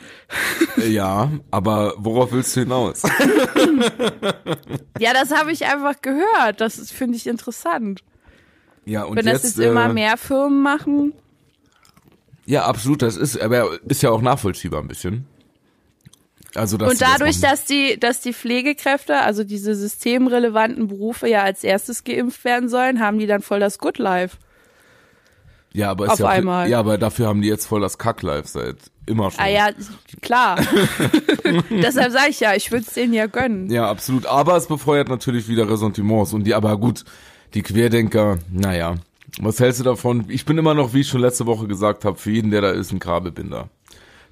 ja, 0.76 1.30
aber 1.50 1.94
worauf 1.96 2.32
willst 2.32 2.54
du 2.54 2.60
hinaus? 2.60 3.02
Ja, 4.98 5.14
das 5.14 5.34
habe 5.34 5.50
ich 5.50 5.64
einfach 5.64 6.02
gehört. 6.02 6.60
Das 6.60 6.90
finde 6.90 7.16
ich 7.16 7.26
interessant. 7.26 8.02
ja, 8.84 9.04
und 9.04 9.16
Wenn 9.16 9.26
jetzt, 9.26 9.44
das 9.44 9.56
jetzt 9.56 9.66
immer 9.66 9.86
äh, 9.86 9.92
mehr 9.94 10.18
Firmen 10.18 10.60
machen. 10.62 11.14
Ja, 12.46 12.64
absolut, 12.64 13.02
das 13.02 13.16
ist, 13.16 13.40
aber 13.40 13.78
ist 13.88 14.02
ja 14.02 14.10
auch 14.10 14.22
nachvollziehbar 14.22 14.80
ein 14.80 14.88
bisschen. 14.88 15.26
Also, 16.54 16.76
dass 16.76 16.90
Und 16.90 17.00
das 17.00 17.10
dadurch, 17.10 17.40
machen. 17.40 17.50
dass 17.50 17.64
die, 17.64 17.98
dass 18.00 18.20
die 18.22 18.32
Pflegekräfte, 18.32 19.18
also 19.20 19.44
diese 19.44 19.74
systemrelevanten 19.74 20.88
Berufe 20.88 21.28
ja 21.28 21.42
als 21.42 21.62
erstes 21.62 22.02
geimpft 22.02 22.44
werden 22.44 22.68
sollen, 22.68 23.00
haben 23.00 23.18
die 23.18 23.26
dann 23.26 23.40
voll 23.42 23.60
das 23.60 23.78
Good 23.78 23.98
Life. 23.98 24.36
ja, 25.72 25.90
aber 25.92 26.06
ist 26.06 26.12
auf 26.12 26.18
ja, 26.20 26.28
einmal. 26.28 26.68
ja, 26.68 26.80
aber 26.80 26.98
dafür 26.98 27.28
haben 27.28 27.40
die 27.40 27.48
jetzt 27.48 27.66
voll 27.66 27.80
das 27.80 27.98
Kacklife 27.98 28.48
seit 28.48 28.76
immer 29.06 29.30
schon. 29.30 29.44
Ah 29.44 29.48
ja, 29.48 29.70
klar. 30.22 30.58
Deshalb 31.70 32.12
sage 32.12 32.30
ich 32.30 32.40
ja, 32.40 32.54
ich 32.54 32.72
würde 32.72 32.84
es 32.86 32.94
denen 32.94 33.12
ja 33.12 33.26
gönnen. 33.26 33.70
Ja, 33.70 33.88
absolut. 33.88 34.26
Aber 34.26 34.56
es 34.56 34.66
befeuert 34.66 35.08
natürlich 35.08 35.46
wieder 35.48 35.68
Ressentiments. 35.70 36.32
Und 36.32 36.44
die, 36.44 36.54
aber 36.54 36.76
gut, 36.78 37.04
die 37.54 37.62
Querdenker, 37.62 38.38
naja. 38.50 38.96
Was 39.42 39.58
hältst 39.58 39.80
du 39.80 39.84
davon? 39.84 40.26
Ich 40.28 40.44
bin 40.44 40.58
immer 40.58 40.74
noch, 40.74 40.92
wie 40.92 41.00
ich 41.00 41.08
schon 41.08 41.22
letzte 41.22 41.46
Woche 41.46 41.66
gesagt 41.66 42.04
habe, 42.04 42.18
für 42.18 42.30
jeden, 42.30 42.50
der 42.50 42.60
da 42.60 42.70
ist, 42.70 42.92
ein 42.92 42.98
Kabelbinder. 42.98 43.70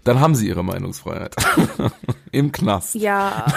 Dann 0.05 0.21
haben 0.21 0.35
sie 0.35 0.49
ihre 0.49 0.63
Meinungsfreiheit. 0.63 1.35
Im 2.33 2.53
Knast. 2.53 2.95
Ja. 2.95 3.47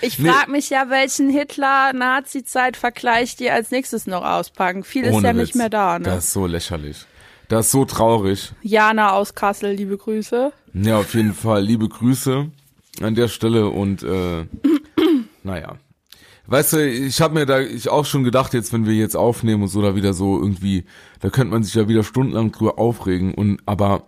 Ich 0.00 0.16
frage 0.16 0.50
mich 0.50 0.70
ja, 0.70 0.90
welchen 0.90 1.30
Hitler-Nazi-Zeit-Vergleich 1.30 3.36
die 3.36 3.48
als 3.48 3.70
nächstes 3.70 4.08
noch 4.08 4.24
auspacken. 4.24 4.82
Viel 4.82 5.04
ist 5.04 5.22
ja 5.22 5.32
nicht 5.32 5.50
Witz. 5.50 5.54
mehr 5.54 5.70
da, 5.70 6.00
ne? 6.00 6.06
Das 6.06 6.24
ist 6.24 6.32
so 6.32 6.46
lächerlich. 6.46 7.06
Das 7.48 7.66
ist 7.66 7.72
so 7.72 7.84
traurig. 7.84 8.50
Jana 8.60 9.12
aus 9.12 9.36
Kassel, 9.36 9.70
liebe 9.72 9.96
Grüße. 9.96 10.52
Ja, 10.74 10.98
auf 10.98 11.14
jeden 11.14 11.32
Fall. 11.32 11.62
Liebe 11.62 11.88
Grüße 11.88 12.50
an 13.00 13.14
der 13.14 13.28
Stelle 13.28 13.68
und 13.68 14.02
äh, 14.02 14.46
naja. 15.44 15.76
Weißt 16.46 16.74
du, 16.74 16.86
ich 16.86 17.20
habe 17.22 17.34
mir 17.34 17.46
da 17.46 17.60
ich 17.60 17.88
auch 17.88 18.04
schon 18.04 18.22
gedacht, 18.22 18.52
jetzt 18.52 18.72
wenn 18.72 18.84
wir 18.84 18.94
jetzt 18.94 19.16
aufnehmen 19.16 19.62
und 19.62 19.68
so 19.68 19.80
da 19.80 19.96
wieder 19.96 20.12
so 20.12 20.38
irgendwie, 20.38 20.84
da 21.20 21.30
könnte 21.30 21.52
man 21.52 21.64
sich 21.64 21.74
ja 21.74 21.88
wieder 21.88 22.02
stundenlang 22.02 22.52
drüber 22.52 22.78
aufregen 22.78 23.32
und 23.32 23.60
aber 23.64 24.04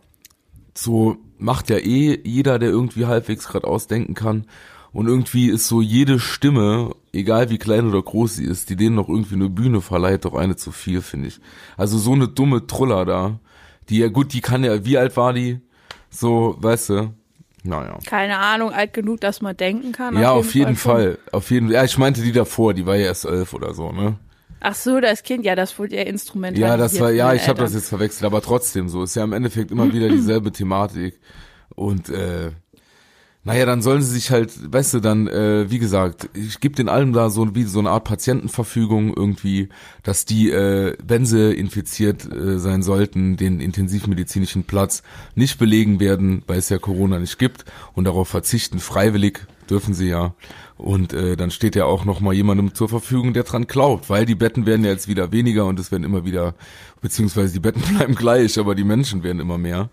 so 0.74 1.16
macht 1.38 1.70
ja 1.70 1.78
eh 1.78 2.20
jeder, 2.24 2.58
der 2.58 2.68
irgendwie 2.68 3.06
halbwegs 3.06 3.48
gerade 3.48 3.66
ausdenken 3.66 4.14
kann 4.14 4.46
und 4.92 5.06
irgendwie 5.08 5.48
ist 5.48 5.66
so 5.68 5.80
jede 5.80 6.18
Stimme, 6.18 6.94
egal 7.12 7.48
wie 7.48 7.58
klein 7.58 7.88
oder 7.88 8.02
groß 8.02 8.36
sie 8.36 8.44
ist, 8.44 8.68
die 8.68 8.76
denen 8.76 8.96
noch 8.96 9.08
irgendwie 9.08 9.34
eine 9.34 9.48
Bühne 9.48 9.80
verleiht, 9.80 10.24
doch 10.26 10.34
eine 10.34 10.56
zu 10.56 10.72
viel, 10.72 11.00
finde 11.02 11.28
ich. 11.28 11.40
Also 11.76 11.96
so 11.98 12.12
eine 12.12 12.28
dumme 12.28 12.66
Truller 12.66 13.04
da, 13.06 13.40
die 13.88 13.98
ja 13.98 14.08
gut, 14.08 14.32
die 14.32 14.40
kann 14.40 14.64
ja, 14.64 14.84
wie 14.84 14.98
alt 14.98 15.16
war 15.16 15.32
die? 15.32 15.60
So, 16.10 16.56
weißt 16.60 16.90
du? 16.90 17.14
Naja. 17.66 17.98
Keine 18.06 18.38
Ahnung, 18.38 18.72
alt 18.72 18.92
genug, 18.92 19.20
dass 19.20 19.40
man 19.40 19.56
denken 19.56 19.92
kann. 19.92 20.18
Ja, 20.18 20.32
auf 20.32 20.54
jeden 20.54 20.76
schon. 20.76 20.92
Fall. 20.92 21.18
Auf 21.32 21.50
jeden 21.50 21.70
Ja, 21.70 21.84
ich 21.84 21.98
meinte 21.98 22.22
die 22.22 22.32
davor, 22.32 22.74
die 22.74 22.86
war 22.86 22.96
ja 22.96 23.06
erst 23.06 23.24
elf 23.24 23.52
oder 23.54 23.74
so, 23.74 23.92
ne? 23.92 24.16
Ach 24.60 24.74
so, 24.74 25.00
das 25.00 25.22
Kind, 25.22 25.44
ja, 25.44 25.54
das 25.54 25.78
wurde 25.78 25.96
ja 25.96 26.02
instrumentalisiert. 26.02 26.70
Ja, 26.70 26.76
das 26.76 26.98
war, 26.98 27.10
ja, 27.10 27.30
den 27.30 27.36
ich 27.36 27.48
habe 27.48 27.60
das 27.60 27.74
jetzt 27.74 27.88
verwechselt, 27.88 28.24
aber 28.24 28.40
trotzdem 28.40 28.88
so. 28.88 29.02
Ist 29.02 29.14
ja 29.14 29.24
im 29.24 29.32
Endeffekt 29.32 29.70
immer 29.70 29.92
wieder 29.92 30.08
dieselbe 30.10 30.50
Thematik. 30.50 31.20
Und 31.74 32.08
äh, 32.08 32.52
Naja, 33.46 33.64
dann 33.64 33.80
sollen 33.80 34.02
sie 34.02 34.12
sich 34.12 34.32
halt, 34.32 34.72
weißt 34.72 34.94
du, 34.94 34.98
dann, 34.98 35.28
äh, 35.28 35.70
wie 35.70 35.78
gesagt, 35.78 36.28
ich 36.34 36.58
gebe 36.58 36.74
den 36.74 36.88
allen 36.88 37.12
da 37.12 37.30
so 37.30 37.54
wie 37.54 37.62
so 37.62 37.78
eine 37.78 37.90
Art 37.90 38.02
Patientenverfügung 38.02 39.14
irgendwie, 39.14 39.68
dass 40.02 40.24
die, 40.24 40.50
äh, 40.50 40.96
wenn 41.06 41.24
sie 41.24 41.54
infiziert 41.54 42.28
äh, 42.28 42.58
sein 42.58 42.82
sollten, 42.82 43.36
den 43.36 43.60
intensivmedizinischen 43.60 44.64
Platz 44.64 45.04
nicht 45.36 45.60
belegen 45.60 46.00
werden, 46.00 46.42
weil 46.48 46.58
es 46.58 46.70
ja 46.70 46.78
Corona 46.78 47.20
nicht 47.20 47.38
gibt 47.38 47.64
und 47.94 48.02
darauf 48.02 48.26
verzichten, 48.26 48.80
freiwillig 48.80 49.46
dürfen 49.70 49.94
sie 49.94 50.08
ja. 50.08 50.34
Und 50.78 51.14
äh, 51.14 51.36
dann 51.36 51.50
steht 51.50 51.74
ja 51.74 51.86
auch 51.86 52.04
noch 52.04 52.20
mal 52.20 52.34
jemandem 52.34 52.74
zur 52.74 52.88
Verfügung, 52.90 53.32
der 53.32 53.44
dran 53.44 53.66
glaubt, 53.66 54.10
weil 54.10 54.26
die 54.26 54.34
Betten 54.34 54.66
werden 54.66 54.84
ja 54.84 54.90
jetzt 54.90 55.08
wieder 55.08 55.32
weniger 55.32 55.64
und 55.64 55.80
es 55.80 55.90
werden 55.90 56.04
immer 56.04 56.24
wieder, 56.26 56.54
beziehungsweise 57.00 57.54
die 57.54 57.60
Betten 57.60 57.80
bleiben 57.96 58.14
gleich, 58.14 58.58
aber 58.58 58.74
die 58.74 58.84
Menschen 58.84 59.22
werden 59.22 59.40
immer 59.40 59.56
mehr 59.56 59.88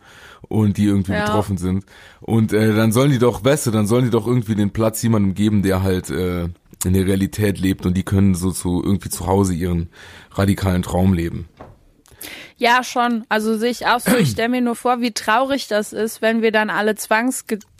und 0.49 0.75
die 0.77 0.85
irgendwie 0.85 1.13
Ja. 1.13 1.23
betroffen 1.23 1.57
sind. 1.57 1.85
Und 2.19 2.51
äh, 2.51 2.75
dann 2.75 2.91
sollen 2.91 3.11
die 3.11 3.19
doch, 3.19 3.45
weißt 3.45 3.67
du, 3.67 3.71
dann 3.71 3.87
sollen 3.87 4.03
die 4.05 4.11
doch 4.11 4.27
irgendwie 4.27 4.55
den 4.55 4.71
Platz 4.71 5.01
jemandem 5.01 5.35
geben, 5.35 5.61
der 5.63 5.83
halt 5.83 6.09
äh, 6.09 6.49
in 6.83 6.93
der 6.93 7.05
Realität 7.05 7.59
lebt 7.59 7.85
und 7.85 7.95
die 7.95 8.03
können 8.03 8.35
so 8.35 8.51
zu 8.51 8.83
irgendwie 8.83 9.09
zu 9.09 9.25
Hause 9.25 9.53
ihren 9.53 9.87
radikalen 10.31 10.81
Traum 10.83 11.13
leben. 11.13 11.47
Ja, 12.57 12.83
schon. 12.83 13.23
Also 13.29 13.57
sehe 13.57 13.71
ich 13.71 13.85
auch 13.87 13.99
so. 13.99 14.15
Ich 14.17 14.31
stelle 14.31 14.49
mir 14.49 14.61
nur 14.61 14.75
vor, 14.75 15.01
wie 15.01 15.11
traurig 15.11 15.67
das 15.67 15.91
ist, 15.93 16.21
wenn 16.21 16.41
wir 16.41 16.51
dann 16.51 16.69
alle 16.69 16.95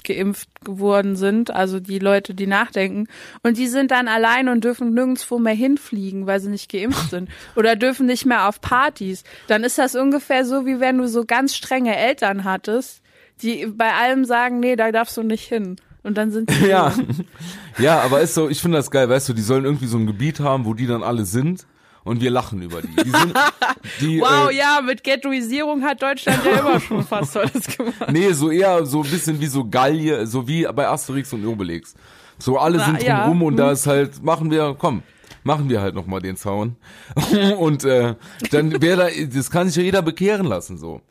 zwangsgeimpft 0.04 0.50
geworden 0.64 1.16
sind, 1.16 1.52
also 1.52 1.80
die 1.80 2.00
Leute, 2.00 2.34
die 2.34 2.48
nachdenken, 2.48 3.08
und 3.42 3.58
die 3.58 3.68
sind 3.68 3.92
dann 3.92 4.08
allein 4.08 4.50
und 4.50 4.64
dürfen 4.64 4.94
nirgendwo 4.94 5.40
mehr 5.40 5.54
hinfliegen, 5.54 6.28
weil 6.28 6.40
sie 6.40 6.50
nicht 6.50 6.72
geimpft 6.72 7.10
sind. 7.10 7.30
Oder 7.56 7.76
dürfen 7.76 8.06
nicht 8.06 8.26
mehr 8.26 8.48
auf 8.48 8.62
Partys. 8.62 9.24
Dann 9.48 9.64
ist 9.64 9.78
das 9.78 9.96
ungefähr 9.96 10.46
so, 10.46 10.66
wie 10.66 10.80
wenn 10.80 10.98
du 10.98 11.08
so 11.08 11.26
ganz 11.26 11.56
strenge 11.56 11.96
Eltern 11.96 12.44
hattest, 12.44 13.02
die 13.42 13.66
bei 13.66 13.94
allem 13.94 14.26
sagen, 14.26 14.60
nee, 14.60 14.76
da 14.76 14.92
darfst 14.92 15.18
du 15.18 15.24
nicht 15.24 15.48
hin. 15.48 15.78
Und 16.04 16.18
dann 16.18 16.32
sind 16.32 16.50
die 16.50 16.66
Ja, 16.68 16.94
ja, 17.78 18.02
aber 18.02 18.22
ist 18.22 18.34
so, 18.34 18.50
ich 18.50 18.62
finde 18.62 18.78
das 18.78 18.92
geil, 18.92 19.10
weißt 19.10 19.30
du, 19.30 19.34
die 19.34 19.42
sollen 19.42 19.66
irgendwie 19.66 19.88
so 19.88 19.98
ein 19.98 20.06
Gebiet 20.06 20.40
haben, 20.40 20.66
wo 20.66 20.74
die 20.74 20.88
dann 20.88 21.04
alle 21.04 21.26
sind 21.26 21.66
und 22.04 22.22
wir 22.22 22.30
lachen 22.32 22.62
über 22.62 22.82
die. 22.82 22.96
Die 22.96 23.10
sind, 23.10 23.34
die, 24.02 24.20
Wow, 24.22 24.50
äh, 24.52 24.56
ja, 24.56 24.82
mit 24.86 25.04
Ghettoisierung 25.04 25.84
hat 25.84 26.02
Deutschland 26.02 26.40
ja 26.46 26.60
immer 26.60 26.80
schon 26.80 27.04
fast 27.06 27.36
alles 27.38 27.78
gemacht. 27.78 28.12
Nee, 28.12 28.32
so 28.34 28.50
eher 28.52 28.86
so 28.86 29.04
ein 29.04 29.10
bisschen 29.10 29.40
wie 29.40 29.48
so 29.48 29.66
Gallier, 29.66 30.28
so 30.28 30.48
wie 30.48 30.64
bei 30.74 30.88
Asterix 30.88 31.32
und 31.34 31.46
Obelix. 31.46 31.96
So 32.40 32.58
alle 32.58 32.78
Na, 32.78 32.86
sind 32.86 33.04
ja. 33.04 33.26
drumrum 33.26 33.44
und 33.44 33.58
da 33.58 33.72
ist 33.72 33.88
halt, 33.88 34.22
machen 34.24 34.52
wir, 34.52 34.76
komm, 34.78 35.04
machen 35.44 35.70
wir 35.70 35.82
halt 35.82 35.96
nochmal 35.96 36.22
den 36.22 36.36
Zaun. 36.36 36.76
und 37.58 37.84
äh, 37.86 38.16
dann 38.52 38.82
wer 38.82 38.98
da, 38.98 39.08
das 39.34 39.50
kann 39.52 39.68
sich 39.68 39.78
ja 39.78 39.84
jeder 39.84 40.02
bekehren 40.02 40.46
lassen 40.46 40.78
so. 40.78 41.02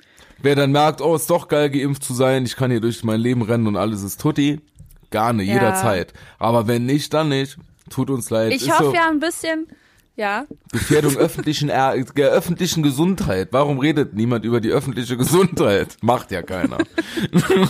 Wer 0.44 0.56
dann 0.56 0.72
merkt, 0.72 1.00
oh, 1.00 1.14
ist 1.14 1.30
doch 1.30 1.46
geil 1.46 1.70
geimpft 1.70 2.02
zu 2.02 2.14
sein, 2.14 2.44
ich 2.44 2.56
kann 2.56 2.70
hier 2.70 2.80
durch 2.80 3.04
mein 3.04 3.20
Leben 3.20 3.42
rennen 3.42 3.68
und 3.68 3.76
alles 3.76 4.02
ist 4.02 4.20
tutti, 4.20 4.60
gerne, 5.10 5.44
Ja. 5.44 5.54
jederzeit. 5.54 6.12
Aber 6.40 6.66
wenn 6.66 6.84
nicht, 6.84 7.14
dann 7.14 7.28
nicht. 7.28 7.56
Tut 7.90 8.10
uns 8.10 8.28
leid. 8.30 8.52
Ich 8.52 8.62
Ist 8.62 8.72
hoffe 8.72 8.84
so 8.86 8.94
ja 8.94 9.08
ein 9.08 9.20
bisschen, 9.20 9.68
ja. 10.16 10.46
Gefährdung 10.70 11.16
öffentlichen, 11.18 11.68
er, 11.68 11.96
der 11.96 12.30
öffentlichen 12.30 12.82
Gesundheit. 12.82 13.48
Warum 13.52 13.78
redet 13.78 14.14
niemand 14.14 14.44
über 14.44 14.60
die 14.60 14.70
öffentliche 14.70 15.16
Gesundheit? 15.16 15.96
Macht 16.00 16.30
ja 16.30 16.42
keiner. 16.42 16.78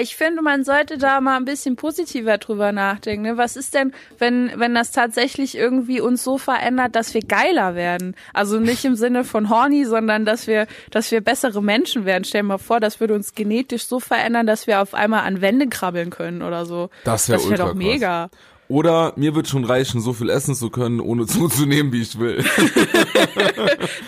Ich 0.00 0.16
finde, 0.16 0.40
man 0.40 0.64
sollte 0.64 0.96
da 0.96 1.20
mal 1.20 1.36
ein 1.36 1.44
bisschen 1.44 1.76
positiver 1.76 2.38
drüber 2.38 2.72
nachdenken. 2.72 3.24
Ne? 3.24 3.36
Was 3.36 3.56
ist 3.56 3.74
denn, 3.74 3.92
wenn, 4.18 4.50
wenn 4.56 4.74
das 4.74 4.90
tatsächlich 4.90 5.54
irgendwie 5.54 6.00
uns 6.00 6.24
so 6.24 6.38
verändert, 6.38 6.96
dass 6.96 7.12
wir 7.12 7.20
geiler 7.20 7.74
werden? 7.74 8.16
Also 8.32 8.58
nicht 8.58 8.86
im 8.86 8.96
Sinne 8.96 9.22
von 9.22 9.50
horny, 9.50 9.84
sondern 9.84 10.24
dass 10.24 10.46
wir, 10.46 10.66
dass 10.90 11.10
wir 11.10 11.20
bessere 11.20 11.62
Menschen 11.62 12.06
werden. 12.06 12.24
Stell 12.24 12.40
dir 12.40 12.48
mal 12.48 12.58
vor, 12.58 12.80
das 12.80 13.00
würde 13.00 13.14
uns 13.14 13.34
genetisch 13.34 13.84
so 13.84 14.00
verändern, 14.00 14.46
dass 14.46 14.66
wir 14.66 14.80
auf 14.80 14.94
einmal 14.94 15.24
an 15.24 15.42
Wände 15.42 15.68
krabbeln 15.68 16.08
können 16.08 16.40
oder 16.40 16.64
so. 16.64 16.88
Das 17.04 17.28
wär 17.28 17.36
das 17.36 17.50
wär 17.50 17.58
doch 17.58 17.78
krass. 17.78 18.30
Oder 18.72 19.12
mir 19.16 19.34
wird 19.34 19.48
schon 19.48 19.66
reichen, 19.66 20.00
so 20.00 20.14
viel 20.14 20.30
essen 20.30 20.54
zu 20.54 20.70
können, 20.70 20.98
ohne 20.98 21.26
zuzunehmen, 21.36 21.92
wie 21.92 22.00
ich 22.00 22.18
will. 22.18 22.42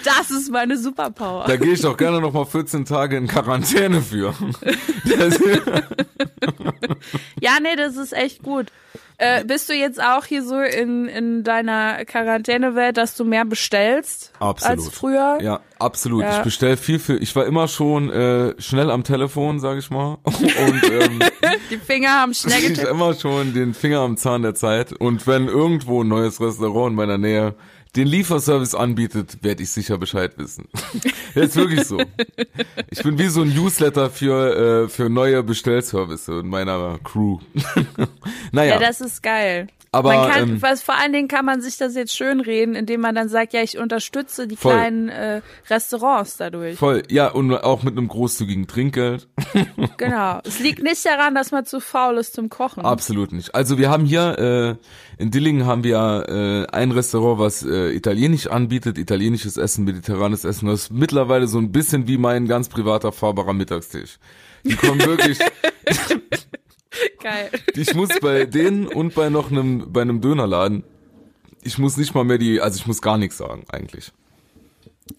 Das 0.04 0.30
ist 0.30 0.50
meine 0.50 0.78
Superpower. 0.78 1.44
Da 1.46 1.56
gehe 1.56 1.72
ich 1.72 1.84
auch 1.84 1.96
gerne 1.96 2.20
noch 2.20 2.32
mal 2.32 2.44
14 2.44 2.84
Tage 2.84 3.16
in 3.16 3.26
Quarantäne 3.26 4.00
für. 4.00 4.34
Ja, 7.40 7.58
nee, 7.60 7.76
das 7.76 7.96
ist 7.96 8.12
echt 8.12 8.42
gut. 8.42 8.66
Äh, 9.18 9.44
bist 9.44 9.68
du 9.68 9.74
jetzt 9.74 10.02
auch 10.02 10.24
hier 10.24 10.42
so 10.42 10.58
in, 10.60 11.06
in 11.06 11.44
deiner 11.44 12.04
Quarantänewelt, 12.04 12.96
dass 12.96 13.16
du 13.16 13.24
mehr 13.24 13.44
bestellst 13.44 14.32
Absolut. 14.40 14.78
als 14.78 14.88
früher? 14.88 15.38
ja, 15.40 15.60
absolut. 15.78 16.22
Ja. 16.22 16.38
Ich 16.38 16.42
bestell 16.44 16.76
viel 16.76 16.98
für. 16.98 17.16
Ich 17.16 17.34
war 17.36 17.46
immer 17.46 17.68
schon 17.68 18.10
äh, 18.10 18.60
schnell 18.60 18.90
am 18.90 19.04
Telefon, 19.04 19.60
sag 19.60 19.78
ich 19.78 19.90
mal. 19.90 20.18
Und 20.24 20.84
ähm, 20.90 21.20
Die 21.70 21.78
Finger 21.78 22.10
haben 22.20 22.34
schnell 22.34 22.58
ich 22.62 22.68
getippt. 22.70 22.88
immer 22.88 23.14
schon 23.14 23.54
den 23.54 23.74
Finger 23.74 24.00
am 24.00 24.16
Zahn 24.16 24.42
der 24.42 24.54
Zeit. 24.54 24.92
Und 24.92 25.26
wenn 25.26 25.46
irgendwo 25.46 26.02
ein 26.02 26.08
neues 26.08 26.40
Restaurant 26.40 26.90
in 26.90 26.96
meiner 26.96 27.18
Nähe 27.18 27.54
den 27.96 28.08
Lieferservice 28.08 28.74
anbietet, 28.74 29.38
werde 29.42 29.62
ich 29.62 29.70
sicher 29.70 29.98
Bescheid 29.98 30.32
wissen. 30.36 30.68
Ist 31.34 31.56
wirklich 31.56 31.84
so. 31.84 31.98
Ich 32.90 33.02
bin 33.02 33.18
wie 33.18 33.28
so 33.28 33.42
ein 33.42 33.54
Newsletter 33.54 34.10
für, 34.10 34.84
äh, 34.84 34.88
für 34.88 35.08
neue 35.08 35.42
Bestellservice 35.42 36.28
in 36.28 36.48
meiner 36.48 36.98
Crew. 37.04 37.38
naja, 38.52 38.74
Ja, 38.74 38.80
das 38.80 39.00
ist 39.00 39.22
geil. 39.22 39.68
Aber, 39.94 40.14
man 40.14 40.30
kann, 40.30 40.48
ähm, 40.48 40.62
was, 40.62 40.82
vor 40.82 40.96
allen 40.96 41.12
Dingen 41.12 41.28
kann 41.28 41.44
man 41.44 41.60
sich 41.60 41.76
das 41.76 41.94
jetzt 41.94 42.14
schön 42.16 42.40
reden, 42.40 42.74
indem 42.74 43.00
man 43.00 43.14
dann 43.14 43.28
sagt, 43.28 43.52
ja, 43.52 43.62
ich 43.62 43.78
unterstütze 43.78 44.46
die 44.46 44.56
Voll. 44.56 44.72
kleinen 44.72 45.08
äh, 45.08 45.40
Restaurants 45.70 46.36
dadurch. 46.36 46.76
voll. 46.78 47.02
Ja, 47.10 47.28
und 47.28 47.52
auch 47.52 47.82
mit 47.82 47.96
einem 47.96 48.08
großzügigen 48.08 48.66
Trinkgeld. 48.66 49.28
Genau. 49.96 50.40
Es 50.44 50.58
liegt 50.58 50.82
nicht 50.82 51.04
daran, 51.04 51.34
dass 51.34 51.52
man 51.52 51.64
zu 51.66 51.80
faul 51.80 52.18
ist 52.18 52.34
zum 52.34 52.48
Kochen. 52.48 52.84
Absolut 52.84 53.32
nicht. 53.32 53.54
Also 53.54 53.78
wir 53.78 53.90
haben 53.90 54.04
hier 54.04 54.78
äh, 55.18 55.22
in 55.22 55.30
Dillingen 55.30 55.66
haben 55.66 55.84
wir 55.84 56.26
äh, 56.28 56.74
ein 56.74 56.90
Restaurant, 56.90 57.38
was 57.38 57.62
äh, 57.62 57.90
italienisch 57.92 58.48
anbietet, 58.48 58.98
italienisches 58.98 59.56
Essen, 59.56 59.84
mediterranes 59.84 60.44
Essen. 60.44 60.66
Das 60.66 60.84
ist 60.84 60.92
mittlerweile 60.92 61.46
so 61.46 61.58
ein 61.58 61.70
bisschen 61.70 62.08
wie 62.08 62.18
mein 62.18 62.46
ganz 62.48 62.68
privater 62.68 63.12
fahrbarer 63.12 63.52
Mittagstisch. 63.52 64.18
Die 64.64 64.74
kommen 64.74 65.00
wirklich, 65.00 65.38
Geil. 67.22 67.50
ich 67.74 67.94
muss 67.94 68.10
bei 68.20 68.44
denen 68.44 68.86
und 68.86 69.14
bei 69.14 69.28
noch 69.28 69.50
einem 69.50 69.92
bei 69.92 70.02
einem 70.02 70.20
Dönerladen, 70.20 70.84
ich 71.62 71.78
muss 71.78 71.96
nicht 71.96 72.14
mal 72.14 72.24
mehr 72.24 72.38
die, 72.38 72.60
also 72.60 72.76
ich 72.76 72.86
muss 72.86 73.02
gar 73.02 73.18
nichts 73.18 73.38
sagen 73.38 73.64
eigentlich. 73.70 74.12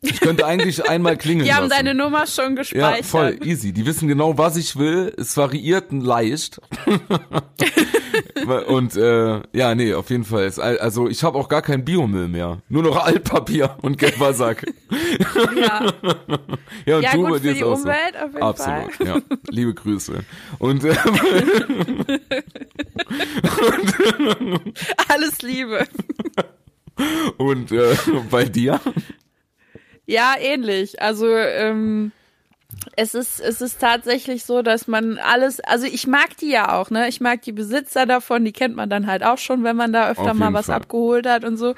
Ich 0.01 0.19
könnte 0.19 0.45
eigentlich 0.47 0.89
einmal 0.89 1.15
klingeln 1.15 1.45
Die 1.45 1.53
haben 1.53 1.69
lassen. 1.69 1.85
deine 1.85 1.93
Nummer 1.93 2.25
schon 2.25 2.55
Ja, 2.55 2.61
gespeichert. 2.61 3.05
voll, 3.05 3.37
easy. 3.43 3.71
Die 3.71 3.85
wissen 3.85 4.07
genau, 4.07 4.35
was 4.37 4.57
ich 4.57 4.75
will. 4.77 5.13
Es 5.17 5.37
variiert 5.37 5.91
leicht. 5.91 6.59
und 8.67 8.95
äh, 8.95 9.41
ja, 9.53 9.75
nee, 9.75 9.93
auf 9.93 10.09
jeden 10.09 10.23
Fall. 10.25 10.51
Also 10.59 11.07
ich 11.07 11.23
habe 11.23 11.37
auch 11.37 11.49
gar 11.49 11.61
kein 11.61 11.85
Biomüll 11.85 12.27
mehr. 12.27 12.63
Nur 12.67 12.81
noch 12.81 12.97
Altpapier 13.05 13.77
und 13.83 13.99
gelber 13.99 14.33
Sack. 14.33 14.65
Ja, 15.55 15.93
Ja, 16.85 16.97
und 16.97 17.03
ja 17.03 17.11
du 17.13 17.25
gut 17.27 17.41
für 17.41 17.53
die 17.53 17.63
auch 17.63 17.75
so. 17.75 17.83
Umwelt 17.83 18.15
auf 18.17 18.31
jeden 18.33 18.41
Absolut, 18.43 18.93
Fall. 18.93 19.07
ja. 19.07 19.17
Liebe 19.49 19.73
Grüße. 19.75 20.23
Und 20.59 20.83
äh, 20.83 20.95
Alles 25.07 25.41
Liebe. 25.41 25.85
und 27.37 27.71
äh, 27.71 27.95
bei 28.29 28.45
dir? 28.45 28.79
Ja, 30.05 30.35
ähnlich. 30.39 31.01
Also 31.01 31.27
ähm, 31.27 32.11
es 32.95 33.13
ist 33.15 33.39
es 33.39 33.61
ist 33.61 33.79
tatsächlich 33.79 34.43
so, 34.45 34.61
dass 34.61 34.87
man 34.87 35.17
alles, 35.17 35.59
also 35.61 35.85
ich 35.85 36.07
mag 36.07 36.37
die 36.37 36.49
ja 36.49 36.73
auch, 36.73 36.89
ne? 36.89 37.07
Ich 37.07 37.21
mag 37.21 37.41
die 37.41 37.51
Besitzer 37.51 38.05
davon, 38.05 38.45
die 38.45 38.51
kennt 38.51 38.75
man 38.75 38.89
dann 38.89 39.07
halt 39.07 39.23
auch 39.23 39.37
schon, 39.37 39.63
wenn 39.63 39.75
man 39.75 39.93
da 39.93 40.09
öfter 40.09 40.33
mal 40.33 40.53
was 40.53 40.67
Fall. 40.67 40.75
abgeholt 40.75 41.27
hat 41.27 41.43
und 41.43 41.57
so. 41.57 41.75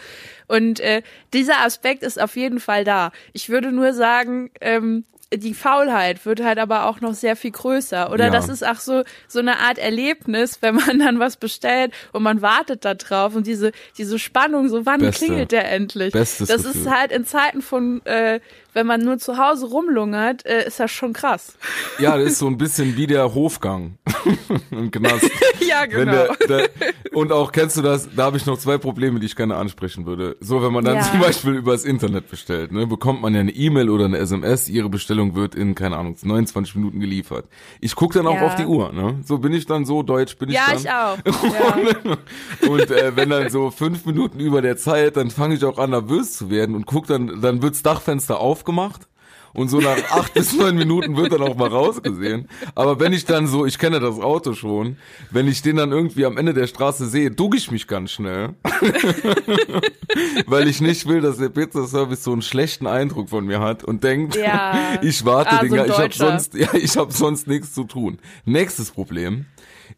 Und 0.48 0.80
äh, 0.80 1.02
dieser 1.34 1.63
Aspekt 1.63 2.04
ist 2.04 2.20
auf 2.20 2.36
jeden 2.36 2.60
Fall 2.60 2.84
da. 2.84 3.12
Ich 3.34 3.50
würde 3.50 3.72
nur 3.72 3.94
sagen, 3.94 4.50
ähm, 4.62 5.06
die 5.34 5.54
Faulheit 5.54 6.26
wird 6.26 6.42
halt 6.44 6.58
aber 6.58 6.86
auch 6.86 7.02
noch 7.02 7.13
sehr 7.13 7.36
viel 7.36 7.52
größer. 7.52 8.12
Oder 8.12 8.26
Ja. 8.26 8.32
das 8.32 8.48
ist 8.48 8.66
auch 8.66 8.80
so, 8.80 9.04
so 9.28 9.40
eine 9.40 9.58
Art 9.60 9.78
Erlebnis, 9.78 10.60
wenn 10.62 10.76
man 10.76 11.00
dann 11.00 11.20
was 11.20 11.36
bestellt 11.38 11.94
und 12.13 12.24
man 12.24 12.42
wartet 12.42 12.86
da 12.86 12.94
drauf 12.94 13.36
und 13.36 13.46
diese, 13.46 13.72
diese 13.98 14.20
Spannung, 14.20 14.70
so 14.70 14.86
wann 14.86 15.02
Beste. 15.02 15.26
klingelt 15.26 15.52
der 15.52 15.70
endlich? 15.72 16.13
Bestes 16.13 16.48
das 16.48 16.63
Gefühl. 16.63 16.82
ist 16.82 16.90
halt 16.90 17.12
in 17.12 17.26
Zeiten 17.26 17.62
von, 17.62 18.06
äh, 18.06 18.40
wenn 18.78 18.86
man 18.86 19.02
nur 19.02 19.18
zu 19.18 19.40
Hause 19.40 19.66
rumlungert, 19.66 20.46
äh, 20.46 20.68
ist 20.68 20.80
das 20.80 20.92
schon 20.92 21.12
krass. 21.13 21.58
Ja, 21.98 22.16
das 22.16 22.34
ist 22.34 22.38
so 22.40 22.46
ein 22.48 22.58
bisschen 22.60 22.96
wie 22.96 23.08
der 23.08 23.34
Hofgang 23.34 23.98
im 24.72 24.92
Knast. 24.92 25.24
ja, 25.68 25.78
Wenn 25.90 26.08
der, 26.10 26.36
der, 26.48 26.70
und 27.13 27.32
auch 27.32 27.52
kennst 27.52 27.76
du 27.76 27.82
das, 27.82 28.08
da 28.16 28.26
habe 28.26 28.38
ich 28.38 28.46
noch 28.46 28.60
zwei 28.60 28.78
Probleme, 28.78 29.20
die 29.20 29.26
ich 29.26 29.36
gerne 29.36 29.56
ansprechen 29.56 30.06
würde. 30.06 30.38
So, 30.42 30.62
wenn 30.62 30.72
man 30.72 30.86
dann 30.86 30.98
Ja. 30.98 31.02
zum 31.02 31.20
Beispiel 31.20 31.56
übers 31.56 31.86
Internet 31.86 32.30
bestellt, 32.30 32.72
ne, 32.72 32.86
bekommt 32.86 33.19
man 33.23 33.34
ja 33.34 33.40
eine 33.40 33.52
E-Mail 33.52 33.90
oder 33.90 34.06
eine 34.06 34.19
SMS, 34.19 34.69
ihre 34.69 34.90
Bestellung 34.90 35.34
wird 35.34 35.56
in, 35.56 35.73
keine 35.73 35.98
Ahnung, 35.98 36.15
29 36.21 36.75
Minuten 36.75 37.00
geliefert. 37.00 37.46
Ich 37.82 37.96
gucke 37.96 38.19
dann 38.19 38.28
auch 38.28 38.36
Ja. 38.36 38.46
auf 38.46 38.54
die 38.56 38.65
Uhr, 38.65 38.92
ne? 38.94 39.15
So 39.25 39.40
bin 39.40 39.54
ich 39.54 39.65
dann 39.65 39.86
so 39.86 40.04
deutsch, 40.04 40.38
bin 40.38 40.50
ich 40.50 40.56
Ja, 40.56 40.67
dann. 40.69 40.78
ich 40.78 40.92
auch. 40.92 41.17
Ja. 41.52 42.67
Und 42.69 42.92
äh, 42.92 43.15
wenn 43.15 43.30
dann 43.32 43.50
so 43.50 43.71
fünf 43.71 44.06
Minuten 44.06 44.40
über 44.40 44.62
der 44.62 44.78
Zeit, 44.78 45.17
dann 45.17 45.32
fange 45.32 45.56
ich 45.56 45.65
auch 45.65 45.80
an 45.80 45.90
nervös 45.90 46.34
zu 46.38 46.52
werden 46.52 46.75
und 46.75 46.86
guck 46.86 47.08
dann, 47.08 47.42
dann 47.42 47.62
wirds 47.63 47.82
Dachfenster 47.82 48.40
aufgemacht 48.68 49.08
und 49.54 49.70
so 49.70 49.80
nach 49.80 49.96
acht 50.12 50.34
bis 50.34 50.54
neun 50.54 50.76
Minuten 50.76 51.15
wird 51.15 51.32
dann 51.32 51.42
auch 51.42 51.56
mal 51.56 51.70
rausgesehen. 51.70 52.48
Aber 52.76 53.00
wenn 53.00 53.13
ich 53.13 53.24
dann 53.26 53.48
so, 53.48 53.65
ich 53.65 53.80
kenne 53.80 54.00
das 54.02 54.20
Auto 54.20 54.54
schon, 54.54 54.98
wenn 55.32 55.48
ich 55.48 55.62
den 55.62 55.78
dann 55.78 55.92
irgendwie 55.92 56.26
am 56.26 56.38
Ende 56.38 56.54
der 56.54 56.68
Straße 56.68 57.08
sehe, 57.08 57.32
ducke 57.32 57.56
ich 57.58 57.72
mich 57.72 57.88
ganz 57.88 58.12
schnell. 58.12 58.50
Weil 60.46 60.68
ich 60.68 60.82
nicht 60.82 61.08
will, 61.08 61.22
dass 61.22 61.38
der 61.38 61.50
Pizzaservice 61.50 62.24
so 62.24 62.34
einen 62.34 62.42
schlechten 62.44 62.86
Eindruck 62.88 63.30
von 63.30 63.46
mir 63.46 63.60
hat 63.62 63.84
und 63.86 64.04
denkt, 64.04 64.36
Ja. 64.36 64.78
ich 65.02 65.24
warte 65.26 65.52
Ah, 65.52 65.60
den 65.62 65.70
so 65.70 65.76
ein 65.78 65.88
ga- 65.88 65.94
ich 65.94 66.00
habe 66.00 66.13
sonst, 66.13 66.54
ja, 66.54 66.74
ich 66.74 66.98
habe 66.98 67.12
sonst 67.13 67.48
nichts 67.48 67.74
zu 67.74 67.86
tun. 67.86 68.20
Nächstes 68.46 68.92
Problem. 68.92 69.46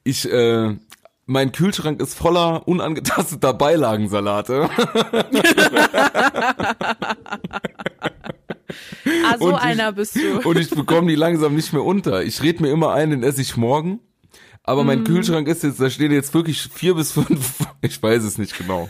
Ich, 0.03 0.31
äh, 0.31 0.75
mein 1.25 1.51
Kühlschrank 1.51 1.99
ist 2.01 2.13
voller 2.17 2.65
unangetasteter 2.67 3.53
Beilagensalate. 3.53 4.69
Ah, 9.25 9.37
so 9.39 9.45
Und 9.47 9.53
ich- 9.55 9.59
einer 9.61 9.91
bist 9.91 10.15
du. 10.15 10.47
Und 10.47 10.57
ich 10.57 10.69
bekomme 10.69 11.07
die 11.07 11.15
langsam 11.15 11.55
nicht 11.55 11.73
mehr 11.73 11.83
unter. 11.83 12.23
Ich 12.23 12.41
red 12.43 12.61
mir 12.61 12.69
immer 12.71 12.93
ein, 12.93 13.09
den 13.11 13.23
esse 13.23 13.41
ich 13.41 13.57
morgen. 13.57 13.99
Aber 14.63 14.83
mein 14.83 15.03
Kühlschrank 15.03 15.47
ist 15.47 15.63
jetzt, 15.63 15.79
da 15.81 15.89
stehen 15.89 16.11
jetzt 16.11 16.33
wirklich 16.35 16.61
vier 16.61 16.93
bis 16.93 17.11
fünf, 17.13 17.55
ich 17.81 18.01
weiß 18.03 18.23
es 18.23 18.37
nicht 18.37 18.55
genau, 18.55 18.89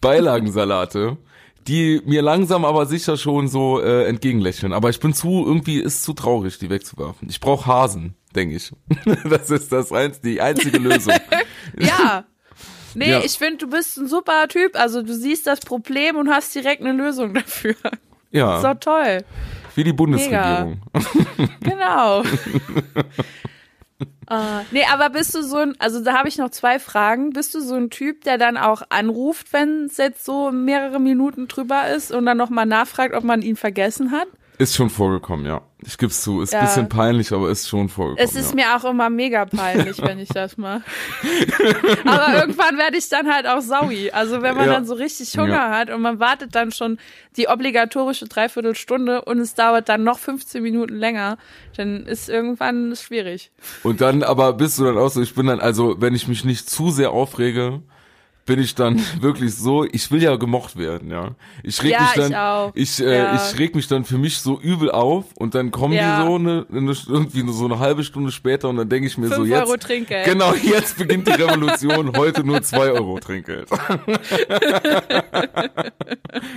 Beilagensalate, 0.00 1.18
die 1.66 2.00
mir 2.06 2.22
langsam 2.22 2.64
aber 2.64 2.86
sicher 2.86 3.16
schon 3.18 3.46
so 3.48 3.80
äh, 3.80 4.04
entgegenlächeln. 4.06 4.72
Aber 4.72 4.88
ich 4.88 5.00
bin 5.00 5.12
zu, 5.12 5.44
irgendwie 5.46 5.80
ist 5.80 6.02
zu 6.02 6.14
traurig, 6.14 6.58
die 6.58 6.70
wegzuwerfen. 6.70 7.28
Ich 7.28 7.40
brauche 7.40 7.66
Hasen, 7.66 8.14
denke 8.34 8.56
ich. 8.56 8.72
Das 9.28 9.50
ist 9.50 9.70
das 9.70 9.92
einz, 9.92 10.20
die 10.20 10.40
einzige 10.40 10.78
Lösung. 10.78 11.14
Ja. 11.78 12.24
Nee, 12.94 13.10
Ja. 13.10 13.20
ich 13.22 13.32
finde, 13.32 13.58
du 13.58 13.68
bist 13.68 13.98
ein 13.98 14.08
super 14.08 14.48
Typ. 14.48 14.74
Also 14.80 15.02
du 15.02 15.14
siehst 15.14 15.46
das 15.46 15.60
Problem 15.60 16.16
und 16.16 16.30
hast 16.30 16.54
direkt 16.54 16.80
eine 16.82 16.92
Lösung 16.92 17.34
dafür. 17.34 17.74
Ja, 18.30 18.60
So 18.60 18.74
toll. 18.74 19.24
wie 19.74 19.84
die 19.84 19.92
Bundesregierung. 19.92 20.80
Genau. 21.60 22.22
äh, 24.30 24.62
nee, 24.70 24.84
aber 24.92 25.10
bist 25.10 25.34
du 25.34 25.42
so 25.42 25.56
ein, 25.58 25.74
also 25.78 26.02
da 26.02 26.18
habe 26.18 26.28
ich 26.28 26.38
noch 26.38 26.50
zwei 26.50 26.78
Fragen. 26.78 27.30
Bist 27.30 27.54
du 27.54 27.60
so 27.60 27.74
ein 27.74 27.90
Typ, 27.90 28.24
der 28.24 28.38
dann 28.38 28.56
auch 28.56 28.82
anruft, 28.90 29.52
wenn 29.52 29.86
es 29.86 29.96
jetzt 29.96 30.24
so 30.24 30.50
mehrere 30.50 31.00
Minuten 31.00 31.48
drüber 31.48 31.88
ist 31.88 32.12
und 32.12 32.26
dann 32.26 32.36
nochmal 32.36 32.66
nachfragt, 32.66 33.14
ob 33.14 33.24
man 33.24 33.42
ihn 33.42 33.56
vergessen 33.56 34.10
hat? 34.10 34.28
Ist 34.58 34.74
schon 34.74 34.90
vorgekommen, 34.90 35.46
ja. 35.46 35.60
Ich 35.86 35.96
geb's 35.98 36.22
zu, 36.22 36.40
ist 36.42 36.52
Ja. 36.52 36.58
ein 36.60 36.66
bisschen 36.66 36.88
peinlich, 36.88 37.32
aber 37.32 37.48
ist 37.48 37.68
schon 37.68 37.88
vorgekommen. 37.88 38.28
Es 38.28 38.34
ist 38.34 38.50
ja. 38.50 38.56
mir 38.56 38.76
auch 38.76 38.90
immer 38.90 39.08
mega 39.08 39.44
peinlich, 39.46 40.02
wenn 40.02 40.18
ich 40.18 40.28
das 40.30 40.56
mache. 40.56 40.82
Aber 42.04 42.34
irgendwann 42.40 42.76
werde 42.76 42.96
ich 42.96 43.08
dann 43.08 43.32
halt 43.32 43.46
auch 43.46 43.60
saui. 43.60 44.10
Also 44.10 44.42
wenn 44.42 44.56
man 44.56 44.66
Ja. 44.66 44.72
dann 44.72 44.84
so 44.86 44.94
richtig 44.94 45.36
Hunger 45.38 45.70
hat 45.70 45.90
und 45.90 46.00
man 46.02 46.18
wartet 46.18 46.54
dann 46.56 46.72
schon 46.72 46.98
die 47.36 47.46
obligatorische 47.48 48.26
Dreiviertelstunde 48.26 49.22
und 49.22 49.38
es 49.38 49.54
dauert 49.54 49.88
dann 49.88 50.02
noch 50.02 50.18
15 50.18 50.62
Minuten 50.62 50.96
länger, 50.96 51.38
dann 51.76 52.06
ist 52.06 52.28
irgendwann 52.28 52.96
schwierig. 52.96 53.52
Und 53.84 54.00
dann 54.00 54.24
aber 54.24 54.54
bist 54.54 54.78
du 54.80 54.84
dann 54.84 54.98
auch 54.98 55.10
so, 55.10 55.22
ich 55.22 55.34
bin 55.36 55.46
dann, 55.46 55.60
also 55.60 56.00
wenn 56.00 56.14
ich 56.16 56.26
mich 56.26 56.44
nicht 56.44 56.68
zu 56.68 56.90
sehr 56.90 57.12
aufrege, 57.12 57.80
bin 58.48 58.58
ich 58.58 58.74
dann 58.74 59.00
wirklich 59.20 59.54
so, 59.54 59.84
ich 59.84 60.10
will 60.10 60.20
ja 60.22 60.34
gemocht 60.36 60.76
werden, 60.76 61.10
ja. 61.10 61.36
Ich 61.62 61.80
reg 61.82 61.92
Ja, 61.92 62.00
mich 62.00 62.10
dann, 62.30 62.72
ich 62.74 62.98
ich, 62.98 63.06
äh, 63.06 63.16
Ja. 63.18 63.36
ich 63.36 63.58
reg 63.58 63.74
mich 63.76 63.86
dann 63.86 64.04
für 64.04 64.18
mich 64.18 64.38
so 64.40 64.58
übel 64.60 64.90
auf 64.90 65.26
und 65.36 65.54
dann 65.54 65.70
kommen 65.70 65.94
Ja. 65.94 66.22
die 66.22 66.26
so 66.26 66.34
eine, 66.34 66.66
eine, 66.72 66.94
irgendwie 67.08 67.52
so 67.52 67.66
eine 67.66 67.78
halbe 67.78 68.02
Stunde 68.02 68.32
später 68.32 68.68
und 68.70 68.76
dann 68.78 68.88
denke 68.88 69.06
ich 69.06 69.16
mir 69.18 69.28
so, 69.28 69.34
Fünf 69.36 69.48
jetzt, 69.50 69.66
Euro 69.68 69.76
Trinkgeld. 69.76 70.24
genau, 70.26 70.52
jetzt 70.54 70.98
beginnt 70.98 71.28
die 71.28 71.32
Revolution, 71.32 72.16
heute 72.16 72.42
nur 72.42 72.62
zwei 72.62 72.90
Euro 72.90 73.20
Trinkgeld. 73.20 73.68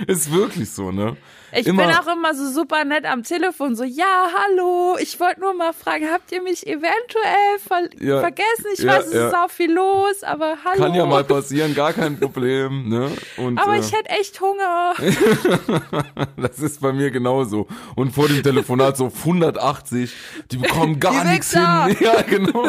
Ist 0.06 0.32
wirklich 0.32 0.70
so, 0.70 0.90
ne? 0.90 1.16
Ich 1.54 1.66
Immer- 1.66 1.86
bin 1.86 1.94
auch 1.96 2.06
immer 2.10 2.34
so 2.34 2.50
super 2.50 2.84
nett 2.84 3.04
am 3.04 3.22
Telefon, 3.24 3.76
so, 3.76 3.84
ja, 3.84 4.28
hallo, 4.34 4.96
ich 4.98 5.20
wollte 5.20 5.40
nur 5.40 5.52
mal 5.52 5.72
fragen, 5.74 6.08
habt 6.10 6.32
ihr 6.32 6.42
mich 6.42 6.66
eventuell 6.66 7.58
ver 7.66 7.88
Ja. 8.00 8.20
vergessen? 8.20 8.66
Ich 8.72 8.78
Ja, 8.80 8.92
weiß, 8.96 9.06
es 9.08 9.12
ja. 9.12 9.28
ist 9.28 9.34
auch 9.34 9.50
viel 9.50 9.70
los, 9.72 10.22
aber 10.22 10.56
hallo. 10.64 10.78
Kann 10.82 10.94
ja 10.94 11.04
mal 11.04 11.24
passieren, 11.24 11.74
gar 11.74 11.92
kein 11.92 12.18
Problem, 12.18 12.88
ne? 12.88 13.10
Und, 13.36 13.58
aber 13.58 13.74
äh, 13.76 13.80
ich 13.80 13.92
hätte 13.92 14.08
echt 14.10 14.40
Hunger. 14.40 14.94
Das 16.36 16.58
ist 16.58 16.80
bei 16.80 16.92
mir 16.92 17.10
genauso. 17.10 17.66
Und 17.94 18.12
vor 18.12 18.28
dem 18.28 18.42
Telefonat 18.42 18.96
so 18.96 19.06
auf 19.06 19.18
180, 19.24 20.12
die 20.50 20.56
bekommen 20.56 20.98
gar 21.00 21.24
nichts 21.24 21.52
hin. 21.52 21.62
Ja, 22.00 22.22
genau. 22.22 22.68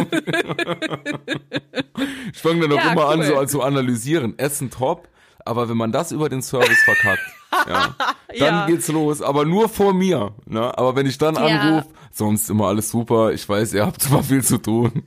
Ich 2.33 2.39
fange 2.39 2.67
dann 2.67 2.77
auch 2.79 2.91
immer 2.91 3.07
an, 3.09 3.19
cool. 3.19 3.25
so 3.25 3.37
an 3.37 3.47
zu 3.47 3.61
analysieren. 3.61 4.37
Essen 4.37 4.69
top, 4.69 5.07
aber 5.45 5.69
wenn 5.69 5.77
man 5.77 5.91
das 5.91 6.11
über 6.11 6.29
den 6.29 6.41
Service 6.41 6.81
verkackt, 6.83 7.21
ja, 7.67 7.95
dann 8.27 8.37
Ja. 8.37 8.65
geht's 8.67 8.87
los. 8.87 9.21
Aber 9.21 9.45
nur 9.45 9.69
vor 9.69 9.93
mir. 9.93 10.31
Ne? 10.45 10.77
Aber 10.77 10.95
wenn 10.95 11.05
ich 11.05 11.17
dann 11.17 11.35
Ja. 11.35 11.41
anrufe, 11.41 11.87
sonst 12.11 12.49
immer 12.49 12.67
alles 12.67 12.89
super, 12.89 13.31
ich 13.31 13.47
weiß, 13.47 13.73
ihr 13.73 13.85
habt 13.85 14.01
super 14.01 14.23
viel 14.23 14.43
zu 14.43 14.57
tun. 14.57 15.03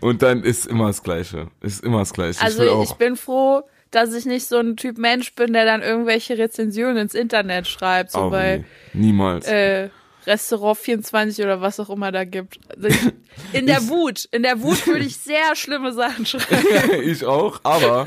Und 0.00 0.22
dann 0.22 0.42
ist 0.42 0.66
immer 0.66 0.86
das 0.88 1.02
Gleiche. 1.02 1.48
Ist 1.60 1.84
immer 1.84 2.00
das 2.00 2.12
Gleiche. 2.12 2.40
Also 2.42 2.62
ich 2.62 2.68
ich, 2.68 2.74
auch. 2.74 2.96
bin 2.96 3.16
froh, 3.16 3.62
dass 3.90 4.14
ich 4.14 4.24
nicht 4.26 4.46
so 4.46 4.58
ein 4.58 4.76
Typ 4.76 4.98
Mensch 4.98 5.34
bin, 5.34 5.52
der 5.52 5.64
dann 5.64 5.82
irgendwelche 5.82 6.38
Rezensionen 6.38 6.96
ins 6.96 7.14
Internet 7.14 7.66
schreibt, 7.66 8.12
so 8.12 8.26
Oh, 8.26 8.30
bei 8.30 8.64
nee, 8.92 9.06
niemals. 9.06 9.46
äh, 9.48 9.88
Restaurant 10.26 10.76
24 10.78 11.44
oder 11.44 11.60
was 11.60 11.80
auch 11.80 11.90
immer 11.90 12.12
da 12.12 12.24
gibt. 12.24 12.58
Also 12.74 12.88
ich- 12.88 13.12
In 13.52 13.66
der 13.66 13.88
Wut, 13.88 14.26
in 14.32 14.42
der 14.42 14.60
Wut 14.62 14.86
würde 14.86 15.04
ich 15.04 15.16
sehr 15.16 15.54
schlimme 15.54 15.92
Sachen 15.92 16.26
schreiben. 16.26 16.66
ich 17.04 17.24
auch, 17.24 17.60
aber 17.62 18.04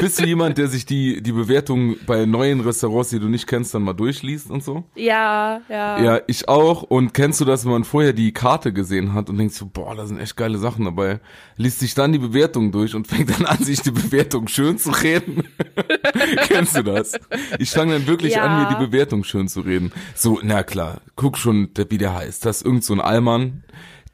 bist 0.00 0.20
du 0.20 0.24
jemand, 0.26 0.58
der 0.58 0.68
sich 0.68 0.84
die, 0.86 1.22
die 1.22 1.32
Bewertung 1.32 1.96
bei 2.06 2.26
neuen 2.26 2.60
Restaurants, 2.60 3.10
die 3.10 3.18
du 3.18 3.28
nicht 3.28 3.46
kennst, 3.46 3.74
dann 3.74 3.82
mal 3.82 3.94
durchliest 3.94 4.50
und 4.50 4.62
so? 4.62 4.84
Ja, 4.94 5.62
ja. 5.68 6.02
Ja, 6.02 6.20
ich 6.26 6.48
auch. 6.48 6.82
Und 6.82 7.14
kennst 7.14 7.40
du 7.40 7.44
das, 7.44 7.64
wenn 7.64 7.72
man 7.72 7.84
vorher 7.84 8.12
die 8.12 8.32
Karte 8.32 8.72
gesehen 8.72 9.14
hat 9.14 9.30
und 9.30 9.38
denkt 9.38 9.54
so, 9.54 9.66
boah, 9.66 9.94
da 9.96 10.06
sind 10.06 10.20
echt 10.20 10.36
geile 10.36 10.58
Sachen 10.58 10.84
dabei, 10.84 11.20
liest 11.56 11.80
sich 11.80 11.94
dann 11.94 12.12
die 12.12 12.18
Bewertung 12.18 12.70
durch 12.70 12.94
und 12.94 13.06
fängt 13.08 13.30
dann 13.30 13.46
an, 13.46 13.58
sich 13.64 13.80
die 13.80 13.90
Bewertung 13.90 14.48
schön 14.48 14.78
zu 14.78 14.90
reden? 14.90 15.44
kennst 16.48 16.76
du 16.76 16.82
das? 16.82 17.12
Ich 17.58 17.70
fange 17.70 17.94
dann 17.94 18.06
wirklich 18.06 18.34
Ja. 18.34 18.42
an, 18.44 18.62
mir 18.62 18.68
die 18.78 18.86
Bewertung 18.86 19.24
schön 19.24 19.48
zu 19.48 19.60
reden. 19.60 19.92
So, 20.14 20.38
na 20.42 20.62
klar, 20.62 21.00
guck 21.16 21.38
schon, 21.38 21.47
der- 21.52 21.90
wie 21.90 21.98
der 21.98 22.14
heißt. 22.14 22.44
Das 22.44 22.58
ist 22.58 22.66
irgend 22.66 22.84
so 22.84 22.92
ein 22.94 23.00
Allmann. 23.00 23.64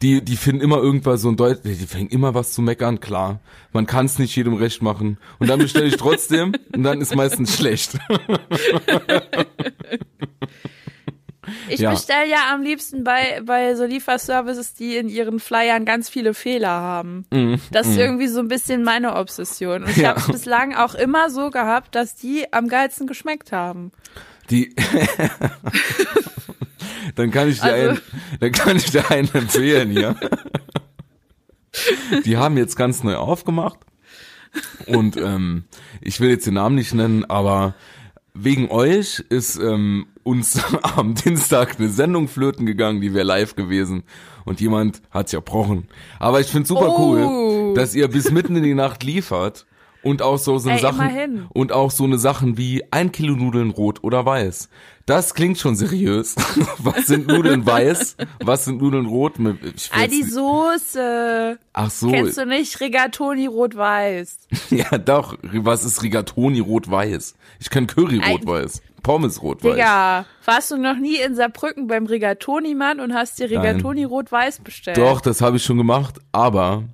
Die, 0.02 0.22
die 0.22 0.36
finden 0.36 0.60
immer 0.60 0.78
irgendwas 0.78 1.22
so 1.22 1.28
ein 1.30 1.36
Deutsch, 1.36 1.60
die 1.64 1.74
fängen 1.86 2.08
immer 2.10 2.34
was 2.34 2.52
zu 2.52 2.60
meckern, 2.60 3.00
klar. 3.00 3.40
Man 3.72 3.86
kann 3.86 4.06
es 4.06 4.18
nicht 4.18 4.34
jedem 4.36 4.54
recht 4.54 4.82
machen. 4.82 5.18
Und 5.38 5.48
dann 5.48 5.60
bestelle 5.60 5.86
ich 5.86 5.96
trotzdem 5.96 6.52
und 6.74 6.82
dann 6.82 7.00
ist 7.00 7.14
meistens 7.14 7.56
schlecht. 7.56 7.96
Ich 11.68 11.80
Ja. 11.80 11.90
bestelle 11.90 12.26
ja 12.28 12.54
am 12.54 12.62
liebsten 12.62 13.04
bei, 13.04 13.42
bei 13.44 13.74
so 13.74 13.84
Lieferservices, 13.84 14.72
die 14.74 14.96
in 14.96 15.10
ihren 15.10 15.40
Flyern 15.40 15.84
ganz 15.84 16.08
viele 16.08 16.32
Fehler 16.32 16.70
haben. 16.70 17.26
Das 17.70 17.86
ist 17.86 17.98
irgendwie 17.98 18.28
so 18.28 18.40
ein 18.40 18.48
bisschen 18.48 18.82
meine 18.82 19.14
Obsession. 19.14 19.82
Und 19.84 19.90
ich. 19.90 19.98
Ja. 19.98 20.10
habe 20.10 20.20
es 20.20 20.26
bislang 20.28 20.74
auch 20.74 20.94
immer 20.94 21.28
so 21.28 21.50
gehabt, 21.50 21.94
dass 21.94 22.14
die 22.14 22.50
am 22.52 22.68
geilsten 22.68 23.06
geschmeckt 23.06 23.52
haben. 23.52 23.92
Die 24.50 24.74
dann 27.14 27.30
kann 27.30 27.48
ich 27.48 27.60
dir 27.60 27.72
Also- 27.72 27.88
einen, 27.90 28.00
dann 28.40 28.52
kann 28.52 28.76
ich 28.76 28.90
dir 28.90 29.10
einen 29.10 29.32
empfehlen 29.34 29.90
hier. 29.90 30.16
Die 32.24 32.36
haben 32.36 32.56
jetzt 32.56 32.76
ganz 32.76 33.02
neu 33.02 33.16
aufgemacht 33.16 33.78
und 34.86 35.16
ähm, 35.16 35.64
ich 36.00 36.20
will 36.20 36.30
jetzt 36.30 36.46
den 36.46 36.54
Namen 36.54 36.76
nicht 36.76 36.94
nennen, 36.94 37.24
aber 37.24 37.74
wegen 38.32 38.70
euch 38.70 39.20
ist 39.28 39.56
ähm, 39.56 40.06
uns 40.22 40.60
am 40.82 41.14
Dienstag 41.14 41.78
eine 41.78 41.88
Sendung 41.88 42.28
flöten 42.28 42.64
gegangen, 42.66 43.00
die 43.00 43.12
wäre 43.12 43.24
live 43.24 43.56
gewesen 43.56 44.04
und 44.44 44.60
jemand 44.60 45.02
hat's 45.10 45.32
erbrochen. 45.32 45.88
Aber 46.20 46.40
ich 46.40 46.46
find's 46.46 46.68
super 46.68 46.90
Oh. 46.90 46.98
cool, 46.98 47.74
dass 47.74 47.94
ihr 47.94 48.06
bis 48.08 48.30
mitten 48.30 48.54
in 48.56 48.62
die 48.62 48.74
Nacht 48.74 49.02
liefert 49.02 49.66
und 50.04 50.22
auch 50.22 50.38
so, 50.38 50.58
so 50.58 50.70
Ey, 50.70 50.78
Sachen 50.78 51.00
immerhin. 51.00 51.46
und 51.52 51.72
auch 51.72 51.90
so 51.90 52.04
eine 52.04 52.18
Sachen 52.18 52.56
wie 52.56 52.82
ein 52.90 53.12
Kilo 53.12 53.34
Nudeln 53.34 53.70
rot 53.70 54.02
oder 54.04 54.24
weiß. 54.24 54.68
Das 55.06 55.34
klingt 55.34 55.58
schon 55.58 55.76
seriös. 55.76 56.34
Was 56.78 57.06
sind 57.06 57.26
Nudeln 57.26 57.66
weiß? 57.66 58.16
Was 58.42 58.64
sind 58.64 58.80
Nudeln 58.80 59.04
rot? 59.06 59.34
Ich 59.74 59.90
Ah, 59.92 60.06
die 60.06 60.22
Soße. 60.22 61.58
Ach 61.72 61.90
so. 61.90 62.10
Kennst 62.10 62.38
du 62.38 62.46
nicht? 62.46 62.80
Rigatoni 62.80 63.46
rot-weiß. 63.46 64.38
Ja, 64.70 64.96
doch. 64.98 65.36
Was 65.42 65.84
ist 65.84 66.02
Rigatoni 66.02 66.60
rot-weiß? 66.60 67.34
Ich 67.60 67.70
kenn 67.70 67.86
Curry 67.86 68.20
Ei. 68.22 68.32
rot-weiß. 68.32 68.82
Pommes 69.02 69.42
rot-weiß. 69.42 69.74
Digga, 69.74 70.24
warst 70.46 70.70
du 70.70 70.78
noch 70.78 70.96
nie 70.96 71.16
in 71.16 71.34
Saarbrücken 71.34 71.86
beim 71.86 72.06
Rigatoni-Mann 72.06 73.00
und 73.00 73.12
hast 73.12 73.38
dir 73.38 73.50
Rigatoni 73.50 74.04
rot-weiß 74.04 74.60
bestellt? 74.60 74.96
Doch, 74.96 75.20
das 75.20 75.42
habe 75.42 75.58
ich 75.58 75.64
schon 75.64 75.76
gemacht, 75.76 76.14
aber 76.32 76.84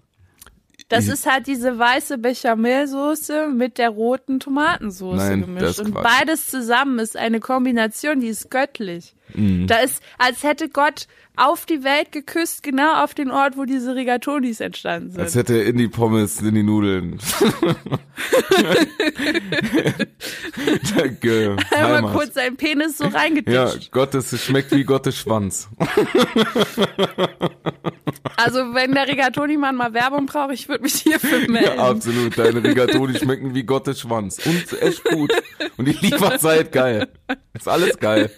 Das 0.90 1.06
Ich- 1.06 1.12
ist 1.14 1.26
halt 1.30 1.46
diese 1.46 1.78
weiße 1.78 2.18
Bechamelsoße 2.18 3.48
mit 3.48 3.78
der 3.78 3.90
roten 3.90 4.40
Tomatensoße 4.40 5.16
Nein, 5.16 5.40
gemischt. 5.40 5.78
Und 5.80 5.94
beides 5.94 6.48
zusammen 6.48 6.98
ist 6.98 7.16
eine 7.16 7.40
Kombination, 7.40 8.20
die 8.20 8.28
ist 8.28 8.50
göttlich. 8.50 9.14
Mhm. 9.34 9.66
Da 9.66 9.78
ist, 9.78 10.02
als 10.18 10.42
hätte 10.42 10.68
Gott 10.68 11.06
auf 11.40 11.64
die 11.66 11.82
Welt 11.84 12.12
geküsst, 12.12 12.62
genau 12.62 13.02
auf 13.02 13.14
den 13.14 13.30
Ort, 13.30 13.56
wo 13.56 13.64
diese 13.64 13.94
Rigatonis 13.94 14.60
entstanden 14.60 15.10
sind. 15.12 15.20
Als 15.20 15.34
hätte 15.34 15.54
er 15.54 15.64
in 15.64 15.76
die 15.78 15.88
Pommes, 15.88 16.40
in 16.42 16.54
die 16.54 16.62
Nudeln. 16.62 17.18
Danke. 20.96 21.56
Einmal 21.70 21.96
Heimat. 21.96 22.12
kurz 22.12 22.34
seinen 22.34 22.56
Penis 22.56 22.98
so 22.98 23.04
Ja, 23.04 23.10
reingetischt. 23.10 23.90
Gottes, 23.90 24.32
es 24.32 24.44
schmeckt 24.44 24.70
wie 24.72 24.84
Gottes 24.84 25.16
Schwanz. 25.16 25.68
Also 28.36 28.72
wenn 28.74 28.92
der 28.92 29.06
Rigatoni-Mann 29.06 29.76
mal 29.76 29.92
Werbung 29.92 30.24
braucht, 30.24 30.52
ich 30.52 30.66
würde 30.66 30.82
mich 30.82 30.94
hierfür 30.94 31.40
melden. 31.40 31.76
Ja, 31.76 31.90
absolut. 31.90 32.38
Deine 32.38 32.64
Rigatoni 32.64 33.18
schmecken 33.18 33.54
wie 33.54 33.64
Gottes 33.64 34.00
Schwanz. 34.00 34.38
Und 34.46 34.80
echt 34.80 35.04
gut. 35.04 35.30
Und 35.76 35.84
die 35.86 35.92
Lieferzeit 35.92 36.72
geil. 36.72 37.08
Ist 37.52 37.68
alles 37.68 37.98
geil. 37.98 38.30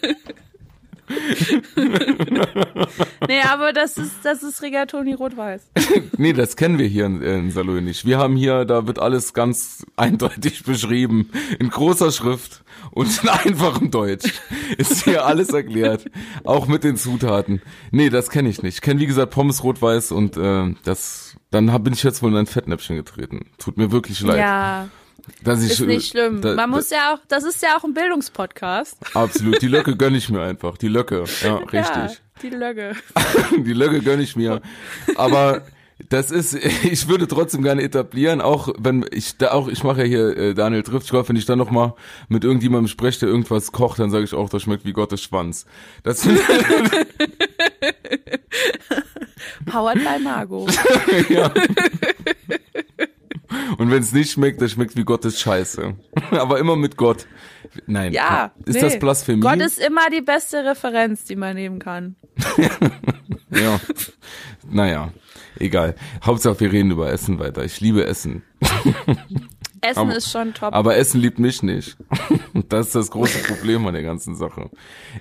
nee, 3.27 3.41
aber 3.41 3.73
das 3.73 3.97
ist, 3.97 4.13
das 4.23 4.43
ist 4.43 4.61
Rigatoni 4.61 5.13
rot-weiß. 5.13 5.61
Nee, 6.17 6.33
das 6.33 6.55
kennen 6.55 6.77
wir 6.77 6.85
hier 6.85 7.05
in, 7.05 7.21
in 7.21 7.51
Saloy 7.51 7.81
nicht. 7.81 8.05
Wir 8.05 8.19
haben 8.19 8.35
hier, 8.35 8.65
da 8.65 8.85
wird 8.87 8.99
alles 8.99 9.33
ganz 9.33 9.85
eindeutig 9.95 10.63
beschrieben. 10.63 11.31
In 11.59 11.69
großer 11.69 12.11
Schrift 12.11 12.63
und 12.91 13.23
in 13.23 13.29
einfachem 13.45 13.89
Deutsch. 13.89 14.31
Ist 14.77 15.05
hier 15.05 15.25
alles 15.25 15.49
erklärt. 15.49 16.05
Auch 16.43 16.67
mit 16.67 16.83
den 16.83 16.97
Zutaten. 16.97 17.61
Nee, 17.91 18.09
das 18.09 18.29
kenne 18.29 18.49
ich 18.49 18.61
nicht. 18.61 18.75
Ich 18.75 18.81
kenne, 18.81 18.99
wie 18.99 19.07
gesagt, 19.07 19.31
Pommes 19.31 19.63
rot-weiß 19.63 20.11
und 20.11 20.37
äh, 20.37 20.75
das, 20.83 21.35
dann 21.51 21.71
hab, 21.73 21.83
bin 21.83 21.93
ich 21.93 22.03
jetzt 22.03 22.21
wohl 22.21 22.31
in 22.31 22.37
ein 22.37 22.45
Fettnäpfchen 22.45 22.95
getreten. 22.95 23.47
Tut 23.57 23.77
mir 23.77 23.91
wirklich 23.91 24.21
leid. 24.21 24.39
Ja, 24.39 24.89
dass 25.43 25.63
ich, 25.63 25.71
ist 25.71 25.79
nicht 25.81 26.09
schlimm. 26.11 26.41
da- 26.41 26.55
Man 26.55 26.69
muss 26.69 26.89
ja 26.89 27.13
auch, 27.13 27.19
das 27.27 27.43
ist 27.43 27.61
ja 27.61 27.77
auch 27.77 27.83
ein 27.83 27.93
Bildungspodcast. 27.93 28.97
Absolut. 29.15 29.61
Die 29.61 29.67
Löcke 29.67 29.95
gönn 29.95 30.15
ich 30.15 30.29
mir 30.29 30.41
einfach. 30.41 30.77
Die 30.77 30.87
Löcke. 30.87 31.23
Ja, 31.43 31.47
Ja, 31.71 31.81
richtig. 31.81 32.21
die 32.41 32.49
Lögge. 32.49 32.93
Die 33.65 33.73
Löcke 33.73 34.01
gönn 34.01 34.19
ich 34.19 34.35
mir. 34.35 34.61
Aber 35.15 35.61
das 36.09 36.31
ist, 36.31 36.53
ich 36.83 37.07
würde 37.07 37.27
trotzdem 37.27 37.61
gerne 37.63 37.81
etablieren, 37.83 38.41
auch 38.41 38.69
wenn 38.77 39.05
ich 39.11 39.37
da 39.37 39.51
auch, 39.51 39.67
ich 39.69 39.83
mache 39.83 39.99
ja 40.01 40.05
hier 40.07 40.35
äh, 40.37 40.53
Daniel 40.53 40.83
trifft, 40.83 41.05
ich 41.05 41.11
glaube, 41.11 41.29
wenn 41.29 41.35
ich 41.37 41.45
dann 41.45 41.59
noch 41.59 41.71
mal 41.71 41.93
mit 42.27 42.43
irgendjemandem 42.43 42.87
spreche, 42.89 43.21
der 43.21 43.29
irgendwas 43.29 43.71
kocht, 43.71 43.99
dann 43.99 44.09
sage 44.11 44.23
ich 44.25 44.33
auch, 44.33 44.49
das 44.49 44.63
schmeckt 44.63 44.83
wie 44.85 44.91
Gottes 44.93 45.21
Schwanz. 45.21 45.65
Das 46.03 46.27
Powered 49.65 49.99
by 50.03 50.19
Margot. 50.23 50.69
ja. 51.29 51.51
Und 53.77 53.91
wenn 53.91 54.01
es 54.01 54.13
nicht 54.13 54.31
schmeckt, 54.31 54.61
das 54.61 54.71
schmeckt 54.71 54.95
wie 54.95 55.03
Gottes 55.03 55.39
Scheiße. 55.39 55.95
Aber 56.31 56.59
immer 56.59 56.75
mit 56.75 56.97
Gott. 56.97 57.27
Nein. 57.87 58.13
Ja. 58.13 58.51
Ist 58.65 58.75
nee. 58.75 58.81
das 58.81 58.99
Blasphemie? 58.99 59.41
Gott 59.41 59.61
ist 59.61 59.79
immer 59.79 60.09
die 60.09 60.21
beste 60.21 60.63
Referenz, 60.63 61.23
die 61.23 61.35
man 61.35 61.55
nehmen 61.55 61.79
kann. 61.79 62.15
Ja. 63.55 63.79
Naja, 64.67 65.13
egal. 65.59 65.93
Hauptsache 66.23 66.59
wir 66.59 66.71
reden 66.71 66.89
über 66.89 67.11
Essen 67.11 67.37
weiter. 67.37 67.63
Ich 67.63 67.79
liebe 67.81 68.03
Essen. 68.03 68.41
Essen 69.83 69.99
Aber- 69.99 70.15
ist 70.15 70.31
schon 70.31 70.53
top. 70.53 70.73
Aber 70.73 70.95
Essen 70.95 71.19
liebt 71.21 71.39
mich 71.39 71.61
nicht. 71.63 71.97
Das 72.69 72.87
ist 72.87 72.95
das 72.95 73.11
große 73.11 73.39
Problem 73.43 73.85
an 73.87 73.93
der 73.93 74.03
ganzen 74.03 74.35
Sache. 74.35 74.69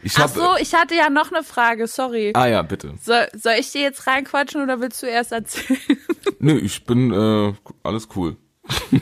Ich 0.03 0.17
Ach 0.17 0.23
hab, 0.25 0.31
so, 0.31 0.57
ich 0.61 0.75
hatte 0.75 0.95
ja 0.95 1.11
noch 1.11 1.33
eine 1.33 1.43
Frage, 1.43 1.87
sorry. 1.87 2.33
Ah 2.35 2.47
ja, 2.47 2.63
bitte. 2.63 2.95
Soll, 3.01 3.27
soll 3.35 3.55
ich 3.59 3.73
dir 3.73 3.83
jetzt 3.83 4.07
reinquatschen 4.07 4.63
oder 4.63 4.81
willst 4.81 5.03
du 5.03 5.07
erst 5.07 5.33
erzählen? 5.33 5.79
Nö, 6.39 6.59
ich 6.59 6.85
bin 6.85 7.13
äh, 7.13 7.53
alles 7.83 8.09
cool. 8.17 8.37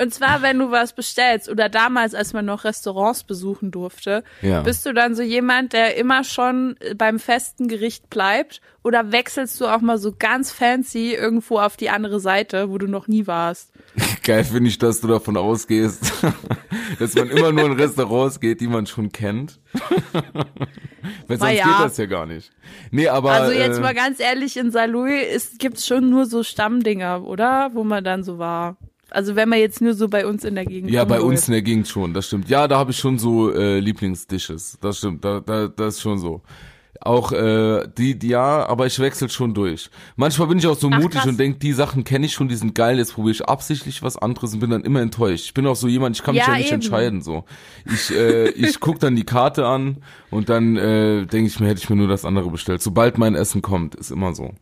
Und 0.00 0.14
zwar, 0.14 0.40
wenn 0.40 0.58
du 0.58 0.70
was 0.70 0.94
bestellst 0.94 1.48
oder 1.48 1.68
damals, 1.68 2.14
als 2.14 2.32
man 2.32 2.46
noch 2.46 2.64
Restaurants 2.64 3.24
besuchen 3.24 3.70
durfte, 3.70 4.24
Ja. 4.40 4.62
bist 4.62 4.86
du 4.86 4.94
dann 4.94 5.14
so 5.14 5.22
jemand, 5.22 5.72
der 5.74 5.96
immer 5.96 6.24
schon 6.24 6.76
beim 6.96 7.18
festen 7.18 7.68
Gericht 7.68 8.08
bleibt 8.08 8.60
oder 8.82 9.12
wechselst 9.12 9.60
du 9.60 9.66
auch 9.66 9.80
mal 9.80 9.98
so 9.98 10.14
ganz 10.18 10.52
fancy 10.52 11.14
irgendwo 11.14 11.58
auf 11.58 11.76
die 11.76 11.90
andere 11.90 12.18
Seite, 12.18 12.70
wo 12.70 12.78
du 12.78 12.86
noch 12.86 13.08
nie 13.08 13.26
warst? 13.26 13.72
Geil 14.24 14.44
finde 14.44 14.68
ich, 14.70 14.78
dass 14.78 15.00
du 15.00 15.08
davon 15.08 15.36
ausgehst, 15.36 16.12
dass 16.98 17.14
man 17.14 17.28
immer 17.28 17.52
nur 17.52 17.66
in 17.66 17.72
Restaurants 17.72 18.40
geht, 18.40 18.60
die 18.60 18.68
man 18.68 18.86
schon 18.86 19.12
kennt. 19.12 19.60
Weil 21.26 21.38
sonst 21.38 21.52
ja. 21.52 21.64
geht 21.66 21.86
das 21.86 21.96
ja 21.98 22.06
gar 22.06 22.26
nicht. 22.26 22.50
Nee, 22.90 23.08
aber 23.08 23.32
Also 23.32 23.52
jetzt 23.52 23.78
äh, 23.78 23.80
mal 23.80 23.94
ganz 23.94 24.18
ehrlich, 24.18 24.56
in 24.56 24.70
Saarlouis 24.70 25.26
ist, 25.34 25.58
gibt's 25.58 25.86
schon 25.86 26.08
nur 26.08 26.26
so 26.26 26.42
Stammdinger, 26.42 27.22
oder? 27.24 27.70
Wo 27.74 27.84
man 27.84 28.02
dann 28.02 28.24
so 28.24 28.38
war. 28.38 28.76
Also 29.10 29.36
wenn 29.36 29.48
man 29.48 29.58
jetzt 29.58 29.80
nur 29.80 29.94
so 29.94 30.08
bei 30.08 30.26
uns 30.26 30.44
in 30.44 30.54
der 30.54 30.64
Gegend 30.66 30.90
ja, 30.90 31.04
bei 31.04 31.20
uns 31.20 31.48
in 31.48 31.52
der 31.52 31.62
Gegend 31.62 31.88
schon, 31.88 32.14
das 32.14 32.26
stimmt. 32.26 32.48
Ja, 32.48 32.68
da 32.68 32.78
habe 32.78 32.90
ich 32.92 32.98
schon 32.98 33.18
so 33.18 33.52
äh, 33.52 33.78
Lieblingsdishes. 33.80 34.78
Das 34.80 34.98
stimmt, 34.98 35.24
da, 35.24 35.40
da, 35.40 35.68
das 35.68 35.96
ist 35.96 36.00
schon 36.02 36.18
so. 36.18 36.42
Auch 37.02 37.32
äh, 37.32 37.88
die, 37.96 38.18
die, 38.18 38.28
ja, 38.28 38.66
aber 38.68 38.84
ich 38.84 38.98
wechsel 38.98 39.30
schon 39.30 39.54
durch. 39.54 39.88
Manchmal 40.16 40.48
bin 40.48 40.58
ich 40.58 40.66
auch 40.66 40.76
so 40.76 40.90
Ach, 40.92 40.98
mutig 40.98 41.20
krass. 41.20 41.26
und 41.30 41.40
denk, 41.40 41.58
die 41.60 41.72
Sachen 41.72 42.04
kenne 42.04 42.26
ich 42.26 42.34
schon, 42.34 42.48
die 42.48 42.56
sind 42.56 42.74
geil, 42.74 42.98
jetzt 42.98 43.14
probiere 43.14 43.32
ich 43.32 43.48
absichtlich 43.48 44.02
was 44.02 44.18
anderes 44.18 44.52
und 44.52 44.60
bin 44.60 44.68
dann 44.68 44.84
immer 44.84 45.00
enttäuscht. 45.00 45.46
Ich 45.46 45.54
bin 45.54 45.66
auch 45.66 45.76
so 45.76 45.88
jemand, 45.88 46.16
ich 46.16 46.22
kann 46.22 46.34
mich 46.34 46.44
Ja, 46.44 46.52
ja 46.52 46.58
nicht 46.58 46.66
eben. 46.66 46.74
entscheiden 46.74 47.22
so. 47.22 47.44
Ich 47.86 48.10
äh, 48.14 48.50
ich 48.50 48.80
guck 48.80 48.98
dann 49.00 49.16
die 49.16 49.24
Karte 49.24 49.64
an 49.66 50.02
und 50.30 50.50
dann 50.50 50.76
äh, 50.76 51.24
denke 51.24 51.46
ich 51.46 51.58
mir, 51.58 51.68
hätte 51.68 51.80
ich 51.82 51.88
mir 51.88 51.96
nur 51.96 52.08
das 52.08 52.26
andere 52.26 52.50
bestellt. 52.50 52.82
Sobald 52.82 53.16
mein 53.16 53.34
Essen 53.34 53.62
kommt, 53.62 53.94
ist 53.94 54.10
immer 54.10 54.34
so. 54.34 54.52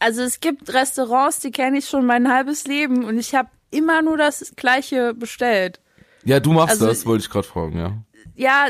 Also 0.00 0.22
es 0.22 0.40
gibt 0.40 0.72
Restaurants, 0.74 1.38
die 1.40 1.50
kenne 1.52 1.78
ich 1.78 1.86
schon 1.88 2.04
mein 2.06 2.32
halbes 2.32 2.66
Leben 2.66 3.04
und 3.04 3.18
ich 3.18 3.34
habe 3.34 3.48
immer 3.70 4.02
nur 4.02 4.16
das 4.16 4.52
gleiche 4.56 5.14
bestellt. 5.14 5.78
Ja, 6.24 6.40
du 6.40 6.52
machst 6.52 6.70
Also- 6.70 6.86
das, 6.88 7.06
wollte 7.06 7.24
ich 7.24 7.30
gerade 7.30 7.46
fragen, 7.46 7.78
ja. 7.78 7.92
Ja, 8.36 8.68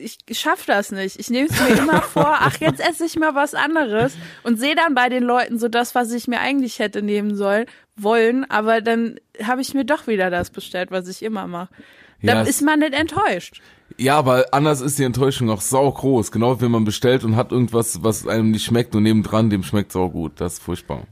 ich 0.00 0.16
schaff 0.32 0.64
das 0.64 0.92
nicht. 0.92 1.20
Ich 1.20 1.28
nehme 1.28 1.48
es 1.50 1.60
mir 1.60 1.76
immer 1.76 2.00
vor, 2.14 2.38
ach, 2.40 2.56
jetzt 2.58 2.80
esse 2.80 3.04
ich 3.04 3.16
mal 3.16 3.34
was 3.34 3.54
anderes 3.54 4.14
und 4.44 4.58
sehe 4.58 4.74
dann 4.74 4.94
bei 4.94 5.10
den 5.10 5.22
Leuten 5.22 5.58
so 5.58 5.68
das, 5.68 5.94
was 5.94 6.10
ich 6.12 6.26
mir 6.26 6.40
eigentlich 6.40 6.78
hätte 6.78 7.02
nehmen 7.02 7.36
sollen, 7.36 7.66
wollen, 7.96 8.50
aber 8.50 8.80
dann 8.80 9.20
habe 9.42 9.60
ich 9.60 9.74
mir 9.74 9.84
doch 9.84 10.06
wieder 10.06 10.30
das 10.30 10.48
bestellt, 10.48 10.90
was 10.90 11.06
ich 11.06 11.22
immer 11.22 11.46
mache. 11.46 11.68
Dann 12.22 12.36
Ja, 12.36 12.42
es- 12.42 12.48
ist 12.50 12.62
man 12.62 12.80
nicht 12.80 12.94
enttäuscht. 12.94 13.60
Ja, 13.96 14.16
aber 14.18 14.46
anders 14.52 14.80
ist 14.80 14.98
die 14.98 15.04
Enttäuschung 15.04 15.50
auch 15.50 15.60
sau 15.60 15.90
groß. 15.90 16.30
Genau, 16.32 16.60
wenn 16.60 16.70
man 16.70 16.84
bestellt 16.84 17.24
und 17.24 17.36
hat 17.36 17.52
irgendwas, 17.52 18.02
was 18.02 18.26
einem 18.26 18.50
nicht 18.50 18.64
schmeckt 18.64 18.94
und 18.94 19.02
nebendran, 19.02 19.50
dem 19.50 19.62
schmeckt 19.62 19.92
sau 19.92 20.08
gut. 20.08 20.32
Das 20.40 20.54
ist 20.54 20.62
furchtbar. 20.62 21.02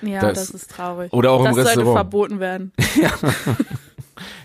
Ja, 0.00 0.20
Das- 0.20 0.46
das, 0.46 0.50
ist 0.50 0.70
traurig. 0.70 1.12
oder 1.12 1.32
auch 1.32 1.40
im 1.40 1.46
das 1.46 1.54
sollte 1.56 1.70
Restaurant. 1.70 1.96
verboten 1.96 2.40
werden. 2.40 2.72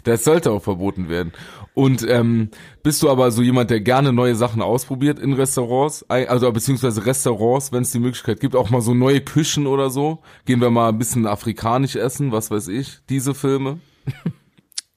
Das 0.04 0.24
sollte 0.24 0.50
auch 0.52 0.64
verboten 0.64 1.10
werden. 1.10 1.32
Und 1.76 2.04
ähm, 2.10 2.50
bist 2.82 3.04
du 3.04 3.10
aber 3.10 3.30
so 3.30 3.44
jemand, 3.44 3.70
der 3.70 3.80
gerne 3.82 4.12
neue 4.12 4.34
Sachen 4.36 4.62
ausprobiert 4.64 5.20
in 5.20 5.34
Restaurants, 5.34 6.04
also 6.10 6.52
beziehungsweise 6.52 7.06
Restaurants, 7.06 7.72
wenn 7.72 7.84
es 7.84 7.92
die 7.92 8.00
Möglichkeit 8.00 8.40
gibt, 8.40 8.56
auch 8.56 8.72
mal 8.72 8.82
so 8.82 8.96
neue 8.96 9.22
Küchen 9.22 9.68
oder 9.68 9.92
so? 9.92 10.20
Gehen 10.46 10.60
wir 10.62 10.72
mal 10.72 10.90
ein 10.90 10.98
bisschen 10.98 11.28
afrikanisch 11.28 11.96
essen, 11.96 12.32
was 12.32 12.50
weiß 12.50 12.68
ich, 12.70 13.00
diese 13.10 13.36
Filme? 13.36 13.80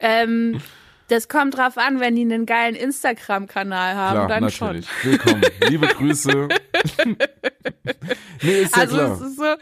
Ähm, 0.01 0.59
das 1.13 1.29
kommt 1.29 1.59
drauf 1.59 1.77
an, 1.77 2.01
wenn 2.01 2.17
die 2.17 2.23
einen 2.23 2.47
geilen 2.47 2.75
Instagram-Kanal 2.75 3.95
haben, 3.95 4.15
Klar, 4.15 4.29
dann 4.29 4.45
natürlich. 4.45 4.87
schon. 4.89 5.11
Willkommen. 5.11 5.43
Liebe 5.69 5.87
Grüße. 5.87 6.49
nee, 8.43 8.63
ist 8.63 8.75
ja 8.75 8.83
Also 8.83 8.97
klar. 8.97 9.13
es 9.13 9.21
ist 9.21 9.37
so, 9.37 9.55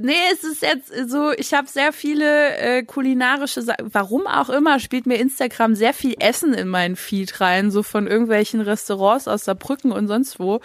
nee, 0.00 0.12
es 0.32 0.42
ist 0.44 0.62
jetzt 0.62 0.92
so, 1.08 1.30
ich 1.32 1.54
habe 1.54 1.68
sehr 1.68 1.92
viele 1.92 2.56
äh, 2.56 2.82
kulinarische 2.82 3.62
Sachen, 3.62 3.88
warum 3.92 4.26
auch 4.26 4.50
immer, 4.50 4.80
spielt 4.80 5.06
mir 5.06 5.16
Instagram 5.20 5.76
sehr 5.76 5.94
viel 5.94 6.16
Essen 6.18 6.54
in 6.54 6.66
meinen 6.66 6.96
Feed 6.96 7.40
rein, 7.40 7.70
so 7.70 7.84
von 7.84 8.08
irgendwelchen 8.08 8.60
Restaurants 8.60 9.28
aus 9.28 9.44
Saarbrücken 9.44 9.92
und 9.92 10.08
sonst 10.08 10.40
wo. 10.40 10.60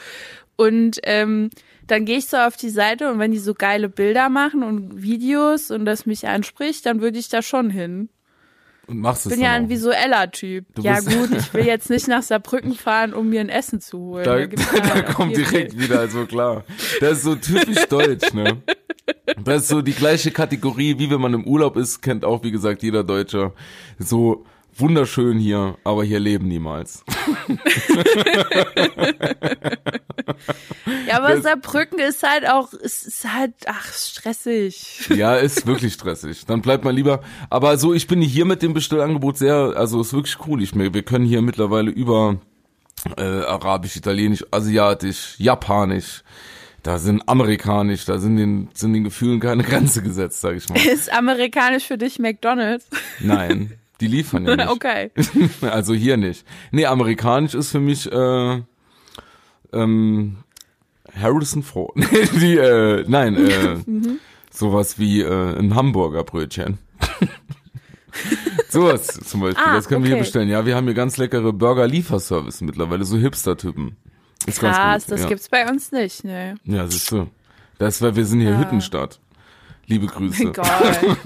Und 0.56 1.00
ähm, 1.04 1.52
dann 1.86 2.06
gehe 2.06 2.18
ich 2.18 2.28
so 2.28 2.38
auf 2.38 2.58
die 2.58 2.70
Seite 2.70 3.12
und 3.12 3.20
wenn 3.20 3.32
die 3.32 3.38
so 3.38 3.54
geile 3.54 3.90
Bilder 3.90 4.30
machen 4.30 4.64
und 4.64 5.04
Videos 5.04 5.70
und 5.70 5.86
das 5.86 6.08
mich 6.08 6.28
anspricht, 6.28 6.86
dann 6.88 7.02
würde 7.02 7.20
ich 7.20 7.30
da 7.30 7.42
schon 7.42 7.70
hin. 7.70 8.10
Und 8.88 9.00
machst 9.00 9.26
es 9.26 9.32
Ich 9.32 9.38
bin 9.38 9.46
ja 9.46 9.52
ein 9.54 9.66
auch. 9.66 9.70
visueller 9.70 10.32
Typ. 10.32 10.66
Du 10.76 10.82
Ja 10.82 11.00
gut, 11.00 11.30
ich 11.38 11.54
will 11.54 11.66
jetzt 11.66 11.90
nicht 11.90 12.08
nach 12.08 12.24
Saarbrücken 12.24 12.74
fahren, 12.74 13.14
um 13.14 13.30
mir 13.30 13.40
ein 13.42 13.50
Essen 13.50 13.80
zu 13.80 13.98
holen. 14.00 14.24
Da, 14.26 14.46
gibt's 14.46 14.68
da, 14.72 14.96
ja 14.96 15.02
kommt 15.04 15.36
viel- 15.36 15.46
direkt 15.46 15.80
wieder, 15.80 16.08
so 16.08 16.26
klar. 16.26 16.64
Das 17.00 17.20
ist 17.20 17.24
so 17.24 17.36
typisch 17.36 17.86
deutsch, 17.86 18.34
ne? 18.34 18.62
Das 19.44 19.64
ist 19.64 19.68
so 19.70 19.82
die 19.82 19.94
gleiche 19.94 20.32
Kategorie, 20.32 20.98
wie 21.00 21.10
wenn 21.10 21.22
man 21.22 21.34
im 21.34 21.46
Urlaub 21.46 21.78
ist, 21.78 22.02
kennt 22.02 22.26
auch, 22.26 22.44
wie 22.44 22.52
gesagt, 22.52 22.84
jeder 22.84 23.04
Deutsche. 23.04 23.54
So 23.98 24.46
wunderschön 24.78 25.38
hier, 25.38 25.78
aber 25.84 26.04
hier 26.04 26.20
leben 26.20 26.48
niemals. 26.48 27.04
Ja, 31.08 31.18
aber 31.18 31.36
Das- 31.36 31.44
Saarbrücken 31.44 32.00
ist 32.00 32.24
halt 32.24 32.48
auch, 32.50 32.74
es 32.74 33.04
ist 33.04 33.32
halt, 33.32 33.54
ach, 33.66 33.92
stressig. 33.94 35.10
Ja, 35.10 35.36
ist 35.36 35.66
wirklich 35.68 35.94
stressig. 35.94 36.46
Dann 36.46 36.62
bleibt 36.62 36.84
man 36.84 36.96
lieber. 36.96 37.22
Aber 37.50 37.78
so, 37.78 37.94
ich 37.94 38.08
bin 38.08 38.22
hier 38.22 38.46
mit 38.46 38.62
dem 38.62 38.74
Bestellangebot 38.74 39.38
sehr, 39.38 39.74
also 39.76 40.02
ist 40.02 40.14
wirklich 40.14 40.38
cool. 40.48 40.62
Ich, 40.62 40.74
wir 40.76 41.04
können 41.04 41.26
hier 41.26 41.42
mittlerweile 41.42 41.92
über 41.92 42.38
äh, 43.18 43.22
Arabisch, 43.22 43.96
Italienisch, 43.96 44.46
Asiatisch, 44.52 45.36
Japanisch, 45.38 46.24
Da 46.84 46.98
sind 46.98 47.28
amerikanisch, 47.28 48.06
da 48.06 48.18
sind 48.18 48.38
den, 48.38 48.70
sind 48.74 48.94
den 48.94 49.04
Gefühlen 49.04 49.40
keine 49.40 49.64
Grenze 49.64 50.02
gesetzt, 50.02 50.42
sag 50.42 50.56
ich 50.56 50.68
mal. 50.70 50.78
Ist 50.78 51.12
amerikanisch 51.14 51.86
für 51.86 51.98
dich 51.98 52.18
McDonalds? 52.20 52.86
Nein, 53.20 53.74
die 54.02 54.08
liefern 54.08 54.46
ja 54.46 54.56
nicht. 54.58 54.70
okay. 54.70 55.12
Also 55.62 55.94
hier 55.94 56.18
nicht. 56.18 56.46
Nee, 56.72 56.86
amerikanisch 56.88 57.54
ist 57.54 57.72
für 57.72 57.80
mich 57.80 58.12
äh, 58.12 58.62
ähm, 59.74 60.38
Harrison 61.20 61.64
Ford. 61.64 61.96
Nee, 61.96 62.06
die, 62.40 62.58
äh, 62.58 63.06
nein, 63.08 63.36
äh, 63.38 63.78
sowas 64.52 64.98
wie 65.00 65.22
äh, 65.22 65.58
ein 65.58 65.76
Hamburger 65.76 66.24
Brötchen. 66.24 66.78
sowas 68.70 69.08
zum 69.08 69.42
Beispiel, 69.42 69.64
Ah, 69.66 69.74
das 69.76 69.88
können 69.88 70.04
wir 70.04 70.08
hier 70.10 70.16
okay. 70.16 70.24
bestellen. 70.24 70.50
Ja, 70.50 70.66
wir 70.66 70.76
haben 70.76 70.86
hier 70.86 70.94
ganz 70.94 71.18
leckere 71.18 71.54
Burger-Lieferservice 71.54 72.62
mittlerweile, 72.62 73.06
so 73.06 73.18
Hipster-Typen. 73.18 73.96
Ist 74.48 74.60
Krass, 74.60 75.04
gut, 75.04 75.12
das 75.14 75.22
ja. 75.22 75.28
gibt's 75.30 75.50
bei 75.50 75.70
uns 75.70 75.92
nicht, 75.92 76.24
ne. 76.24 76.56
Ja, 76.66 76.88
siehst 76.88 77.12
du. 77.12 77.28
Das 77.78 78.02
war, 78.02 78.16
wir 78.16 78.26
sind 78.26 78.42
hier 78.42 78.52
Ja. 78.52 78.60
Hüttenstadt. 78.60 79.20
Liebe 79.88 80.08
Grüße. 80.08 80.52
Geil. 80.54 81.18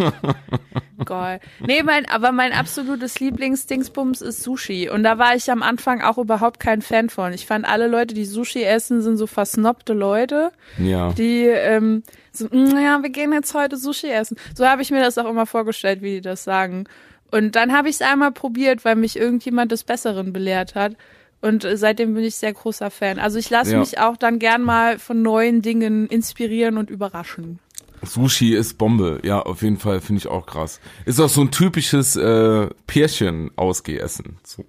Geil. 1.05 1.39
Nee, 1.59 1.83
mein, 1.83 2.07
aber 2.09 2.31
mein 2.31 2.51
absolutes 2.53 3.19
Lieblingsdingsbums 3.19 4.21
ist 4.21 4.41
Sushi. 4.43 4.89
Und 4.89 5.03
da 5.03 5.17
war 5.19 5.35
ich 5.35 5.51
am 5.51 5.61
Anfang 5.61 6.01
auch 6.01 6.17
überhaupt 6.17 6.59
kein 6.59 6.81
Fan 6.81 7.09
von. 7.09 7.33
Ich 7.33 7.45
fand 7.45 7.65
alle 7.65 7.87
Leute, 7.87 8.15
die 8.15 8.25
Sushi 8.25 8.63
essen, 8.63 9.01
sind 9.01 9.17
so 9.17 9.27
versnobte 9.27 9.93
Leute, 9.93 10.51
Ja. 10.79 11.11
die 11.13 11.43
ähm, 11.45 12.03
so, 12.31 12.45
"Mm, 12.45 12.77
ja, 12.81 13.01
wir 13.03 13.09
gehen 13.09 13.33
jetzt 13.33 13.53
heute 13.53 13.77
Sushi 13.77 14.07
essen. 14.09 14.37
So 14.55 14.65
habe 14.65 14.81
ich 14.81 14.89
mir 14.89 15.01
das 15.01 15.17
auch 15.17 15.29
immer 15.29 15.45
vorgestellt, 15.45 16.01
wie 16.01 16.15
die 16.15 16.21
das 16.21 16.43
sagen. 16.43 16.85
Und 17.31 17.55
dann 17.55 17.73
habe 17.73 17.89
ich 17.89 17.95
es 17.95 18.01
einmal 18.01 18.31
probiert, 18.31 18.85
weil 18.85 18.95
mich 18.95 19.17
irgendjemand 19.17 19.71
des 19.71 19.83
Besseren 19.83 20.31
belehrt 20.33 20.73
hat. 20.75 20.93
Und 21.41 21.65
äh, 21.65 21.77
seitdem 21.77 22.13
bin 22.15 22.23
ich 22.23 22.35
sehr 22.35 22.53
großer 22.53 22.89
Fan. 22.89 23.19
Also 23.19 23.37
ich 23.37 23.49
lasse 23.49 23.73
Ja. 23.73 23.79
mich 23.79 23.99
auch 23.99 24.17
dann 24.17 24.39
gern 24.39 24.63
mal 24.63 24.97
von 24.97 25.21
neuen 25.21 25.61
Dingen 25.61 26.07
inspirieren 26.07 26.77
und 26.77 26.89
überraschen. 26.89 27.59
Sushi 28.05 28.53
ist 28.53 28.77
Bombe. 28.77 29.19
Ja, 29.23 29.41
auf 29.41 29.61
jeden 29.61 29.77
Fall 29.77 30.01
finde 30.01 30.19
ich 30.19 30.27
auch 30.27 30.45
krass. 30.45 30.79
Ist 31.05 31.19
auch 31.19 31.29
so 31.29 31.41
ein 31.41 31.51
typisches 31.51 32.15
äh, 32.15 32.67
Pärchen-Ausgehessen 32.87 34.37
zu 34.43 34.65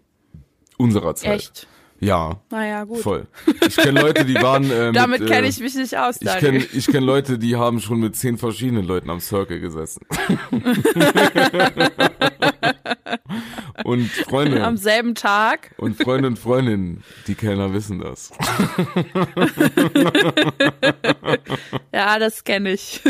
unserer 0.77 1.15
Zeit. 1.15 1.41
Echt? 1.41 1.69
Ja, 2.01 2.41
Naja, 2.51 2.85
gut. 2.85 3.01
voll. 3.01 3.27
Ich 3.67 3.77
kenne 3.77 4.01
Leute, 4.03 4.25
die 4.25 4.35
waren 4.35 4.71
äh, 4.71 4.87
mit, 4.89 4.97
Damit 4.97 5.27
kenne 5.27 5.47
äh, 5.47 5.51
ich 5.51 5.61
mich 5.61 5.75
nicht 5.75 5.97
aus, 5.97 6.17
Ich 6.21 6.27
Daniel. 6.27 6.41
kenne 6.61 6.65
ich 6.73 6.87
kenn 6.87 7.05
Leute, 7.05 7.39
die 7.39 7.57
haben 7.57 7.81
schon 7.81 8.01
mit 8.01 8.17
zehn 8.17 8.39
verschiedenen 8.39 8.85
Leuten 8.87 9.11
am 9.11 9.21
Circle 9.21 9.61
gesessen. 9.61 10.03
und 13.85 14.09
Freunde 14.11 14.63
Am 14.65 14.77
selben 14.77 15.15
Tag. 15.15 15.71
und 15.79 16.03
Freunde 16.03 16.29
und 16.29 16.39
Freundinnen, 16.39 17.03
die 17.27 17.35
Kellner 17.35 17.73
wissen 17.73 17.99
das. 18.01 18.31
Ja, 21.93 22.19
das 22.19 22.45
kenne 22.45 22.73
ich. 22.73 23.01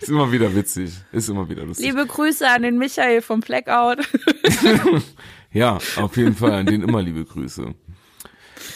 Ist 0.00 0.08
immer 0.08 0.32
wieder 0.32 0.54
witzig. 0.54 0.92
Ist 1.12 1.28
immer 1.28 1.48
wieder 1.48 1.64
lustig. 1.64 1.86
Liebe 1.86 2.06
Grüße 2.06 2.48
an 2.48 2.62
den 2.62 2.78
Michael 2.78 3.22
vom 3.22 3.40
Blackout. 3.40 3.98
Ja, 5.52 5.78
auf 5.96 6.16
jeden 6.16 6.34
Fall. 6.34 6.52
An 6.52 6.66
den 6.66 6.82
immer 6.82 7.02
liebe 7.02 7.24
Grüße. 7.24 7.74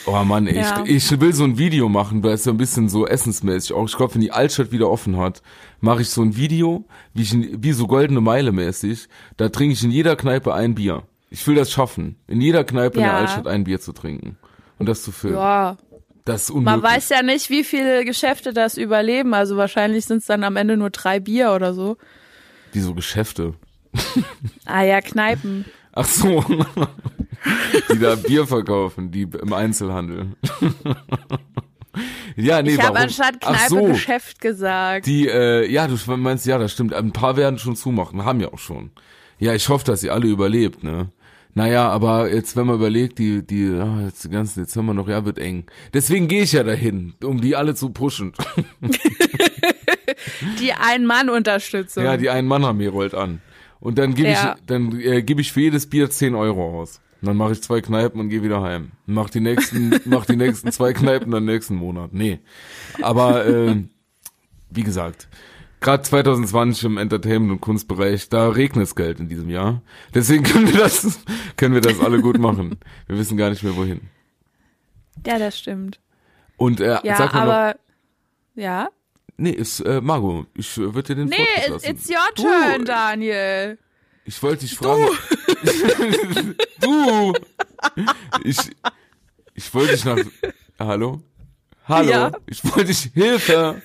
Oh 0.07 0.22
Mann, 0.24 0.47
ey, 0.47 0.57
Ja. 0.57 0.82
ich, 0.85 1.11
ich 1.12 1.20
will 1.20 1.32
so 1.32 1.45
ein 1.45 1.59
Video 1.59 1.89
machen, 1.89 2.22
weil 2.22 2.32
es 2.35 2.45
so 2.45 2.51
ein 2.51 2.57
bisschen 2.57 2.89
so 2.89 3.07
essensmäßig 3.07 3.72
auch. 3.72 3.87
Ich 3.89 3.97
glaube, 3.97 4.14
wenn 4.14 4.20
die 4.20 4.32
Altstadt 4.32 4.72
wieder 4.72 4.89
offen 4.91 5.16
hat, 5.16 5.43
mache 5.80 6.03
ich 6.03 6.11
so 6.11 6.22
ein 6.22 6.37
Video, 6.37 6.85
wie, 7.12 7.22
ich, 7.22 7.35
wie 7.35 7.72
so 7.72 7.87
goldene 7.87 8.20
Meile 8.20 8.53
mäßig. 8.53 9.09
Da 9.37 9.49
trinke 9.49 9.72
ich 9.74 9.82
in 9.85 9.91
jeder 9.91 10.16
Kneipe 10.16 10.53
ein 10.55 10.74
Bier. 10.74 11.03
Ich 11.30 11.47
will 11.47 11.55
das 11.57 11.70
schaffen, 11.72 12.16
in 12.28 12.41
jeder 12.41 12.64
Kneipe 12.64 12.99
in 12.99 13.05
der 13.05 13.12
Ja. 13.12 13.18
Altstadt 13.18 13.47
ein 13.47 13.64
Bier 13.64 13.80
zu 13.80 13.93
trinken. 13.93 14.37
Und 14.78 14.87
das 14.89 15.03
zu 15.03 15.12
filmen. 15.12 15.37
Ja, 15.37 15.76
Das 16.24 16.45
ist 16.45 16.51
unmöglich. 16.51 16.82
man 16.82 16.82
weiß 16.93 17.09
ja 17.11 17.22
nicht, 17.22 17.51
wie 17.51 17.64
viele 17.64 18.05
Geschäfte 18.05 18.53
das 18.53 18.76
überleben. 18.76 19.35
Also 19.35 19.57
wahrscheinlich 19.57 20.05
sind 20.07 20.18
es 20.18 20.26
dann 20.26 20.45
am 20.45 20.57
Ende 20.57 20.76
nur 20.76 20.91
drei 20.91 21.20
Bier 21.20 21.53
oder 21.53 21.74
so. 21.74 21.97
Die 22.72 22.80
so 22.80 22.95
Geschäfte. 22.95 23.55
Ah 24.64 24.82
ja, 24.82 25.01
Kneipen. 25.01 25.64
Ach 25.95 26.05
so. 26.05 26.45
die 27.92 27.99
da 27.99 28.16
Bier 28.16 28.47
verkaufen, 28.47 29.11
die 29.11 29.22
im 29.22 29.53
Einzelhandel. 29.53 30.32
ja, 32.36 32.62
nee, 32.62 32.74
ich 32.74 32.82
habe 32.82 32.99
anstatt 32.99 33.40
Kneipe 33.40 33.68
so. 33.68 33.84
Geschäft 33.84 34.40
gesagt. 34.40 35.07
Die, 35.07 35.28
äh, 35.28 35.70
ja, 35.70 35.86
du 35.86 35.97
meinst, 36.16 36.47
ja, 36.47 36.59
das 36.59 36.72
stimmt. 36.72 36.95
Ein 36.95 37.12
paar 37.12 37.36
werden 37.36 37.59
schon 37.59 37.76
zumachen, 37.76 38.24
haben 38.24 38.40
ja 38.40 38.53
auch 38.53 38.59
schon. 38.59 38.90
Ja, 39.38 39.55
ich 39.55 39.68
hoffe, 39.68 39.84
dass 39.84 40.03
ihr 40.03 40.12
alle 40.12 40.26
überlebt, 40.26 40.82
ne? 40.82 41.11
Naja, 41.57 41.88
aber 41.88 42.32
jetzt, 42.32 42.57
wenn 42.57 42.66
man 42.66 42.74
überlegt, 42.76 43.20
die, 43.20 43.47
die, 43.47 43.68
ah, 43.68 44.01
jetzt 44.07 44.24
die 44.24 44.28
ganzen 44.28 44.64
Dezember 44.64 44.92
noch, 44.92 45.09
ja, 45.09 45.24
wird 45.24 45.38
eng. 45.38 45.66
Deswegen 45.92 46.26
gehe 46.26 46.42
ich 46.42 46.53
ja 46.53 46.64
dahin, 46.64 47.14
um 47.22 47.40
die 47.40 47.55
alle 47.55 47.76
zu 47.76 47.90
pushen. 47.90 48.32
Die 50.61 50.72
Ein-Mann-Unterstützung. 50.72 52.05
ja, 52.05 52.16
die 52.16 52.30
Ein-Mann-Armee 52.30 52.86
rollt 52.86 53.14
an. 53.14 53.40
Und 53.85 53.99
dann 53.99 54.14
gebe 54.14 54.30
Ja. 54.30 54.57
ich, 54.59 54.66
dann 54.66 54.99
äh, 55.01 55.22
gebe 55.22 55.41
ich 55.41 55.53
für 55.53 55.61
jedes 55.61 55.89
Bier 55.89 56.11
10 56.11 56.35
Euro 56.35 56.80
aus. 56.80 57.01
Und 57.20 57.28
dann 57.28 57.37
mache 57.37 57.53
ich 57.53 57.62
zwei 57.62 57.80
Kneipen 57.80 58.18
und 58.20 58.28
gehe 58.30 58.43
wieder 58.43 58.61
heim. 58.62 58.91
Mach 59.07 59.30
die 59.30 59.41
nächsten, 59.41 59.95
mach 60.07 60.26
die 60.26 60.37
nächsten 60.37 60.72
zwei 60.72 60.93
Kneipen 60.93 61.30
dann 61.30 61.45
nächsten 61.45 61.76
Monat. 61.76 62.12
Nee. 62.12 62.41
Aber 63.03 63.47
äh, 63.47 63.76
wie 64.70 64.82
gesagt, 64.82 65.28
gerade 65.80 66.03
2020 66.03 66.85
im 66.85 66.99
Entertainment- 66.99 67.53
und 67.53 67.61
Kunstbereich, 67.61 68.28
da 68.28 68.49
regnet 68.49 68.85
es 68.89 68.95
Geld 68.97 69.20
in 69.20 69.28
diesem 69.28 69.49
Jahr. 69.51 69.80
Deswegen 70.14 70.43
können 70.45 70.66
wir 70.72 70.80
das, 70.80 71.20
können 71.57 71.74
wir 71.74 71.80
das 71.82 72.01
alle 72.01 72.20
gut 72.20 72.39
machen. 72.39 72.76
Wir 73.07 73.16
wissen 73.18 73.37
gar 73.37 73.51
nicht 73.51 73.62
mehr 73.62 73.76
wohin. 73.76 74.01
ja, 75.26 75.39
das 75.39 75.59
stimmt. 75.59 76.01
Und 76.57 76.80
äh, 76.80 76.99
Ja, 77.05 77.16
sag 77.16 77.32
mal 77.35 77.45
noch, 77.47 77.53
aber 77.53 77.76
ja. 78.55 78.89
Nee, 79.37 79.51
ist 79.51 79.80
äh, 79.80 80.01
Margot, 80.01 80.47
ich 80.55 80.76
äh, 80.76 80.95
würde 80.95 81.14
dir 81.14 81.16
den 81.16 81.28
Nee, 81.28 81.37
it's, 81.68 81.89
it's 81.89 82.09
your 82.09 82.16
Du, 82.37 82.43
turn, 82.43 82.85
Daniel. 82.85 83.78
Ich 84.24 84.43
wollte 84.43 84.61
dich 84.66 84.74
fragen. 84.76 85.09
Du! 86.80 87.32
Ich, 88.45 88.59
ich 89.55 89.74
wollte 89.74 89.93
dich 89.93 90.05
nach. 90.05 90.18
Hallo? 90.78 91.22
Hallo? 91.87 92.11
Ja? 92.11 92.32
Ich 92.47 92.64
wollte 92.64 92.87
dich. 92.87 93.11
Hilfe! 93.14 93.82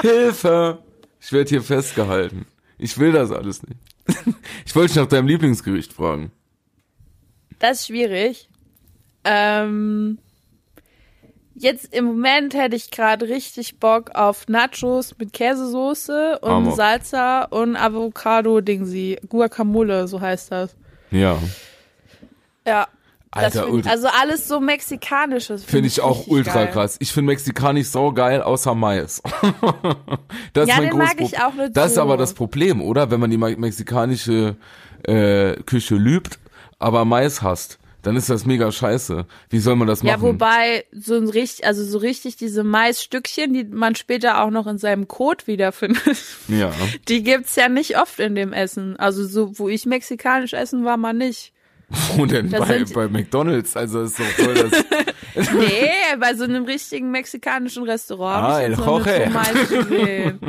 Hilfe! 0.00 0.82
Ich 1.20 1.32
werde 1.32 1.48
hier 1.48 1.62
festgehalten. 1.62 2.46
Ich 2.78 2.98
will 2.98 3.12
das 3.12 3.30
alles 3.30 3.62
nicht. 3.62 3.78
Ich 4.64 4.74
wollte 4.74 4.88
dich 4.92 4.96
nach 5.02 5.08
deinem 5.08 5.28
Lieblingsgericht 5.28 5.92
fragen. 5.92 6.32
Das 7.58 7.80
ist 7.80 7.86
schwierig. 7.88 8.48
Ähm, 9.24 10.18
jetzt 11.62 11.94
im 11.94 12.04
Moment 12.06 12.54
hätte 12.54 12.76
ich 12.76 12.90
gerade 12.90 13.28
richtig 13.28 13.78
Bock 13.78 14.10
auf 14.14 14.48
Nachos 14.48 15.14
mit 15.18 15.32
Käsesoße 15.32 16.38
und 16.40 16.50
Hammer. 16.50 16.72
Salsa 16.72 17.44
und 17.44 17.76
Avocado-Dingsi. 17.76 19.18
Guacamole, 19.28 20.08
so 20.08 20.20
heißt 20.20 20.52
das. 20.52 20.74
Ja. 21.10 21.38
Ja. 22.66 22.86
Alter, 23.32 23.66
find, 23.66 23.86
also 23.86 24.08
alles 24.20 24.48
so 24.48 24.58
mexikanisches. 24.58 25.62
Finde 25.64 25.86
ich 25.86 26.00
auch 26.00 26.26
ultra 26.26 26.64
geil. 26.64 26.72
krass. 26.72 26.96
Ich 26.98 27.12
finde 27.12 27.28
Mexikanisch 27.32 27.86
so 27.86 28.12
geil, 28.12 28.42
außer 28.42 28.74
Mais. 28.74 29.22
das 30.52 30.68
Ja, 30.68 30.74
ist 30.74 30.80
mein 30.80 30.88
den 30.90 30.98
mag 30.98 31.20
ich 31.20 31.38
auch 31.40 31.54
nicht 31.54 31.76
Das 31.76 31.92
ist 31.92 31.98
aber 31.98 32.16
das 32.16 32.34
Problem, 32.34 32.82
oder? 32.82 33.12
Wenn 33.12 33.20
man 33.20 33.30
die 33.30 33.36
me- 33.36 33.56
mexikanische 33.56 34.56
äh, 35.04 35.54
Küche 35.62 35.94
liebt, 35.94 36.40
aber 36.80 37.04
Mais 37.04 37.40
hasst, 37.40 37.78
dann 38.02 38.16
ist 38.16 38.30
das 38.30 38.46
mega 38.46 38.70
scheiße. 38.72 39.26
Wie 39.50 39.58
soll 39.58 39.76
man 39.76 39.86
das 39.88 40.02
Ja, 40.02 40.12
machen? 40.16 40.22
wobei 40.22 40.84
so 40.92 41.14
ein 41.16 41.28
richtig, 41.28 41.66
also 41.66 41.84
so 41.84 41.98
richtig 41.98 42.36
diese 42.36 42.64
Maisstückchen, 42.64 43.52
die 43.52 43.64
man 43.64 43.94
später 43.94 44.42
auch 44.42 44.50
noch 44.50 44.66
in 44.66 44.78
seinem 44.78 45.08
Kot 45.08 45.46
wiederfindet, 45.46 46.18
ja. 46.48 46.72
die 47.08 47.22
gibt's 47.22 47.56
ja 47.56 47.68
nicht 47.68 47.98
oft 47.98 48.18
in 48.20 48.34
dem 48.34 48.52
Essen. 48.52 48.96
Also 48.96 49.26
so, 49.26 49.58
wo 49.58 49.68
ich 49.68 49.86
mexikanisch 49.86 50.52
essen 50.52 50.84
war, 50.84 50.96
mal 50.96 51.12
nicht. 51.12 51.52
Wo 52.16 52.24
denn 52.24 52.50
bei, 52.50 52.84
bei 52.94 53.08
McDonalds? 53.08 53.76
Also 53.76 54.02
ist 54.02 54.16
doch 54.20 54.24
voll 54.24 54.54
das. 54.54 54.84
Nee, 55.54 55.90
bei 56.20 56.34
so 56.34 56.44
einem 56.44 56.64
richtigen 56.64 57.10
mexikanischen 57.10 57.82
Restaurant 57.84 58.44
Ah, 58.44 58.60
el 58.62 58.74
Jorge. 58.74 59.30
so. 59.68 60.48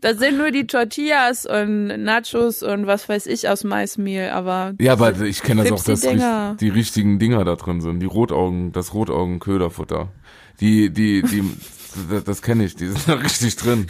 Da 0.00 0.14
sind 0.14 0.38
nur 0.38 0.50
die 0.50 0.66
Tortillas 0.66 1.46
und 1.46 1.86
Nachos 2.04 2.62
und 2.62 2.86
was 2.86 3.08
weiß 3.08 3.26
ich 3.26 3.48
aus 3.48 3.64
Maismehl, 3.64 4.30
aber 4.30 4.74
ja, 4.80 4.92
aber 4.92 5.18
ich 5.20 5.42
kenne 5.42 5.64
das 5.64 5.72
auch, 5.72 5.84
dass 5.84 6.04
richt- 6.04 6.60
die 6.60 6.68
richtigen 6.68 7.18
Dinger 7.18 7.44
da 7.44 7.56
drin 7.56 7.80
sind. 7.80 8.00
Die 8.00 8.06
Rotaugen, 8.06 8.72
das 8.72 8.94
Rotaugen-Köderfutter. 8.94 10.08
Die, 10.60 10.90
die, 10.90 11.22
die, 11.22 11.44
das, 12.24 12.42
kenne 12.42 12.64
ich, 12.64 12.74
die 12.76 12.86
sind 12.88 13.00
da 13.08 13.14
richtig 13.14 13.56
drin. 13.56 13.86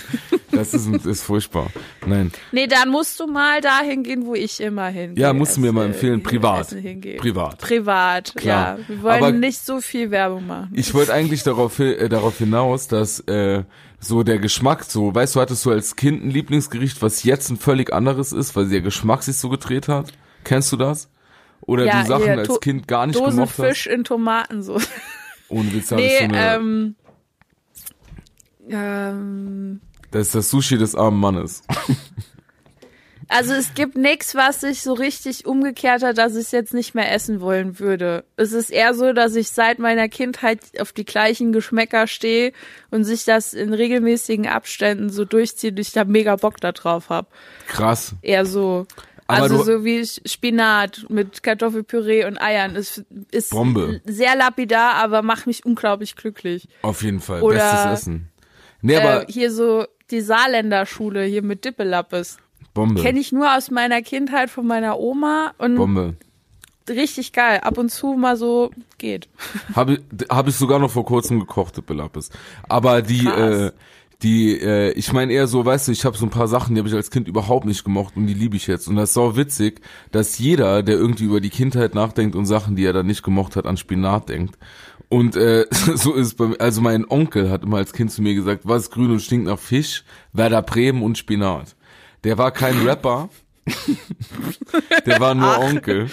Das 0.51 0.75
ist, 0.75 0.87
ist 1.07 1.23
furchtbar. 1.23 1.69
Nein. 2.07 2.33
nee, 2.53 2.67
dann 2.67 2.89
musst 2.89 3.21
du 3.21 3.27
mal 3.27 3.61
dahin 3.61 4.03
gehen, 4.03 4.27
wo 4.27 4.35
ich 4.35 4.61
immer 4.61 4.89
hingehe. 4.89 5.23
Ja, 5.23 5.33
musst 5.33 5.57
du 5.57 5.61
mir 5.61 5.73
mal 5.73 5.87
empfehlen, 5.87 6.23
privat. 6.23 6.69
Privat. 7.19 7.59
Privat, 7.59 8.35
Klar. 8.35 8.79
ja. 8.79 8.85
Wir 8.89 9.03
wollen 9.03 9.15
Aber- 9.25 9.33
nicht 9.33 9.65
so 9.65 9.81
viel 9.81 10.11
Werbung 10.11 10.47
machen. 10.47 10.71
Ich 10.75 10.93
wollte 10.95 11.13
eigentlich 11.13 11.43
darauf, 11.43 11.79
äh, 11.79 12.09
darauf 12.09 12.39
hinaus, 12.39 12.89
dass 12.89 13.21
äh, 13.21 13.63
so 14.01 14.23
der 14.23 14.39
Geschmack, 14.39 14.85
so, 14.85 15.15
weißt 15.15 15.35
du, 15.37 15.41
hattest 15.41 15.65
du 15.65 15.71
als 15.71 15.97
Kind 15.97 16.25
ein 16.25 16.31
Lieblingsgericht, 16.31 17.03
was 17.03 17.25
jetzt 17.25 17.51
ein 17.51 17.57
völlig 17.57 17.93
anderes 17.93 18.33
ist, 18.33 18.55
weil 18.57 18.69
der 18.69 18.81
Geschmack 18.81 19.23
sich 19.23 19.37
so 19.37 19.49
gedreht 19.49 19.89
hat? 19.89 20.13
Kennst 20.45 20.73
du 20.73 20.77
das? 20.77 21.11
Oder 21.61 21.85
Ja, 21.85 22.03
du 22.03 22.09
Sachen 22.09 22.25
hier, 22.25 22.39
als 22.39 22.61
Kind 22.61 22.87
gar 22.89 23.07
nicht 23.07 23.19
Dose 23.19 23.37
gemocht 23.37 23.55
Fisch 23.55 23.87
in 23.87 24.05
Tomatensauce. 24.05 24.83
hast? 24.83 24.93
Ohne 25.49 25.73
Witz, 25.73 25.89
da 25.89 25.97
hab 25.97 26.03
ich 26.03 26.11
Nee, 26.11 26.19
so 26.19 26.25
eine, 26.25 26.55
ähm, 26.55 26.95
ähm, 28.71 29.81
das 30.11 30.29
ist 30.29 30.35
das 30.35 30.51
Sushi 30.51 30.79
des 30.79 30.95
armen 30.95 31.21
Mannes. 31.21 31.63
also 33.29 33.53
es 33.53 33.75
gibt 33.75 33.97
nichts, 33.97 34.35
was 34.35 34.63
sich 34.63 34.83
so 34.83 34.93
richtig 34.95 35.47
umgekehrt 35.47 36.03
hat, 36.03 36.19
dass 36.19 36.35
ich 36.35 36.47
es 36.47 36.51
jetzt 36.51 36.75
nicht 36.75 36.95
mehr 36.95 37.13
essen 37.13 37.41
wollen 37.41 37.79
würde. 37.79 38.25
Es 38.37 38.53
ist 38.53 38.71
eher 38.71 38.95
so, 38.95 39.13
dass 39.13 39.35
ich 39.37 39.51
seit 39.51 39.79
meiner 39.79 40.09
Kindheit 40.09 40.61
auf 40.81 40.93
die 40.93 41.05
gleichen 41.05 41.53
Geschmäcker 41.53 42.07
stehe 42.07 42.53
und 42.91 43.05
sich 43.05 43.25
das 43.25 43.53
in 43.53 43.73
regelmäßigen 43.73 44.47
Abständen 44.47 45.11
so 45.11 45.25
durchzieht 45.25 45.73
und 45.73 45.81
ich 45.81 45.93
da 45.93 46.05
mega 46.05 46.37
Bock 46.37 46.61
da 46.61 46.73
drauf 46.73 47.11
hab. 47.11 47.31
Krass. 47.67 48.15
Eher 48.23 48.47
so. 48.47 48.87
Aber 49.27 49.43
also 49.43 49.63
so 49.63 49.85
wie 49.85 50.07
Spinat 50.07 51.05
mit 51.11 51.43
Kartoffelpüree 51.43 52.25
und 52.25 52.41
Eiern. 52.41 52.77
Ist, 52.77 53.05
ist 53.31 53.51
Bombe. 53.51 54.01
sehr 54.07 54.35
lapidar, 54.37 54.95
aber 54.95 55.21
macht 55.21 55.47
mich 55.47 55.67
unglaublich 55.67 56.17
glücklich. 56.17 56.67
Auf 56.81 57.03
jeden 57.03 57.21
Fall. 57.21 57.43
Oder- 57.43 57.59
Bestes 57.59 58.01
Essen. 58.01 58.29
Nee, 58.81 58.97
aber 58.97 59.29
äh, 59.29 59.33
hier 59.33 59.51
so 59.51 59.87
die 60.11 60.21
Saarländer 60.21 60.87
Schule 60.87 61.25
hier 61.25 61.43
mit 61.43 61.65
Dippelappes. 61.65 62.39
Bombe. 62.79 63.03
Kenne 63.03 63.19
ich 63.19 63.33
nur 63.33 63.57
aus 63.57 63.73
meiner 63.73 64.03
Kindheit 64.03 64.51
von 64.51 64.65
meiner 64.65 65.01
Oma 65.01 65.53
und 65.59 65.75
Bombe. 65.75 66.15
richtig 66.89 67.33
geil. 67.33 67.59
Ab 67.63 67.77
und 67.77 67.91
zu 67.91 68.15
mal 68.15 68.37
so 68.37 68.71
geht. 68.99 69.29
Habe 69.75 69.95
ich, 69.95 70.29
hab 70.29 70.47
ich 70.47 70.55
sogar 70.55 70.79
noch 70.79 70.91
vor 70.91 71.05
kurzem 71.05 71.41
gekocht, 71.41 71.85
Belappes. 71.85 72.31
Aber 72.69 73.03
die, 73.03 73.25
Krass. 73.25 73.61
äh, 73.61 73.73
die, 74.23 74.61
äh, 74.61 74.93
ich 74.93 75.13
meine 75.13 75.33
eher 75.33 75.49
so, 75.49 75.65
weißt 75.65 75.89
du, 75.89 75.93
ich 75.93 76.05
habe 76.05 76.17
so 76.17 76.25
ein 76.25 76.31
paar 76.31 76.47
Sachen, 76.47 76.75
die 76.75 76.81
habe 76.81 76.89
ich 76.89 76.95
als 76.95 77.11
Kind 77.11 77.27
überhaupt 77.27 77.67
nicht 77.67 77.83
gemocht 77.83 78.17
und 78.17 78.29
die 78.29 78.35
liebe 78.35 78.57
ich 78.57 78.69
jetzt. 78.69 78.87
Und 78.87 78.95
das 78.95 79.11
ist 79.11 79.15
so 79.15 79.37
witzig, 79.37 79.81
dass 80.13 80.39
jeder, 80.39 80.85
der 80.85 80.97
irgendwie 80.97 81.25
über 81.25 81.41
die 81.41 81.51
Kindheit 81.51 81.97
nachdenkt 81.97 82.37
und 82.37 82.47
Sachen, 82.47 82.77
die 82.77 82.85
er 82.85 82.93
dann 82.93 83.07
nicht 83.07 83.25
gemocht 83.25 83.57
hat, 83.57 83.67
an 83.67 83.77
Spinat 83.77 84.29
denkt. 84.29 84.57
Und 85.09 85.37
äh, 85.37 85.67
so 85.73 86.15
ist 86.15 86.27
es 86.29 86.35
bei 86.35 86.47
mir. 86.47 86.61
Also 86.61 86.81
mein 86.81 87.09
Onkel 87.11 87.51
hat 87.51 87.65
immer 87.65 87.79
als 87.79 87.93
Kind 87.93 88.13
zu 88.13 88.23
mir 88.23 88.35
gesagt, 88.35 88.63
was 88.65 88.91
grün 88.93 89.11
und 89.11 89.21
stinkt 89.21 89.47
nach 89.47 89.59
Fisch, 89.59 90.05
Werder 90.33 90.63
Bremen 90.63 91.03
und 91.03 91.19
Spinat. 91.19 91.75
Der 92.25 92.39
war 92.39 92.51
kein 92.51 92.87
Rapper, 92.87 93.29
der 95.07 95.21
war 95.21 95.35
nur 95.35 95.59
Onkel. 95.59 96.11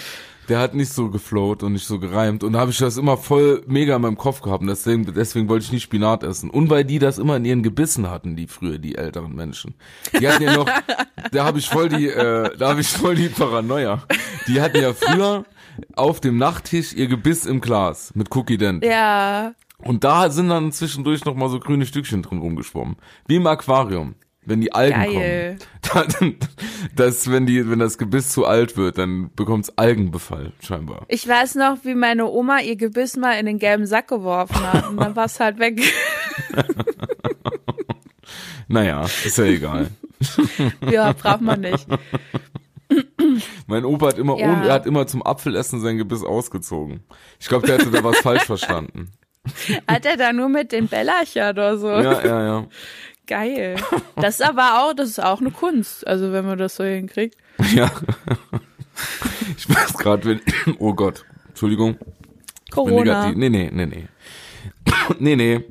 Der 0.48 0.60
hat 0.60 0.74
nicht 0.74 0.92
so 0.92 1.10
geflowt 1.10 1.64
und 1.64 1.72
nicht 1.72 1.86
so 1.86 1.98
gereimt. 1.98 2.44
Und 2.44 2.52
da 2.52 2.60
habe 2.60 2.70
ich 2.70 2.78
das 2.78 2.96
immer 2.96 3.16
voll 3.16 3.64
mega 3.66 3.96
in 3.96 4.02
meinem 4.02 4.16
Kopf 4.16 4.42
gehabt. 4.42 4.62
Und 4.62 4.68
deswegen, 4.68 5.12
deswegen 5.12 5.48
wollte 5.48 5.64
ich 5.64 5.72
nicht 5.72 5.82
Spinat 5.82 6.22
essen. 6.22 6.50
Und 6.50 6.70
weil 6.70 6.84
die 6.84 7.00
das 7.00 7.18
immer 7.18 7.36
in 7.36 7.44
ihren 7.44 7.64
Gebissen 7.64 8.08
hatten, 8.08 8.36
die 8.36 8.46
früher, 8.46 8.78
die 8.78 8.94
älteren 8.94 9.34
Menschen. 9.34 9.74
Die 10.20 10.28
hatten 10.28 10.44
ja 10.44 10.54
noch, 10.54 10.68
da 11.32 11.44
habe 11.44 11.58
ich 11.58 11.68
voll 11.68 11.88
die, 11.88 12.08
äh, 12.08 12.56
da 12.56 12.68
habe 12.68 12.80
ich 12.80 12.88
voll 12.88 13.16
die 13.16 13.28
Paranoia. 13.28 14.04
Die 14.46 14.60
hatten 14.60 14.80
ja 14.80 14.92
früher 14.94 15.44
auf 15.96 16.20
dem 16.20 16.38
Nachttisch 16.38 16.92
ihr 16.92 17.08
Gebiss 17.08 17.44
im 17.44 17.60
Glas 17.60 18.12
mit 18.14 18.34
Cookie 18.34 18.56
Dent. 18.56 18.84
Ja. 18.84 19.52
Und 19.78 20.04
da 20.04 20.30
sind 20.30 20.48
dann 20.48 20.70
zwischendurch 20.70 21.24
noch 21.24 21.34
mal 21.34 21.48
so 21.48 21.58
grüne 21.58 21.86
Stückchen 21.86 22.22
drin 22.22 22.38
rumgeschwommen. 22.38 22.96
Wie 23.26 23.36
im 23.36 23.46
Aquarium. 23.48 24.14
Wenn 24.46 24.60
die 24.60 24.72
Algen 24.72 24.94
Geil. 25.12 25.58
kommen. 25.90 26.08
Dann, 26.20 26.36
das, 26.94 27.30
wenn 27.30 27.46
die, 27.46 27.68
wenn 27.68 27.78
das 27.78 27.98
Gebiss 27.98 28.30
zu 28.30 28.44
alt 28.46 28.76
wird, 28.76 28.98
dann 28.98 29.30
bekommt's 29.36 29.72
Algenbefall, 29.76 30.52
scheinbar. 30.60 31.04
Ich 31.08 31.26
weiß 31.28 31.54
noch, 31.56 31.78
wie 31.84 31.94
meine 31.94 32.26
Oma 32.26 32.60
ihr 32.60 32.74
Gebiss 32.76 33.16
mal 33.16 33.32
in 33.38 33.46
den 33.46 33.58
gelben 33.58 33.86
Sack 33.86 34.08
geworfen 34.08 34.60
hat 34.72 34.88
und 34.88 34.96
dann 34.98 35.14
war 35.14 35.26
es 35.26 35.38
halt 35.38 35.58
weg. 35.58 35.80
Naja, 38.68 39.02
ist 39.04 39.38
ja 39.38 39.44
egal. 39.44 39.90
ja, 40.90 41.12
braucht 41.12 41.40
man 41.40 41.60
nicht. 41.60 41.86
Mein 43.66 43.84
Opa 43.84 44.08
hat 44.08 44.18
immer, 44.18 44.38
Ja. 44.38 44.64
er 44.64 44.72
hat 44.72 44.86
immer 44.86 45.06
zum 45.06 45.22
Apfelessen 45.22 45.80
sein 45.80 45.98
Gebiss 45.98 46.24
ausgezogen. 46.24 47.04
Ich 47.38 47.48
glaube, 47.48 47.66
der 47.66 47.78
hätte 47.78 47.90
da 47.90 48.02
was 48.02 48.18
falsch 48.18 48.44
verstanden. 48.44 49.12
Hat 49.86 50.04
er 50.04 50.16
da 50.16 50.32
nur 50.32 50.48
mit 50.48 50.72
den 50.72 50.88
Bellerchen 50.88 51.48
oder 51.50 51.78
so? 51.78 51.88
Ja, 51.88 52.24
ja, 52.26 52.44
ja. 52.44 52.66
Geil. 53.26 53.76
Das 54.18 54.40
ist 54.40 54.46
aber 54.46 54.80
auch, 54.82 54.94
das 54.94 55.10
ist 55.10 55.22
auch 55.22 55.40
eine 55.40 55.50
Kunst. 55.50 56.06
Also 56.06 56.32
wenn 56.32 56.46
man 56.46 56.56
das 56.56 56.76
so 56.76 56.84
hinkriegt. 56.84 57.36
Ja. 57.74 57.90
Ich 59.58 59.68
weiß 59.68 59.92
gerade, 59.98 60.24
wenn, 60.24 60.40
oh 60.78 60.94
Gott, 60.94 61.26
Entschuldigung. 61.48 61.98
Corona. 62.70 63.32
Nee, 63.32 63.50
nee, 63.50 63.70
nee, 63.70 63.86
nee. 63.86 64.08
nee, 65.18 65.36
nee. 65.36 65.64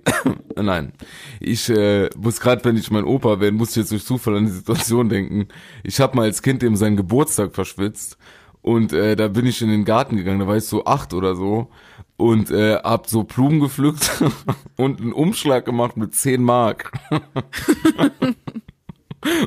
Nein. 0.56 0.94
Ich 1.40 1.70
äh, 1.70 2.10
muss 2.16 2.40
gerade, 2.40 2.64
wenn 2.66 2.78
ich 2.78 2.92
mein 2.92 3.04
Opa 3.04 3.36
bin, 3.36 3.56
muss 3.56 3.72
ich 3.72 3.78
jetzt 3.78 3.92
durch 3.92 4.06
Zufall 4.06 4.38
an 4.38 4.46
die 4.46 4.52
Situation 4.52 5.10
denken. 5.10 5.48
Ich 5.84 6.00
habe 6.00 6.16
mal 6.16 6.24
als 6.24 6.42
Kind 6.42 6.64
eben 6.64 6.76
seinen 6.76 6.98
Geburtstag 6.98 7.54
verschwitzt 7.54 8.18
und 8.62 8.94
äh, 8.94 9.16
da 9.16 9.28
bin 9.28 9.46
ich 9.46 9.62
in 9.62 9.70
den 9.70 9.86
Garten 9.86 10.18
gegangen, 10.18 10.40
da 10.40 10.48
war 10.48 10.58
ich 10.58 10.66
so 10.66 10.86
acht 10.86 11.14
oder 11.14 11.36
so 11.36 11.70
und 12.18 12.52
äh, 12.52 12.76
hab 12.78 13.08
so 13.08 13.24
Blumen 13.24 13.60
gepflückt 13.60 14.24
und 14.78 15.02
einen 15.02 15.14
Umschlag 15.14 15.66
gemacht 15.66 15.98
mit 15.98 16.16
10 16.16 16.42
Mark. 16.42 16.92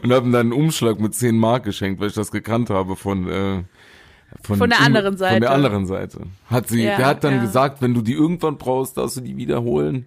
und 0.02 0.12
hab 0.12 0.24
ihm 0.24 0.32
dann 0.32 0.34
einen 0.34 0.52
Umschlag 0.52 1.00
mit 1.00 1.14
10 1.14 1.38
Mark 1.38 1.64
geschenkt, 1.64 2.00
weil 2.00 2.08
ich 2.08 2.14
das 2.14 2.30
gekannt 2.30 2.70
habe 2.70 2.96
von 2.96 3.28
äh, 3.28 3.62
Von 4.42 4.68
der 4.68 4.80
anderen 4.80 5.16
Seite. 5.16 5.34
Von 5.34 5.40
der 5.42 5.52
anderen 5.52 5.86
Seite. 5.86 6.20
Hat 6.46 6.68
sie, 6.68 6.84
Ja, 6.84 6.96
der 6.96 7.06
hat 7.06 7.24
dann 7.24 7.36
ja. 7.36 7.42
gesagt, 7.42 7.80
wenn 7.80 7.94
du 7.94 8.02
die 8.02 8.14
irgendwann 8.14 8.58
brauchst, 8.58 8.98
darfst 8.98 9.16
du 9.16 9.20
die 9.22 9.36
wiederholen. 9.36 10.06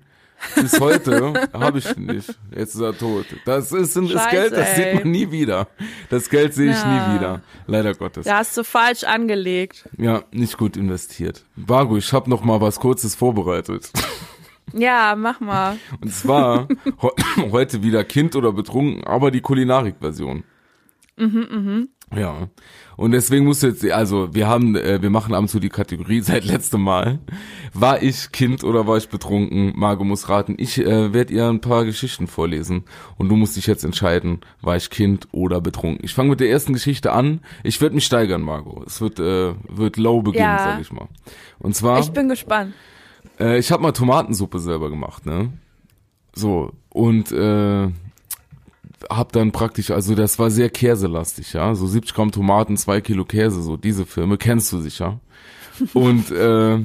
Bis 0.55 0.79
heute 0.79 1.47
habe 1.53 1.79
ich 1.79 1.97
ihn 1.97 2.05
nicht. 2.07 2.33
Jetzt 2.55 2.75
ist 2.75 2.81
er 2.81 2.97
tot. 2.97 3.25
Das 3.45 3.71
ist, 3.71 3.95
ist 3.95 4.09
Scheiße, 4.11 4.29
Geld, 4.29 4.51
das 4.53 4.69
ey. 4.69 4.75
sieht 4.75 5.03
man 5.03 5.11
nie 5.11 5.31
wieder. 5.31 5.67
Das 6.09 6.29
Geld 6.29 6.53
sehe 6.53 6.71
ich 6.71 6.77
Ja. 6.77 7.09
nie 7.09 7.15
wieder. 7.19 7.41
Leider 7.67 7.93
Gottes. 7.93 8.25
Da 8.25 8.37
hast 8.37 8.57
du 8.57 8.63
falsch 8.63 9.03
angelegt. 9.03 9.87
Ja, 9.97 10.23
nicht 10.31 10.57
gut 10.57 10.77
investiert. 10.77 11.45
Vago, 11.55 11.97
ich 11.97 12.11
habe 12.13 12.29
noch 12.29 12.43
mal 12.43 12.59
was 12.61 12.79
Kurzes 12.79 13.15
vorbereitet. 13.15 13.91
Ja, 14.73 15.15
mach 15.17 15.39
mal. 15.41 15.77
Und 16.01 16.13
zwar 16.13 16.67
he 17.37 17.51
heute 17.51 17.83
wieder 17.83 18.03
Kind 18.03 18.35
oder 18.35 18.51
betrunken, 18.53 19.03
aber 19.05 19.29
die 19.31 19.41
Kulinarik-Version. 19.41 20.43
Ja. 22.16 22.49
Und 22.97 23.12
deswegen 23.12 23.45
musst 23.45 23.64
du 23.64 23.68
jetzt, 23.68 23.89
also 23.89 24.34
wir 24.36 24.47
haben, 24.47 24.76
äh, 24.76 25.01
wir 25.01 25.09
machen 25.09 25.34
ab 25.34 25.41
und 25.41 25.47
zu 25.47 25.59
die 25.59 25.70
Kategorie 25.70 26.22
seit 26.22 26.43
letztem 26.45 26.82
Mal. 26.82 27.20
War 27.74 28.03
ich 28.03 28.32
Kind 28.32 28.64
oder 28.64 28.86
war 28.86 28.97
ich 28.97 29.09
betrunken? 29.09 29.74
Margo 29.76 30.03
muss 30.03 30.28
raten. 30.30 30.55
Ich 30.57 30.78
äh, 30.78 31.14
werde 31.14 31.34
ihr 31.34 31.47
ein 31.47 31.62
paar 31.62 31.86
Geschichten 31.86 32.28
vorlesen 32.28 32.84
und 33.18 33.30
du 33.30 33.36
musst 33.36 33.55
dich 33.55 33.66
jetzt 33.66 33.84
entscheiden, 33.86 34.41
war 34.62 34.76
ich 34.76 34.89
Kind 34.89 35.28
oder 35.32 35.62
betrunken. 35.62 36.03
Ich 36.03 36.14
fange 36.14 36.30
mit 36.32 36.41
der 36.41 36.49
ersten 36.49 36.74
Geschichte 36.74 37.12
an. 37.14 37.39
Ich 37.64 37.80
werde 37.82 37.95
mich 37.95 38.05
steigern, 38.05 38.41
Margo. 38.41 38.84
Es 38.86 38.99
wird, 39.01 39.20
äh, 39.20 39.53
wird 39.70 39.97
low 39.97 40.22
beginnen, 40.22 40.43
Ja. 40.43 40.57
sag 40.59 40.82
ich 40.82 40.91
mal. 40.91 41.07
Und 41.59 41.76
zwar. 41.76 41.99
Ich 41.99 42.12
bin 42.12 42.28
gespannt. 42.30 42.74
Äh, 43.39 43.57
ich 43.57 43.72
habe 43.72 43.82
mal 43.82 43.93
Tomatensuppe 43.93 44.59
selber 44.59 44.89
gemacht, 44.89 45.26
ne? 45.26 45.51
So, 46.34 46.72
und 46.89 47.32
äh, 47.32 47.88
hab 49.09 49.31
dann 49.31 49.51
praktisch, 49.51 49.91
also 49.91 50.15
das 50.15 50.39
war 50.39 50.49
sehr 50.51 50.69
käselastig, 50.69 51.53
ja? 51.53 51.73
So 51.75 51.87
70 51.87 52.13
Gramm 52.13 52.31
Tomaten, 52.31 52.77
zwei 52.77 53.01
Kilo 53.01 53.25
Käse, 53.25 53.61
so 53.61 53.77
diese 53.77 54.05
Filme, 54.05 54.37
kennst 54.37 54.71
du 54.71 54.79
sicher. 54.79 55.19
Und 55.93 56.31
äh, 56.31 56.79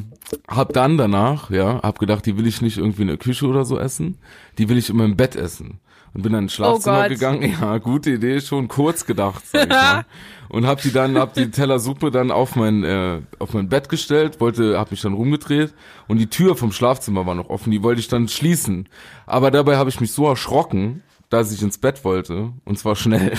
hab 0.49 0.73
dann 0.73 0.97
danach, 0.97 1.51
ja, 1.51 1.83
hab 1.83 1.99
gedacht, 1.99 2.27
die 2.27 2.37
will 2.37 2.47
ich 2.47 2.63
nicht 2.63 2.79
irgendwie 2.79 3.03
in 3.03 3.09
der 3.09 3.17
Küche 3.17 3.47
oder 3.47 3.65
so 3.65 3.79
essen, 3.79 4.19
die 4.59 4.69
will 4.69 4.79
ich 4.79 4.91
in 4.91 4.97
meinem 4.97 5.17
Bett 5.17 5.37
essen. 5.37 5.81
Und 6.15 6.23
bin 6.23 6.33
dann 6.33 6.45
ins 6.45 6.55
Schlafzimmer 6.55 7.03
Gott. 7.03 7.09
gegangen, 7.11 7.55
ja, 7.61 7.77
gute 7.79 8.13
Idee, 8.13 8.41
schon 8.41 8.69
kurz 8.69 9.05
gedacht, 9.05 9.47
sag 9.47 9.65
ich 9.65 9.69
mal. 9.69 10.05
Und 10.49 10.67
hab 10.67 10.81
die 10.81 10.93
dann, 10.93 11.19
hab 11.19 11.35
die 11.35 11.51
Teller 11.51 11.81
Suppe 11.81 12.13
dann 12.13 12.31
auf 12.31 12.55
mein, 12.55 12.85
äh, 12.85 13.21
auf 13.41 13.53
mein 13.53 13.69
Bett 13.69 13.89
gestellt, 13.89 14.41
wollte, 14.41 14.79
hab 14.79 14.93
mich 14.93 15.01
dann 15.01 15.13
rumgedreht 15.15 15.75
und 16.07 16.19
die 16.19 16.29
Tür 16.29 16.55
vom 16.55 16.71
Schlafzimmer 16.71 17.27
war 17.27 17.35
noch 17.35 17.51
offen, 17.51 17.73
die 17.73 17.83
wollte 17.83 18.01
ich 18.01 18.07
dann 18.07 18.29
schließen. 18.29 18.89
Aber 19.27 19.51
dabei 19.51 19.77
habe 19.77 19.91
ich 19.91 20.01
mich 20.01 20.13
so 20.13 20.29
erschrocken, 20.29 21.03
dass 21.29 21.53
ich 21.53 21.63
ins 21.63 21.79
Bett 21.79 22.05
wollte, 22.05 22.53
und 22.65 22.79
zwar 22.79 22.97
schnell. 22.97 23.33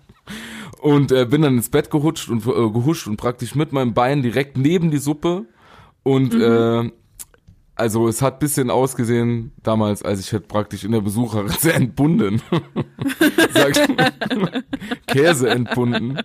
und 0.80 1.12
äh, 1.12 1.24
bin 1.26 1.42
dann 1.42 1.56
ins 1.56 1.70
Bett 1.70 1.90
gehutscht 1.90 2.28
und 2.28 2.46
äh, 2.46 2.70
gehuscht 2.70 3.06
und 3.06 3.16
praktisch 3.16 3.54
mit 3.54 3.72
meinem 3.72 3.94
Bein 3.94 4.22
direkt 4.22 4.56
neben 4.56 4.90
die 4.90 4.98
Suppe 4.98 5.46
und 6.02 6.34
äh, 6.34 6.90
also 7.78 8.08
es 8.08 8.22
hat 8.22 8.40
bisschen 8.40 8.70
ausgesehen 8.70 9.52
damals, 9.62 10.02
als 10.02 10.18
ich 10.18 10.32
hätte 10.32 10.48
praktisch 10.48 10.82
in 10.82 10.90
der 10.90 11.00
Besucherritze 11.00 11.72
entbunden. 11.74 12.42
Sag 13.54 13.78
ich. 13.78 15.06
Käse 15.06 15.48
entbunden. 15.48 16.18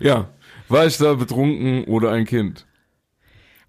ja, 0.00 0.30
war 0.68 0.86
ich 0.86 0.96
da 0.96 1.12
betrunken 1.14 1.84
oder 1.84 2.12
ein 2.12 2.24
Kind? 2.24 2.66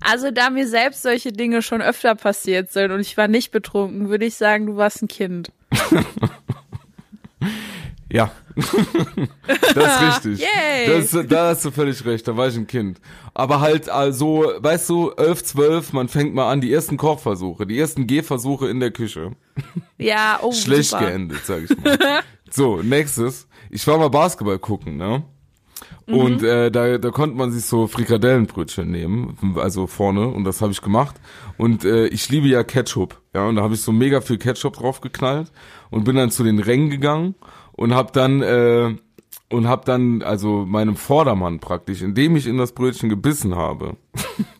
Also 0.02 0.32
da 0.32 0.49
mir 0.49 0.68
selbst 0.68 1.04
solche 1.04 1.32
Dinge 1.32 1.62
schon 1.62 1.82
öfter 1.82 2.16
passiert 2.16 2.72
sind 2.72 2.91
und 2.91 2.99
ich 2.99 3.18
war 3.18 3.28
nicht 3.28 3.52
betrunken, 3.52 4.10
würde 4.10 4.26
ich 4.26 4.36
sagen, 4.36 4.66
du 4.66 4.76
warst 4.76 5.02
ein 5.02 5.08
Kind. 5.08 5.52
Ja. 8.12 8.32
das 8.56 9.66
ist 9.76 10.26
richtig. 10.26 10.39
Yay. 10.39 10.88
Das, 10.88 11.28
da 11.28 11.49
hast 11.49 11.64
du 11.64 11.72
völlig 11.72 12.04
recht, 12.06 12.28
da 12.28 12.36
war 12.36 12.49
ich 12.49 12.58
ein 12.58 12.68
Kind. 12.68 12.99
Aber 13.34 13.62
halt 13.62 13.89
also, 13.89 14.52
weißt 14.58 14.89
du, 14.89 15.12
11, 15.12 15.43
12, 15.45 15.93
man 15.93 16.10
fängt 16.10 16.34
mal 16.34 16.52
an, 16.52 16.60
die 16.60 16.74
ersten 16.74 16.97
Kochversuche, 16.97 17.66
die 17.66 17.80
ersten 17.80 18.08
Gehversuche 18.08 18.68
in 18.68 18.82
der 18.82 18.91
Küche. 18.91 19.32
Ja, 19.97 20.39
oh, 20.41 20.52
Schlecht 20.52 20.89
super. 20.89 21.06
geendet, 21.06 21.39
sag 21.45 21.64
ich 21.64 21.78
mal. 21.78 21.97
so, 22.49 22.82
nächstes. 22.82 23.47
Ich 23.70 23.88
war 23.88 23.97
mal 23.97 24.10
Basketball 24.10 24.60
gucken, 24.60 24.97
ne? 24.97 25.24
Und 26.06 26.44
äh, 26.44 26.72
da, 26.72 26.98
da 26.98 27.10
konnte 27.10 27.36
man 27.36 27.52
sich 27.52 27.66
so 27.66 27.88
Frikadellenbrötchen 27.88 28.90
nehmen, 28.90 29.38
also 29.56 29.88
vorne, 29.88 30.28
und 30.28 30.44
das 30.44 30.62
habe 30.62 30.72
ich 30.72 30.82
gemacht. 30.82 31.16
Und 31.58 31.86
äh, 31.86 32.08
ich 32.08 32.30
liebe 32.30 32.48
ja 32.48 32.64
Ketchup, 32.64 33.22
ja, 33.34 33.48
und 33.48 33.56
da 33.56 33.64
habe 33.64 33.74
ich 33.74 33.82
so 33.82 33.92
mega 33.92 34.22
viel 34.22 34.38
Ketchup 34.38 34.78
drauf 34.78 35.02
geknallt 35.02 35.52
und 35.90 36.04
bin 36.04 36.16
dann 36.16 36.32
zu 36.32 36.44
den 36.44 36.60
Rängen 36.60 36.90
gegangen 36.90 37.36
und 37.74 37.94
habe 37.94 38.12
dann 38.14 38.42
äh, 38.42 38.96
und 39.50 39.68
habe 39.68 39.86
dann 39.86 40.22
also 40.22 40.66
meinem 40.66 40.96
Vordermann 40.96 41.60
praktisch, 41.60 42.02
indem 42.02 42.36
ich 42.36 42.48
in 42.48 42.58
das 42.58 42.74
Brötchen 42.74 43.10
gebissen 43.10 43.56
habe, 43.56 43.98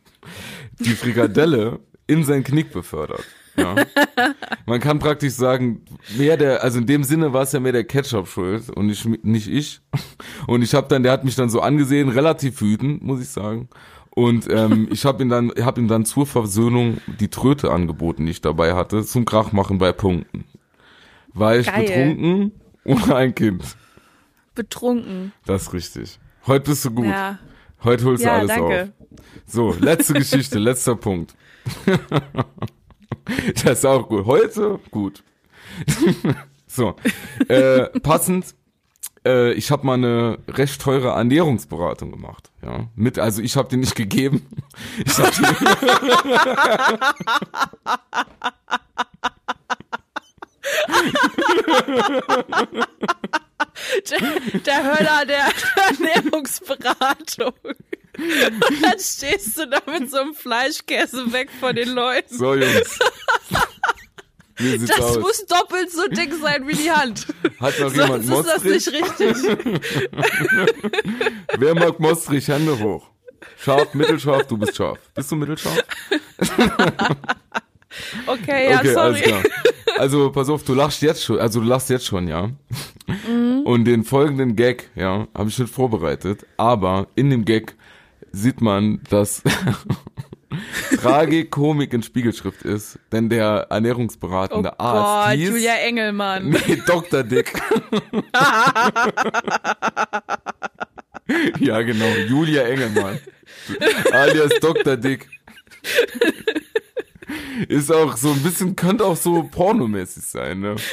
die 0.80 0.96
Frikadelle 0.96 1.80
in 2.08 2.24
sein 2.24 2.44
Knick 2.44 2.72
befördert. 2.72 3.24
Ja. 3.58 3.76
Man 4.66 4.80
kann 4.80 5.00
praktisch 5.00 5.34
sagen, 5.34 5.84
mehr 6.18 6.38
der, 6.38 6.64
also 6.64 6.80
in 6.80 6.86
dem 6.86 7.04
Sinne 7.04 7.34
war 7.34 7.44
es 7.44 7.52
ja 7.52 7.60
mehr 7.60 7.72
der 7.74 7.84
Ketchup 7.84 8.28
schuld 8.28 8.70
und 8.70 8.88
nicht, 8.88 9.06
nicht 9.26 9.48
ich. 9.48 9.82
Und 10.48 10.62
ich 10.62 10.74
habe 10.74 10.88
dann, 10.88 11.04
der 11.04 11.12
hat 11.12 11.24
mich 11.26 11.36
dann 11.36 11.50
so 11.50 11.60
angesehen, 11.62 12.10
relativ 12.10 12.62
wütend, 12.62 13.04
muss 13.04 13.22
ich 13.22 13.30
sagen. 13.30 13.70
Und 14.12 14.48
ähm, 14.50 14.88
ich 14.92 15.06
habe 15.06 15.24
ihm 15.24 15.30
dann, 15.30 15.52
hab 15.62 15.78
ihm 15.78 15.88
dann 15.88 16.06
zur 16.06 16.26
Versöhnung 16.26 16.98
die 17.20 17.30
Tröte 17.30 17.72
angeboten, 17.72 18.26
die 18.26 18.32
ich 18.32 18.42
dabei 18.42 18.74
hatte, 18.74 19.04
zum 19.06 19.26
Krachmachen 19.26 19.78
bei 19.78 19.92
Punkten. 19.92 20.46
War 21.34 21.58
ich 21.58 21.68
Geil. 21.68 21.86
betrunken 21.86 22.52
oder 22.84 23.16
ein 23.16 23.34
Kind? 23.36 23.64
Betrunken. 24.56 25.32
Das 25.46 25.64
ist 25.64 25.74
richtig. 25.74 26.20
Heute 26.46 26.72
bist 26.72 26.84
du 26.86 26.92
gut. 26.92 27.06
Ja. 27.06 27.40
Heute 27.84 28.06
holst 28.06 28.24
Ja, 28.24 28.32
du 28.34 28.38
alles 28.40 28.48
danke. 28.50 28.84
auf. 28.84 28.90
So, 29.46 29.76
letzte 29.80 30.14
Geschichte, 30.14 30.60
letzter 30.60 30.96
Punkt. 30.96 31.36
Das 33.64 33.80
ist 33.80 33.86
auch 33.86 34.08
gut. 34.08 34.26
Heute 34.26 34.80
gut. 34.92 35.24
so, 36.68 36.96
äh, 37.48 37.88
passend. 38.00 38.56
Äh, 39.26 39.54
ich 39.54 39.70
habe 39.72 39.86
mal 39.86 39.94
eine 39.96 40.40
recht 40.48 40.82
teure 40.82 41.10
Ernährungsberatung 41.10 42.12
gemacht. 42.12 42.52
Ja, 42.64 42.88
mit, 42.96 43.20
also 43.20 43.42
ich 43.42 43.56
habe 43.56 43.70
die 43.70 43.78
nicht 43.78 43.96
gegeben. 43.96 44.48
Ich 45.06 45.18
hab 45.18 45.32
die, 45.32 45.42
Der, 54.10 54.60
der 54.60 54.84
Höller 54.84 55.26
der 55.26 55.48
Ernährungsberatung. 55.88 57.54
Und 58.48 58.64
dann 58.84 59.00
stehst 59.00 59.58
du 59.58 59.68
da 59.68 59.82
mit 59.92 60.10
so 60.10 60.20
einem 60.20 60.34
Fleischkäse 60.34 61.32
weg 61.34 61.50
von 61.60 61.76
den 61.76 61.90
Leuten. 61.90 62.38
so 62.38 62.56
Jungs. 62.56 63.00
Das 64.88 65.00
aus? 65.00 65.18
muss 65.18 65.44
doppelt 65.48 65.92
so 65.92 66.08
dick 66.10 66.32
sein 66.40 66.68
wie 66.68 66.76
die 66.76 66.92
Hand. 66.92 67.26
Hat 67.60 67.80
noch 67.80 67.92
jemand 67.96 68.24
Sonst 68.26 68.48
ist 68.48 68.48
das 68.48 68.64
Mostrich? 68.64 68.92
nicht 68.92 69.20
richtig. 69.20 69.58
Wer 71.58 71.74
mag 71.74 72.00
Mostrich? 72.00 72.48
Hände 72.48 72.78
hoch. 72.78 73.10
Scharf, 73.58 73.92
mittelscharf, 73.96 74.46
du 74.46 74.58
bist 74.58 74.76
scharf. 74.76 75.00
Bist 75.16 75.32
du 75.32 75.36
mittelscharf? 75.36 75.80
Okay, 78.28 78.70
ja, 78.70 78.78
okay, 78.80 78.94
sorry. 78.94 79.34
Also 79.98 80.32
pass 80.32 80.48
auf, 80.50 80.64
du 80.64 80.74
lachst 80.76 81.02
jetzt 81.02 81.24
schon, 81.24 81.40
also 81.40 81.60
du 81.60 81.66
lachst 81.68 81.90
jetzt 81.90 82.06
schon, 82.06 82.28
ja. 82.28 82.50
Und 83.64 83.86
den 83.86 84.04
folgenden 84.04 84.56
Gag, 84.56 84.90
ja, 84.96 85.28
habe 85.36 85.50
ich 85.50 85.56
schon 85.56 85.68
vorbereitet, 85.68 86.46
aber 86.58 87.08
in 87.16 87.30
dem 87.32 87.46
Gag 87.46 87.76
sieht 88.32 88.62
man, 88.62 89.02
dass 89.10 89.44
Tragikomik 91.02 91.94
in 91.94 92.04
Spiegelschrift 92.04 92.64
ist, 92.64 93.00
denn 93.12 93.30
der 93.30 93.68
Oh 93.70 93.74
ernährungsberatende 93.74 94.70
Gott, 94.70 94.80
Arzt 94.80 95.38
hieß 95.38 95.50
Julia 95.50 95.76
Engelmann. 95.76 96.50
Nee, 96.50 96.82
Dr. 96.86 97.24
Dick. 97.24 97.54
ja, 101.60 101.82
genau, 101.82 102.10
Julia 102.28 102.64
Engelmann. 102.64 103.20
Alias 104.12 104.52
Dr. 104.60 104.98
Dick. 104.98 105.28
Ist 107.68 107.92
auch 107.92 108.18
so 108.18 108.32
ein 108.32 108.42
bisschen, 108.44 108.76
könnte 108.76 109.06
auch 109.06 109.16
so 109.16 109.44
pornomäßig 109.44 110.24
sein, 110.26 110.60
ne? 110.60 110.76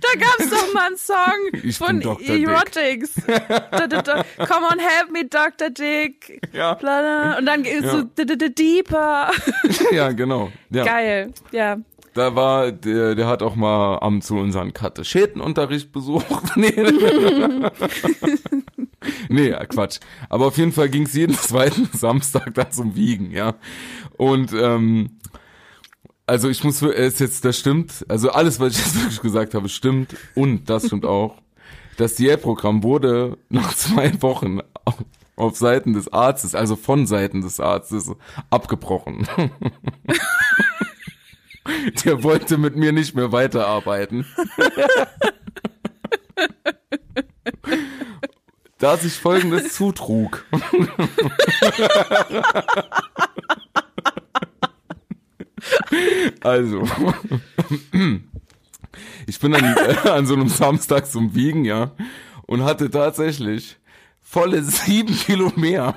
Da 0.00 0.18
gab's 0.18 0.48
doch 0.50 0.72
mal 0.72 0.86
einen 0.86 0.96
Song 0.96 1.60
Ich 1.64 1.76
von. 1.76 2.00
Erotics. 2.00 3.14
Come 3.26 4.66
on, 4.70 4.78
help 4.78 5.10
me, 5.12 5.24
Dr. 5.28 5.70
Dick. 5.70 6.40
Ja. 6.52 6.72
Und 7.38 7.46
dann 7.46 7.64
Ja. 7.64 7.90
so 7.90 8.02
deeper. 8.04 9.30
Ja, 9.90 10.12
genau. 10.12 10.52
Ja. 10.70 10.84
Geil, 10.84 11.32
ja. 11.50 11.78
Da 12.14 12.34
war, 12.34 12.72
der, 12.72 13.14
der 13.14 13.26
hat 13.26 13.42
auch 13.42 13.56
mal 13.56 13.98
am 14.00 14.20
zu 14.22 14.36
unseren 14.36 14.72
Katechetenunterricht 14.72 15.92
besucht. 15.92 16.26
Nee. 16.56 16.72
nee, 19.28 19.54
Quatsch. 19.68 20.00
Aber 20.28 20.46
auf 20.46 20.56
jeden 20.58 20.72
Fall 20.72 20.88
ging 20.88 21.04
es 21.04 21.14
jeden 21.14 21.34
zweiten 21.34 21.88
Samstag 21.92 22.54
da 22.54 22.68
zum 22.70 22.96
Wiegen, 22.96 23.30
ja. 23.30 23.54
Und 24.20 24.52
ähm, 24.52 25.18
also 26.26 26.50
ich 26.50 26.62
muss 26.62 26.82
es 26.82 27.18
jetzt, 27.20 27.42
das 27.42 27.58
stimmt, 27.58 28.04
also 28.06 28.30
alles, 28.30 28.60
was 28.60 28.74
ich 28.74 28.78
jetzt 28.78 28.94
wirklich 29.00 29.22
gesagt 29.22 29.54
habe, 29.54 29.70
stimmt 29.70 30.14
und 30.34 30.68
das 30.68 30.88
stimmt 30.88 31.06
auch. 31.06 31.40
Das 31.96 32.16
Diätprogramm 32.16 32.82
wurde 32.82 33.38
nach 33.48 33.74
zwei 33.76 34.20
Wochen 34.20 34.58
auf, 34.84 34.96
auf 35.36 35.56
Seiten 35.56 35.94
des 35.94 36.12
Arztes, 36.12 36.54
also 36.54 36.76
von 36.76 37.06
Seiten 37.06 37.40
des 37.40 37.60
Arztes, 37.60 38.12
abgebrochen. 38.50 39.26
Der 42.04 42.22
wollte 42.22 42.58
mit 42.58 42.76
mir 42.76 42.92
nicht 42.92 43.14
mehr 43.14 43.32
weiterarbeiten. 43.32 44.26
Da 48.76 48.98
sich 48.98 49.14
folgendes 49.14 49.72
zutrug. 49.72 50.44
Also, 56.40 56.84
ich 59.26 59.40
bin 59.40 59.52
dann 59.52 59.64
äh, 59.64 60.08
an 60.08 60.26
so 60.26 60.34
einem 60.34 60.48
Samstag 60.48 61.06
zum 61.10 61.34
Wiegen, 61.34 61.64
ja, 61.64 61.92
und 62.46 62.64
hatte 62.64 62.90
tatsächlich 62.90 63.78
volle 64.20 64.62
sieben 64.62 65.14
Kilo 65.14 65.52
mehr 65.56 65.94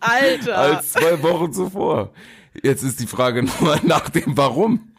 Alter. 0.00 0.58
als 0.58 0.92
zwei 0.92 1.22
Wochen 1.22 1.52
zuvor. 1.52 2.12
Jetzt 2.62 2.82
ist 2.82 3.00
die 3.00 3.06
Frage 3.06 3.42
nur 3.42 3.78
nach 3.84 4.08
dem 4.08 4.36
Warum. 4.36 4.92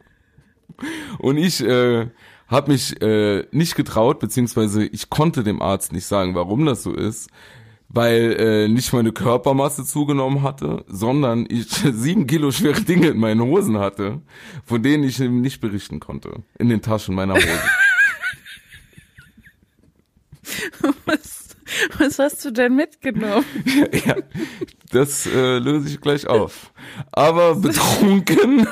Und 1.19 1.37
ich 1.37 1.61
äh, 1.61 2.07
habe 2.47 2.71
mich 2.71 3.01
äh, 3.01 3.45
nicht 3.51 3.75
getraut, 3.75 4.19
beziehungsweise 4.19 4.85
ich 4.85 5.09
konnte 5.09 5.43
dem 5.43 5.61
Arzt 5.61 5.91
nicht 5.91 6.05
sagen, 6.05 6.35
warum 6.35 6.65
das 6.65 6.83
so 6.83 6.93
ist, 6.93 7.29
weil 7.93 8.35
äh, 8.39 8.67
nicht 8.69 8.93
meine 8.93 9.11
Körpermasse 9.11 9.83
zugenommen 9.83 10.43
hatte, 10.43 10.85
sondern 10.87 11.45
ich 11.49 11.67
sieben 11.93 12.25
Kilo 12.25 12.51
schwere 12.51 12.81
Dinge 12.81 13.07
in 13.09 13.17
meinen 13.17 13.41
Hosen 13.41 13.77
hatte, 13.79 14.21
von 14.65 14.81
denen 14.81 15.03
ich 15.03 15.19
nicht 15.19 15.59
berichten 15.59 15.99
konnte, 15.99 16.43
in 16.57 16.69
den 16.69 16.81
Taschen 16.81 17.15
meiner 17.15 17.35
Hosen. 17.35 17.49
was, 21.05 21.49
was 21.97 22.19
hast 22.19 22.45
du 22.45 22.51
denn 22.51 22.75
mitgenommen? 22.75 23.45
ja, 24.05 24.15
das 24.91 25.25
äh, 25.25 25.57
löse 25.57 25.89
ich 25.89 25.99
gleich 25.99 26.27
auf. 26.27 26.71
Aber 27.11 27.55
betrunken, 27.55 28.67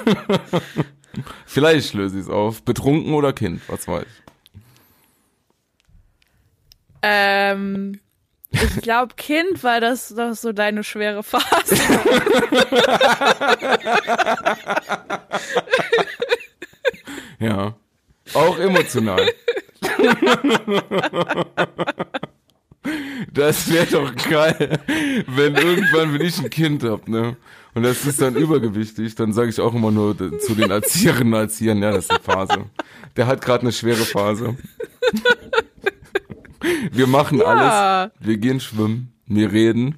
vielleicht 1.45 1.93
löse 1.93 2.17
ich 2.17 2.23
es 2.23 2.29
auf. 2.29 2.63
Betrunken 2.63 3.13
oder 3.13 3.33
Kind, 3.33 3.61
was 3.67 3.87
weiß 3.87 4.03
ich. 4.03 4.29
Ähm, 7.01 7.99
ich 8.51 8.81
glaube, 8.81 9.15
Kind 9.15 9.63
war 9.63 9.79
das 9.79 10.09
doch 10.09 10.33
so 10.33 10.51
deine 10.51 10.83
schwere 10.83 11.23
Phase. 11.23 11.75
Ja, 17.39 17.73
auch 18.33 18.59
emotional. 18.59 19.25
Das 23.33 23.71
wäre 23.71 23.85
doch 23.85 24.15
geil, 24.29 24.79
wenn 25.27 25.55
irgendwann, 25.55 26.13
wenn 26.13 26.21
ich 26.21 26.39
ein 26.39 26.49
Kind 26.49 26.83
hab, 26.83 27.07
ne? 27.07 27.35
Und 27.75 27.83
das 27.83 28.05
ist 28.05 28.21
dann 28.21 28.35
übergewichtig, 28.35 29.15
dann 29.15 29.33
sage 29.33 29.49
ich 29.49 29.59
auch 29.59 29.75
immer 29.75 29.91
nur 29.91 30.17
zu 30.39 30.55
den 30.55 30.71
Erzieherinnen 30.71 31.33
und 31.33 31.39
Erziehern, 31.41 31.83
ja, 31.83 31.91
das 31.91 32.05
ist 32.05 32.11
eine 32.11 32.19
Phase. 32.21 32.65
Der 33.15 33.27
hat 33.27 33.41
gerade 33.41 33.61
eine 33.63 33.71
schwere 33.71 34.05
Phase. 34.05 34.55
Wir 36.91 37.07
machen 37.07 37.41
alles. 37.41 38.11
Wir 38.19 38.37
gehen 38.37 38.59
schwimmen, 38.59 39.13
wir 39.25 39.51
reden. 39.51 39.95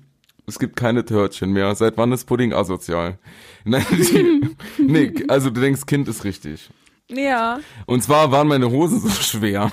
Es 0.47 0.59
gibt 0.59 0.75
keine 0.75 1.05
Törtchen 1.05 1.53
mehr. 1.53 1.73
Seit 1.75 1.97
wann 1.97 2.11
ist 2.11 2.25
Pudding 2.25 2.53
asozial? 2.53 3.19
Nein, 3.63 3.85
die, 3.91 4.55
nee, 4.81 5.13
also 5.27 5.49
du 5.49 5.61
denkst, 5.61 5.85
Kind 5.85 6.07
ist 6.07 6.23
richtig. 6.23 6.69
ja. 7.09 7.59
Und 7.85 8.03
zwar 8.03 8.31
waren 8.31 8.47
meine 8.47 8.69
Hosen 8.71 8.99
so 8.99 9.09
schwer, 9.09 9.71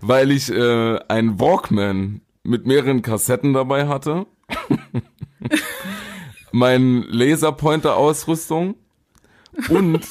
weil 0.00 0.30
ich 0.30 0.50
äh, 0.50 0.98
einen 1.08 1.40
Walkman 1.40 2.20
mit 2.42 2.66
mehreren 2.66 3.02
Kassetten 3.02 3.54
dabei 3.54 3.88
hatte, 3.88 4.26
mein 6.52 7.02
Laserpointer-Ausrüstung 7.08 8.76
und 9.68 10.06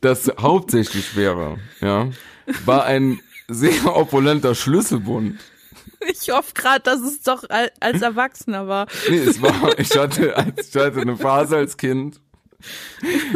das 0.00 0.32
hauptsächlich 0.38 1.06
schwere, 1.06 1.58
ja, 1.80 2.08
war 2.64 2.84
ein 2.84 3.20
sehr 3.48 3.96
opulenter 3.96 4.54
Schlüsselbund. 4.54 5.38
Ich 6.10 6.30
hoffe 6.30 6.52
gerade, 6.54 6.80
dass 6.82 7.00
es 7.00 7.22
doch 7.22 7.44
al- 7.48 7.70
als 7.80 8.02
Erwachsener 8.02 8.68
war. 8.68 8.86
Nee, 9.08 9.18
es 9.18 9.40
war, 9.40 9.78
ich 9.78 9.96
hatte, 9.96 10.36
als- 10.36 10.68
ich 10.68 10.74
hatte 10.82 11.00
eine 11.00 11.16
Phase 11.16 11.56
als 11.56 11.76
Kind. 11.76 12.20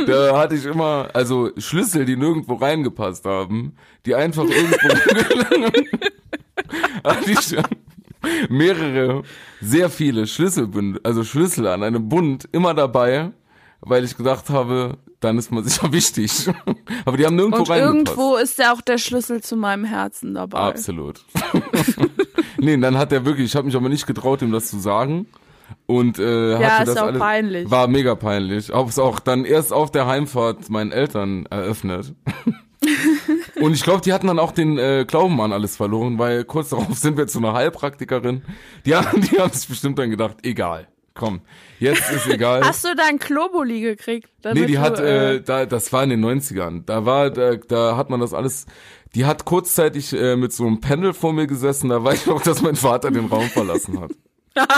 Da 0.06 0.38
hatte 0.38 0.54
ich 0.54 0.64
immer, 0.64 1.10
also 1.12 1.50
Schlüssel, 1.58 2.06
die 2.06 2.16
nirgendwo 2.16 2.54
reingepasst 2.54 3.24
haben, 3.26 3.76
die 4.06 4.14
einfach 4.14 4.44
irgendwo 4.44 4.88
hatte 7.04 7.30
ich 7.30 7.56
mehrere, 8.48 9.22
sehr 9.60 9.90
viele 9.90 10.26
Schlüsselbünde, 10.26 11.00
also 11.04 11.24
Schlüssel 11.24 11.66
an 11.66 11.82
einem 11.82 12.08
Bund 12.08 12.48
immer 12.52 12.74
dabei, 12.74 13.32
weil 13.80 14.04
ich 14.04 14.16
gedacht 14.16 14.50
habe, 14.50 14.98
dann 15.20 15.38
ist 15.38 15.50
man 15.50 15.64
sicher 15.64 15.92
wichtig. 15.92 16.48
Aber 17.04 17.16
die 17.16 17.26
haben 17.26 17.36
nirgendwo 17.36 17.72
Und 17.72 17.78
irgendwo 17.78 18.36
ist 18.36 18.58
ja 18.58 18.72
auch 18.72 18.80
der 18.80 18.98
Schlüssel 18.98 19.42
zu 19.42 19.56
meinem 19.56 19.84
Herzen 19.84 20.34
dabei. 20.34 20.58
Absolut. 20.58 21.24
nee, 22.58 22.76
dann 22.76 22.96
hat 22.98 23.12
er 23.12 23.24
wirklich, 23.24 23.46
ich 23.46 23.56
habe 23.56 23.66
mich 23.66 23.76
aber 23.76 23.88
nicht 23.88 24.06
getraut, 24.06 24.42
ihm 24.42 24.52
das 24.52 24.70
zu 24.70 24.78
sagen. 24.78 25.26
Und 25.86 26.18
äh, 26.18 26.52
Ja, 26.52 26.70
hatte 26.70 26.82
ist 26.82 26.96
das 26.96 27.02
auch 27.02 27.08
alles, 27.08 27.18
peinlich. 27.20 27.70
War 27.70 27.88
mega 27.88 28.14
peinlich. 28.14 28.70
Hab's 28.70 28.98
auch 28.98 29.20
dann 29.20 29.44
erst 29.44 29.72
auf 29.72 29.90
der 29.90 30.06
Heimfahrt 30.06 30.70
meinen 30.70 30.92
Eltern 30.92 31.46
eröffnet. 31.46 32.14
und 33.60 33.72
ich 33.74 33.82
glaube, 33.82 34.00
die 34.02 34.12
hatten 34.12 34.28
dann 34.28 34.38
auch 34.38 34.52
den 34.52 34.78
äh, 34.78 35.04
Glauben 35.06 35.40
an 35.40 35.52
alles 35.52 35.76
verloren, 35.76 36.18
weil 36.18 36.44
kurz 36.44 36.70
darauf 36.70 36.96
sind 36.96 37.16
wir 37.16 37.26
zu 37.26 37.38
einer 37.38 37.52
Heilpraktikerin. 37.52 38.42
Die 38.86 38.94
haben, 38.94 39.20
die 39.20 39.38
haben 39.38 39.52
sich 39.52 39.68
bestimmt 39.68 39.98
dann 39.98 40.10
gedacht, 40.10 40.38
egal, 40.42 40.88
komm, 41.18 41.40
jetzt 41.78 42.10
ist 42.10 42.26
egal. 42.26 42.62
Hast 42.64 42.84
du 42.84 42.94
dein 42.94 43.18
Globuli 43.18 43.82
gekriegt? 43.82 44.30
damit 44.40 44.62
Nee, 44.62 44.66
die 44.66 44.74
du, 44.74 44.80
hat, 44.80 44.98
äh, 45.00 45.42
da, 45.42 45.66
das 45.66 45.92
war 45.92 46.02
in 46.04 46.10
den 46.10 46.24
90ern. 46.24 46.84
Da 46.86 47.04
war, 47.04 47.30
da, 47.30 47.56
da 47.56 47.96
hat 47.98 48.08
man 48.08 48.20
das 48.20 48.32
alles, 48.32 48.64
die 49.14 49.26
hat 49.26 49.44
kurzzeitig 49.44 50.14
äh, 50.14 50.36
mit 50.36 50.52
so 50.54 50.66
einem 50.66 50.80
Pendel 50.80 51.12
vor 51.12 51.34
mir 51.34 51.46
gesessen, 51.46 51.90
da 51.90 52.02
weiß 52.02 52.22
ich 52.22 52.26
noch, 52.26 52.40
dass 52.44 52.62
mein 52.62 52.76
Vater 52.76 53.10
den 53.10 53.26
Raum 53.26 53.48
verlassen 53.50 54.00
hat. 54.00 54.12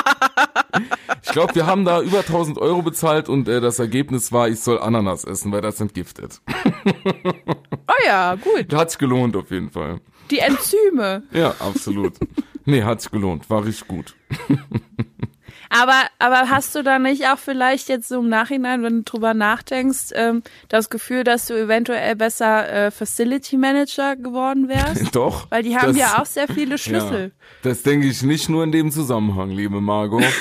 Ich 1.22 1.32
glaube, 1.32 1.54
wir 1.54 1.66
haben 1.66 1.84
da 1.84 2.00
über 2.00 2.20
1000 2.20 2.58
Euro 2.58 2.82
bezahlt 2.82 3.28
und 3.28 3.46
äh, 3.48 3.60
das 3.60 3.78
Ergebnis 3.78 4.32
war, 4.32 4.48
ich 4.48 4.60
soll 4.60 4.78
Ananas 4.78 5.24
essen, 5.24 5.52
weil 5.52 5.60
das 5.60 5.80
entgiftet. 5.80 6.40
oh 6.46 8.06
ja, 8.06 8.36
gut. 8.36 8.72
Hat 8.72 8.90
sich 8.90 8.98
gelohnt 8.98 9.36
auf 9.36 9.50
jeden 9.50 9.70
Fall. 9.70 10.00
Die 10.30 10.38
Enzyme. 10.38 11.22
Ja, 11.32 11.54
absolut. 11.58 12.14
Nee, 12.64 12.82
hat 12.84 13.02
sich 13.02 13.10
gelohnt, 13.10 13.50
war 13.50 13.64
richtig 13.64 13.86
gut. 13.88 14.16
Aber, 15.72 16.02
aber 16.18 16.50
hast 16.50 16.74
du 16.74 16.82
da 16.82 16.98
nicht 16.98 17.28
auch 17.28 17.38
vielleicht 17.38 17.88
jetzt 17.88 18.08
so 18.08 18.18
im 18.18 18.28
Nachhinein, 18.28 18.82
wenn 18.82 18.96
du 18.96 19.02
drüber 19.04 19.34
nachdenkst, 19.34 20.08
ähm, 20.14 20.42
das 20.68 20.90
Gefühl, 20.90 21.22
dass 21.22 21.46
du 21.46 21.54
eventuell 21.54 22.16
besser 22.16 22.68
äh, 22.68 22.90
Facility 22.90 23.56
Manager 23.56 24.16
geworden 24.16 24.68
wärst? 24.68 25.14
Doch. 25.14 25.48
Weil 25.48 25.62
die 25.62 25.78
haben 25.78 25.94
das, 25.94 25.96
ja 25.96 26.20
auch 26.20 26.26
sehr 26.26 26.48
viele 26.48 26.76
Schlüssel. 26.82 27.22
Ja, 27.22 27.30
das 27.62 27.84
denke 27.84 28.08
ich 28.08 28.20
nicht 28.22 28.48
nur 28.48 28.64
in 28.64 28.72
dem 28.72 28.90
Zusammenhang, 28.90 29.50
liebe 29.50 29.80
Margot. 29.80 30.24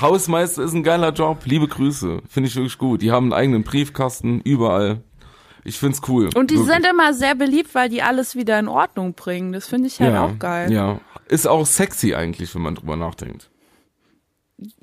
Hausmeister 0.00 0.64
ist 0.64 0.74
ein 0.74 0.82
geiler 0.82 1.12
Job. 1.12 1.42
Liebe 1.44 1.68
Grüße. 1.68 2.20
Finde 2.28 2.48
ich 2.48 2.56
wirklich 2.56 2.78
gut. 2.78 3.00
Die 3.00 3.12
haben 3.12 3.26
einen 3.26 3.32
eigenen 3.32 3.62
Briefkasten 3.62 4.40
überall. 4.40 5.02
Ich 5.66 5.78
find's 5.80 6.00
cool. 6.06 6.30
Und 6.36 6.52
die 6.52 6.54
Wirklich. 6.54 6.74
sind 6.74 6.86
immer 6.86 7.12
sehr 7.12 7.34
beliebt, 7.34 7.74
weil 7.74 7.88
die 7.88 8.00
alles 8.00 8.36
wieder 8.36 8.56
in 8.58 8.68
Ordnung 8.68 9.14
bringen. 9.14 9.52
Das 9.52 9.66
finde 9.66 9.88
ich 9.88 10.00
halt 10.00 10.12
ja, 10.12 10.24
auch 10.24 10.38
geil. 10.38 10.70
Ja. 10.70 11.00
Ist 11.28 11.48
auch 11.48 11.66
sexy 11.66 12.14
eigentlich, 12.14 12.54
wenn 12.54 12.62
man 12.62 12.76
drüber 12.76 12.96
nachdenkt. 12.96 13.50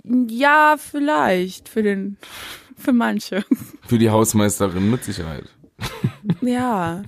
Ja, 0.04 0.76
vielleicht. 0.78 1.70
Für 1.70 1.84
den, 1.84 2.18
für 2.78 2.92
manche. 2.92 3.46
Für 3.88 3.98
die 3.98 4.10
Hausmeisterin 4.10 4.90
mit 4.92 5.04
Sicherheit. 5.04 5.46
Ja. 6.42 7.04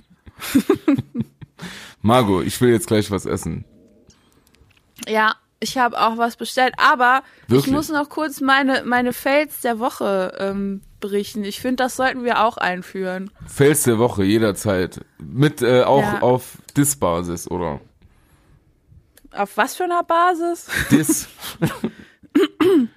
Margot, 2.02 2.44
ich 2.44 2.60
will 2.60 2.70
jetzt 2.70 2.86
gleich 2.86 3.10
was 3.10 3.24
essen. 3.24 3.64
Ja, 5.08 5.36
ich 5.60 5.78
habe 5.78 5.98
auch 6.00 6.18
was 6.18 6.36
bestellt, 6.36 6.74
aber 6.76 7.22
Wirklich? 7.48 7.66
ich 7.66 7.72
muss 7.72 7.88
noch 7.88 8.08
kurz 8.08 8.40
meine, 8.40 8.82
meine 8.84 9.12
Fails 9.12 9.60
der 9.62 9.78
Woche 9.78 10.34
ähm, 10.38 10.82
berichten. 11.00 11.44
Ich 11.44 11.60
finde, 11.60 11.76
das 11.84 11.96
sollten 11.96 12.24
wir 12.24 12.44
auch 12.44 12.56
einführen. 12.56 13.30
Fels 13.46 13.84
der 13.84 13.98
Woche, 13.98 14.24
jederzeit. 14.24 15.00
Mit 15.18 15.62
äh, 15.62 15.82
auch 15.82 16.02
Ja. 16.02 16.20
auf 16.20 16.58
Dis-Basis, 16.76 17.50
oder? 17.50 17.80
Auf 19.32 19.56
was 19.56 19.74
für 19.76 19.84
einer 19.84 20.02
Basis? 20.02 20.68
Dis. 20.90 21.28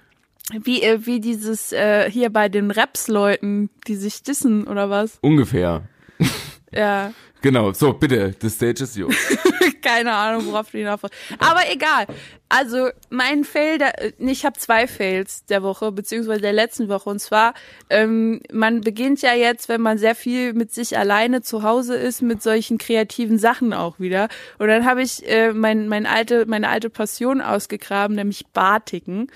Wie, 0.62 0.82
äh, 0.82 1.06
wie 1.06 1.20
dieses 1.20 1.70
äh, 1.72 2.10
hier 2.10 2.30
bei 2.30 2.48
den 2.48 2.70
Raps-Leuten, 2.72 3.70
die 3.86 3.94
sich 3.94 4.22
dissen 4.24 4.66
oder 4.66 4.90
was? 4.90 5.18
Ungefähr. 5.20 5.82
Ja, 6.72 7.12
Genau, 7.42 7.72
so, 7.72 7.94
bitte, 7.94 8.34
the 8.40 8.50
stage 8.50 8.82
is 8.82 8.96
yours. 8.96 9.16
keine 9.82 10.12
Ahnung, 10.12 10.46
worauf 10.46 10.70
du 10.70 10.78
hinauf. 10.78 11.00
Aber 11.38 11.70
egal. 11.70 12.06
Also 12.48 12.90
mein 13.08 13.44
Fail, 13.44 13.78
der, 13.78 13.94
ich 14.18 14.44
habe 14.44 14.58
zwei 14.58 14.86
Fails 14.86 15.44
der 15.46 15.62
Woche, 15.62 15.92
beziehungsweise 15.92 16.40
der 16.40 16.52
letzten 16.52 16.88
Woche. 16.88 17.08
Und 17.08 17.20
zwar, 17.20 17.54
ähm, 17.88 18.40
man 18.52 18.80
beginnt 18.80 19.22
ja 19.22 19.34
jetzt, 19.34 19.68
wenn 19.68 19.80
man 19.80 19.98
sehr 19.98 20.14
viel 20.14 20.52
mit 20.52 20.72
sich 20.72 20.98
alleine 20.98 21.42
zu 21.42 21.62
Hause 21.62 21.96
ist, 21.96 22.22
mit 22.22 22.42
solchen 22.42 22.76
kreativen 22.76 23.38
Sachen 23.38 23.72
auch 23.72 24.00
wieder. 24.00 24.28
Und 24.58 24.68
dann 24.68 24.84
habe 24.84 25.02
ich 25.02 25.26
äh, 25.28 25.52
mein, 25.52 25.88
mein 25.88 26.06
alte, 26.06 26.44
meine 26.46 26.68
alte 26.68 26.90
Passion 26.90 27.40
ausgegraben, 27.40 28.16
nämlich 28.16 28.46
Batiken. 28.48 29.28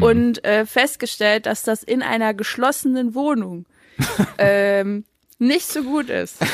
Und 0.00 0.44
äh, 0.44 0.66
festgestellt, 0.66 1.46
dass 1.46 1.62
das 1.62 1.84
in 1.84 2.02
einer 2.02 2.34
geschlossenen 2.34 3.14
Wohnung 3.14 3.66
ähm, 4.38 5.04
nicht 5.38 5.66
so 5.66 5.82
gut 5.82 6.10
ist. 6.10 6.36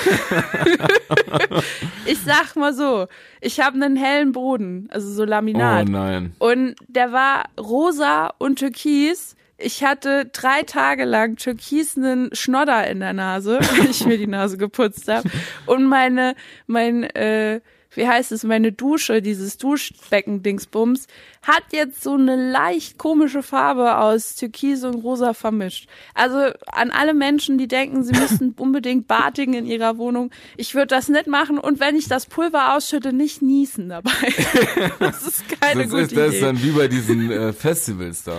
ich 2.07 2.19
sag 2.21 2.57
mal 2.57 2.73
so, 2.75 3.07
ich 3.41 3.61
habe 3.61 3.77
einen 3.77 3.97
hellen 3.97 4.33
Boden, 4.33 4.89
also 4.91 5.09
so 5.11 5.23
Oh 5.23 5.27
Laminat. 5.27 5.89
nein. 5.89 6.35
und 6.39 6.75
der 6.89 7.13
war 7.13 7.45
rosa 7.59 8.33
und 8.39 8.59
türkis. 8.59 9.37
Ich 9.59 9.85
hatte 9.85 10.27
drei 10.27 10.63
Tage 10.63 11.05
lang 11.05 11.37
türkisenen 11.37 12.31
Schnodder 12.35 12.87
in 12.89 13.01
der 13.01 13.13
Nase, 13.13 13.61
weil 13.79 13.91
ich 13.91 14.05
mir 14.05 14.19
die 14.19 14.27
Nase 14.27 14.57
geputzt 14.57 15.09
habe. 15.09 15.29
Und 15.67 15.87
meine, 15.87 16.35
mein, 16.67 17.05
äh, 17.05 17.61
wie 17.95 18.07
heißt 18.09 18.33
es, 18.33 18.45
meine 18.45 18.73
Dusche, 18.73 19.21
dieses 19.23 19.59
Duschbecken-Dingsbums, 19.59 21.07
hat 21.43 21.65
jetzt 21.73 22.03
so 22.03 22.15
eine 22.15 22.51
leicht 22.53 22.99
komische 22.99 23.43
Farbe 23.43 23.99
aus 23.99 24.35
Türkis 24.37 24.85
und 24.85 24.95
Rosa 24.95 25.35
vermischt. 25.35 25.89
Also 26.15 26.37
an 26.71 26.91
alle 26.91 27.15
Menschen, 27.15 27.59
die 27.59 27.69
denken, 27.69 28.03
sie 28.05 28.13
müssten 28.13 28.51
unbedingt 28.59 29.09
batigen 29.09 29.55
in 29.55 29.67
ihrer 29.67 29.99
Wohnung, 29.99 30.31
ich 30.57 30.75
würde 30.75 30.89
das 30.89 31.09
nicht 31.09 31.27
machen 31.27 31.59
und 31.59 31.81
wenn 31.81 31.97
ich 31.97 32.09
das 32.09 32.27
Pulver 32.27 32.75
ausschütte, 32.77 33.13
nicht 33.13 33.43
niesen 33.43 33.89
dabei. 33.89 34.11
das 34.99 35.23
ist 35.27 35.45
keine 35.61 35.83
Das 35.83 35.91
gute 35.91 36.03
ist, 36.03 36.13
das 36.17 36.27
Idee. 36.29 36.37
ist 36.37 36.43
dann 36.43 36.63
wie 36.63 36.71
bei 36.71 36.89
diesen 36.89 37.31
äh, 37.31 37.53
Festivals 37.53 38.23
da. 38.25 38.37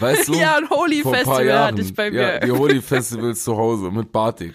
Weißt 0.00 0.28
du? 0.28 0.34
Ja, 0.34 0.56
ein 0.56 0.68
Holy 0.70 1.02
Festival 1.02 1.58
hatte 1.58 1.80
ich 1.82 1.94
bei 1.94 2.10
Ja, 2.10 2.32
mir. 2.32 2.40
die 2.40 2.50
Holy 2.50 2.82
Festivals 2.82 3.44
zu 3.44 3.56
Hause 3.56 3.90
mit 3.90 4.10
Batik. 4.10 4.54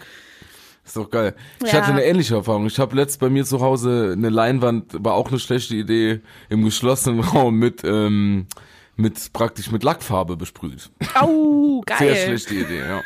Ist 0.89 0.95
doch 0.97 1.11
geil. 1.11 1.35
Ich 1.63 1.71
Ja. 1.71 1.81
hatte 1.81 1.91
eine 1.91 2.03
ähnliche 2.03 2.33
Erfahrung. 2.33 2.65
Ich 2.65 2.79
habe 2.79 2.95
letzt 2.95 3.19
bei 3.19 3.29
mir 3.29 3.45
zu 3.45 3.61
Hause 3.61 4.15
eine 4.17 4.29
Leinwand, 4.29 4.85
war 5.05 5.13
auch 5.13 5.27
eine 5.29 5.37
schlechte 5.37 5.75
Idee, 5.75 6.21
im 6.49 6.63
geschlossenen 6.65 7.19
Raum 7.19 7.57
mit, 7.59 7.83
ähm, 7.83 8.47
mit 8.95 9.31
praktisch 9.31 9.69
mit 9.69 9.83
Lackfarbe 9.83 10.35
besprüht. 10.35 10.89
Au, 11.13 11.81
geil. 11.85 11.97
Sehr 11.99 12.15
schlechte 12.15 12.55
Idee, 12.55 12.79
ja. 12.79 13.01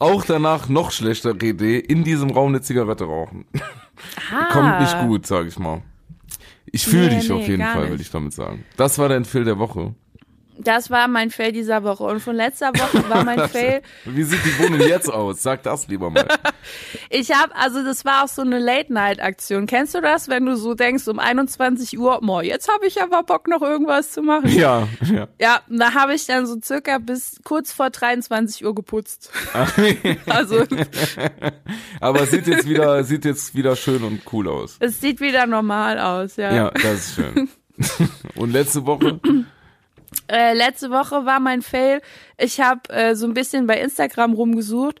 auch 0.00 0.24
danach 0.24 0.68
noch 0.68 0.90
schlechtere 0.90 1.36
Idee, 1.46 1.78
in 1.78 2.02
diesem 2.02 2.30
Raum 2.30 2.48
eine 2.48 2.62
Zigarette 2.62 3.04
rauchen. 3.04 3.44
Ah. 4.32 4.46
Kommt 4.52 4.80
nicht 4.80 4.98
gut, 5.06 5.26
sag 5.26 5.46
ich 5.46 5.56
mal. 5.56 5.82
Ich 6.72 6.84
fühle 6.84 7.10
Nee, 7.10 7.20
dich 7.20 7.30
auf 7.30 7.42
nee, 7.42 7.46
jeden 7.46 7.60
gar 7.60 7.74
Fall, 7.74 7.90
will 7.92 8.00
ich 8.00 8.10
damit 8.10 8.32
sagen. 8.32 8.64
Das 8.76 8.98
war 8.98 9.08
dein 9.08 9.24
Fail 9.24 9.44
der 9.44 9.60
Woche. 9.60 9.94
Das 10.62 10.90
war 10.90 11.08
mein 11.08 11.30
Fail 11.30 11.52
dieser 11.52 11.82
Woche. 11.84 12.04
Und 12.04 12.20
von 12.20 12.36
letzter 12.36 12.68
Woche 12.68 13.08
war 13.08 13.24
mein 13.24 13.48
Fail. 13.48 13.82
Wie 14.04 14.22
sieht 14.22 14.40
die 14.44 14.58
Wohnung 14.62 14.80
jetzt 14.80 15.08
aus? 15.10 15.42
Sag 15.42 15.62
das 15.62 15.88
lieber 15.88 16.10
mal. 16.10 16.26
Ich 17.12 17.32
habe, 17.32 17.54
also 17.56 17.82
das 17.82 18.04
war 18.04 18.24
auch 18.24 18.28
so 18.28 18.42
eine 18.42 18.58
Late-Night-Aktion. 18.60 19.66
Kennst 19.66 19.94
du 19.96 20.00
das, 20.00 20.28
wenn 20.28 20.46
du 20.46 20.56
so 20.56 20.74
denkst, 20.74 21.08
um 21.08 21.18
21 21.18 21.98
Uhr, 21.98 22.20
boah, 22.22 22.42
jetzt 22.42 22.68
habe 22.72 22.86
ich 22.86 23.02
aber 23.02 23.24
Bock, 23.24 23.48
noch 23.48 23.62
irgendwas 23.62 24.12
zu 24.12 24.22
machen? 24.22 24.48
Ja, 24.48 24.86
ja. 25.02 25.26
Ja, 25.40 25.60
da 25.68 25.94
habe 25.94 26.14
ich 26.14 26.26
dann 26.26 26.46
so 26.46 26.56
circa 26.62 26.98
bis 26.98 27.40
kurz 27.42 27.72
vor 27.72 27.90
23 27.90 28.64
Uhr 28.64 28.74
geputzt. 28.74 29.32
also 30.26 30.64
Aber 32.00 32.26
sieht 32.26 32.46
jetzt 32.46 32.68
wieder, 32.68 33.02
sieht 33.04 33.24
jetzt 33.24 33.54
wieder 33.54 33.74
schön 33.74 34.04
und 34.04 34.22
cool 34.32 34.48
aus. 34.48 34.76
es 34.78 35.00
sieht 35.00 35.20
wieder 35.20 35.46
normal 35.46 35.98
aus, 35.98 36.36
ja. 36.36 36.54
Ja, 36.54 36.70
das 36.70 36.94
ist 36.94 37.14
schön. 37.16 37.48
Und 38.36 38.52
letzte 38.52 38.86
Woche? 38.86 39.18
Äh, 40.28 40.54
letzte 40.54 40.90
Woche 40.90 41.24
war 41.26 41.40
mein 41.40 41.62
Fail. 41.62 42.00
Ich 42.38 42.60
habe 42.60 42.88
äh, 42.90 43.14
so 43.14 43.26
ein 43.26 43.34
bisschen 43.34 43.66
bei 43.66 43.80
Instagram 43.80 44.32
rumgesucht, 44.32 45.00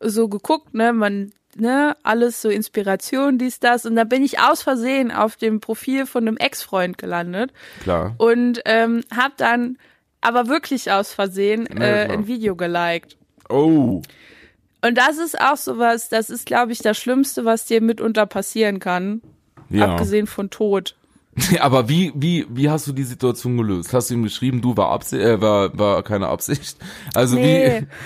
so 0.00 0.28
geguckt, 0.28 0.74
ne, 0.74 0.92
man, 0.92 1.32
ne, 1.56 1.96
alles 2.02 2.42
so 2.42 2.48
Inspiration, 2.48 3.38
dies, 3.38 3.60
das. 3.60 3.86
Und 3.86 3.96
da 3.96 4.04
bin 4.04 4.22
ich 4.22 4.38
aus 4.40 4.62
Versehen 4.62 5.10
auf 5.10 5.36
dem 5.36 5.60
Profil 5.60 6.06
von 6.06 6.26
einem 6.26 6.36
Ex-Freund 6.36 6.98
gelandet 6.98 7.52
Klar. 7.82 8.14
und 8.18 8.60
ähm, 8.64 9.02
hab 9.14 9.36
dann 9.36 9.78
aber 10.20 10.48
wirklich 10.48 10.92
aus 10.92 11.12
Versehen 11.12 11.68
ja, 11.72 11.84
äh, 11.84 12.12
ein 12.12 12.26
Video 12.26 12.56
geliked. 12.56 13.16
Oh. 13.48 14.02
Und 14.82 14.96
das 14.96 15.18
ist 15.18 15.40
auch 15.40 15.56
sowas, 15.56 16.08
das 16.08 16.30
ist, 16.30 16.46
glaube 16.46 16.72
ich, 16.72 16.78
das 16.78 16.98
Schlimmste, 16.98 17.44
was 17.44 17.66
dir 17.66 17.80
mitunter 17.80 18.26
passieren 18.26 18.78
kann. 18.78 19.20
Ja. 19.68 19.92
Abgesehen 19.92 20.26
von 20.26 20.50
Tod. 20.50 20.96
Aber 21.60 21.88
wie, 21.88 22.12
wie, 22.14 22.46
wie 22.50 22.68
hast 22.70 22.86
du 22.86 22.92
die 22.92 23.04
Situation 23.04 23.56
gelöst? 23.56 23.92
Hast 23.92 24.10
du 24.10 24.14
ihm 24.14 24.22
geschrieben, 24.22 24.60
du 24.60 24.76
war 24.76 24.90
Absicht, 24.90 25.22
äh, 25.22 25.40
war, 25.40 25.76
war 25.78 26.02
keine 26.02 26.28
Absicht? 26.28 26.76
Also 27.14 27.36
Nee. 27.36 27.82
wie, 27.82 27.86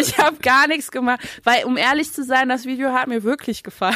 Ich 0.00 0.18
habe 0.18 0.36
gar 0.38 0.66
nichts 0.66 0.90
gemacht, 0.90 1.20
weil 1.44 1.64
um 1.64 1.76
ehrlich 1.76 2.12
zu 2.12 2.24
sein, 2.24 2.48
das 2.48 2.64
Video 2.66 2.92
hat 2.92 3.06
mir 3.06 3.22
wirklich 3.22 3.62
gefallen. 3.62 3.94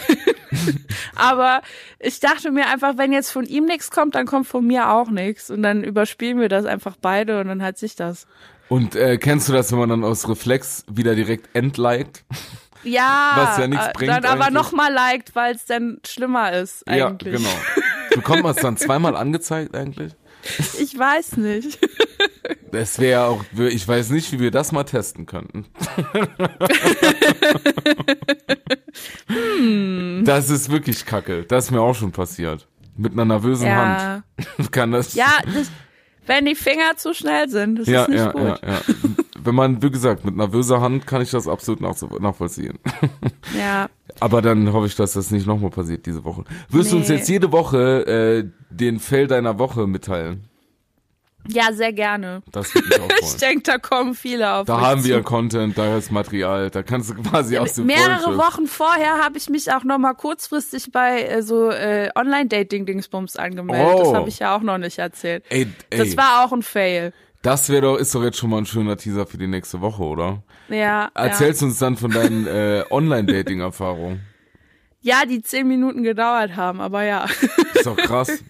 Aber 1.17 1.61
ich 1.99 2.21
dachte 2.21 2.53
mir 2.53 2.67
einfach, 2.69 2.97
wenn 2.99 3.13
jetzt 3.13 3.31
von 3.33 3.45
ihm 3.45 3.65
nichts 3.65 3.91
kommt, 3.91 4.15
dann 4.15 4.25
kommt 4.27 4.47
von 4.47 4.65
mir 4.65 4.91
auch 4.91 5.11
nichts 5.11 5.51
und 5.51 5.63
dann 5.63 5.83
überspielen 5.83 6.39
wir 6.41 6.49
das 6.49 6.67
einfach 6.67 6.95
beide 7.01 7.41
und 7.41 7.49
dann 7.49 7.63
hat 7.63 7.79
sich 7.79 7.97
das. 7.97 8.27
und 8.69 8.95
äh, 8.95 9.19
kennst 9.19 9.49
du 9.49 9.53
das, 9.53 9.73
wenn 9.73 9.81
man 9.81 9.89
dann 9.89 10.05
aus 10.05 10.29
Reflex 10.29 10.85
wieder 10.89 11.17
direkt 11.17 11.55
entliked? 11.55 12.25
Ja, 12.85 13.33
Was 13.35 13.59
ja 13.59 13.67
nichts 13.67 13.87
äh, 13.87 13.93
bringt 13.93 14.13
dann 14.13 14.25
aber 14.25 14.51
nochmal 14.51 14.93
liked, 14.93 15.35
weil 15.35 15.55
es 15.57 15.65
dann 15.67 15.99
schlimmer 16.07 16.53
ist 16.53 16.87
eigentlich. 16.89 17.33
Ja, 17.33 17.39
genau. 17.39 17.92
Bekommt 18.15 18.43
man 18.43 18.55
es 18.55 18.61
dann 18.63 18.77
zweimal 18.77 19.17
angezeigt 19.17 19.75
eigentlich? 19.77 20.13
Ich 20.81 20.99
weiß 20.99 21.37
nicht. 21.37 21.79
Das 22.73 22.99
wäre 22.99 23.25
auch, 23.27 23.45
ich 23.57 23.87
weiß 23.87 24.11
nicht, 24.11 24.33
wie 24.33 24.41
wir 24.41 24.51
das 24.51 24.73
mal 24.73 24.85
testen 24.85 25.27
könnten. 25.27 25.67
Das 30.25 30.51
ist 30.51 30.71
wirklich 30.71 31.07
kacke. 31.07 31.45
Das 31.45 31.67
ist 31.67 31.71
mir 31.71 31.81
auch 31.81 31.95
schon 31.95 32.13
passiert. 32.13 32.67
Mit 32.97 33.13
einer 33.13 33.25
nervösen 33.25 33.67
Ja, 33.67 34.23
Hand 34.59 34.73
kann 34.73 34.91
das. 34.93 35.15
ja, 35.15 35.39
das, 35.45 35.71
wenn 36.27 36.45
die 36.45 36.55
Finger 36.55 36.97
zu 36.97 37.15
schnell 37.15 37.49
sind, 37.49 37.81
das 37.81 37.89
ja, 37.89 38.03
ist 38.03 38.09
nicht 38.09 38.19
ja, 38.19 38.33
gut. 38.33 38.43
ja, 38.43 38.59
ja. 38.63 38.81
Wenn 39.45 39.55
man, 39.55 39.83
wie 39.83 39.91
gesagt, 39.91 40.25
mit 40.25 40.37
nervöser 40.37 40.81
Hand 40.81 41.07
kann 41.07 41.21
ich 41.21 41.31
das 41.31 41.49
absolut 41.49 41.81
nach, 41.81 41.97
nachvollziehen. 42.21 42.79
Ja. 43.59 43.89
Aber 44.21 44.41
dann 44.41 44.73
hoffe 44.73 44.87
ich, 44.87 44.95
dass 44.95 45.13
das 45.15 45.31
nicht 45.31 45.47
nochmal 45.47 45.71
passiert 45.71 46.07
diese 46.07 46.25
Woche. 46.25 46.45
Wirst 46.71 46.93
du 46.93 46.97
uns 46.97 47.09
Nee. 47.09 47.17
jetzt 47.17 47.29
jede 47.29 47.51
Woche 47.53 48.07
äh, 48.07 48.51
den 48.71 48.99
Fail 49.01 49.27
deiner 49.27 49.59
Woche 49.59 49.87
mitteilen? 49.87 50.45
Ja, 51.49 51.73
sehr 51.73 51.93
gerne. 51.93 52.43
Das 52.53 52.75
würde 52.75 52.89
mich 52.89 53.01
auch 53.01 53.09
Ich 53.21 53.27
freuen. 53.29 53.39
denke, 53.41 53.63
da 53.65 53.79
kommen 53.79 54.15
viele 54.15 54.53
auf 54.55 54.67
Da 54.67 54.81
haben 54.81 55.05
wir 55.05 55.19
zu. 55.19 55.23
Content, 55.25 55.77
da 55.77 55.97
ist 55.97 56.11
Material, 56.13 56.71
da 56.71 56.83
kannst 56.83 57.11
du 57.11 57.15
quasi 57.15 57.59
aus 57.59 57.75
dem 57.75 57.87
Mehrere 57.87 58.21
Vollschiff- 58.33 58.39
Wochen 58.39 58.67
vorher 58.67 59.19
habe 59.23 59.39
ich 59.39 59.49
mich 59.49 59.73
auch 59.73 59.85
noch 59.85 59.99
mal 59.99 60.15
kurzfristig 60.15 60.91
bei 60.93 61.23
äh, 61.23 61.43
so 61.43 61.71
äh, 61.71 62.11
Online-Dating-Dingsbums 62.15 63.37
angemeldet. 63.37 63.99
Das 64.01 64.09
Oh. 64.09 64.15
habe 64.17 64.29
ich 64.29 64.39
ja 64.39 64.57
auch 64.57 64.63
noch 64.63 64.79
nicht 64.79 64.99
erzählt. 64.99 65.45
Ey, 65.49 65.67
ey, 65.91 65.99
Das 65.99 66.17
war 66.17 66.45
auch 66.45 66.53
ein 66.53 66.63
Fail. 66.63 67.13
das 67.43 67.69
wäre 67.69 67.83
doch, 67.83 67.97
ist 67.97 68.15
doch 68.15 68.23
jetzt 68.23 68.39
schon 68.39 68.51
mal 68.51 68.59
ein 68.59 68.67
schöner 68.67 68.97
Teaser 68.97 69.27
für 69.27 69.39
die 69.39 69.47
nächste 69.49 69.81
Woche, 69.81 70.03
oder? 70.03 70.43
Ja, 70.69 71.11
Erzählst 71.15 71.63
uns 71.63 71.79
dann 71.79 71.97
von 71.97 72.11
deinen 72.13 72.47
äh, 72.47 72.85
Online-Dating-Erfahrungen. 72.91 74.21
ja. 75.03 75.21
ja, 75.21 75.27
die 75.27 75.43
zehn 75.43 75.67
Minuten 75.67 76.03
gedauert 76.05 76.57
haben, 76.57 76.81
aber 76.81 77.03
ja. 77.05 77.25
Ist 77.75 77.87
doch 77.87 77.97
krass. 77.97 78.31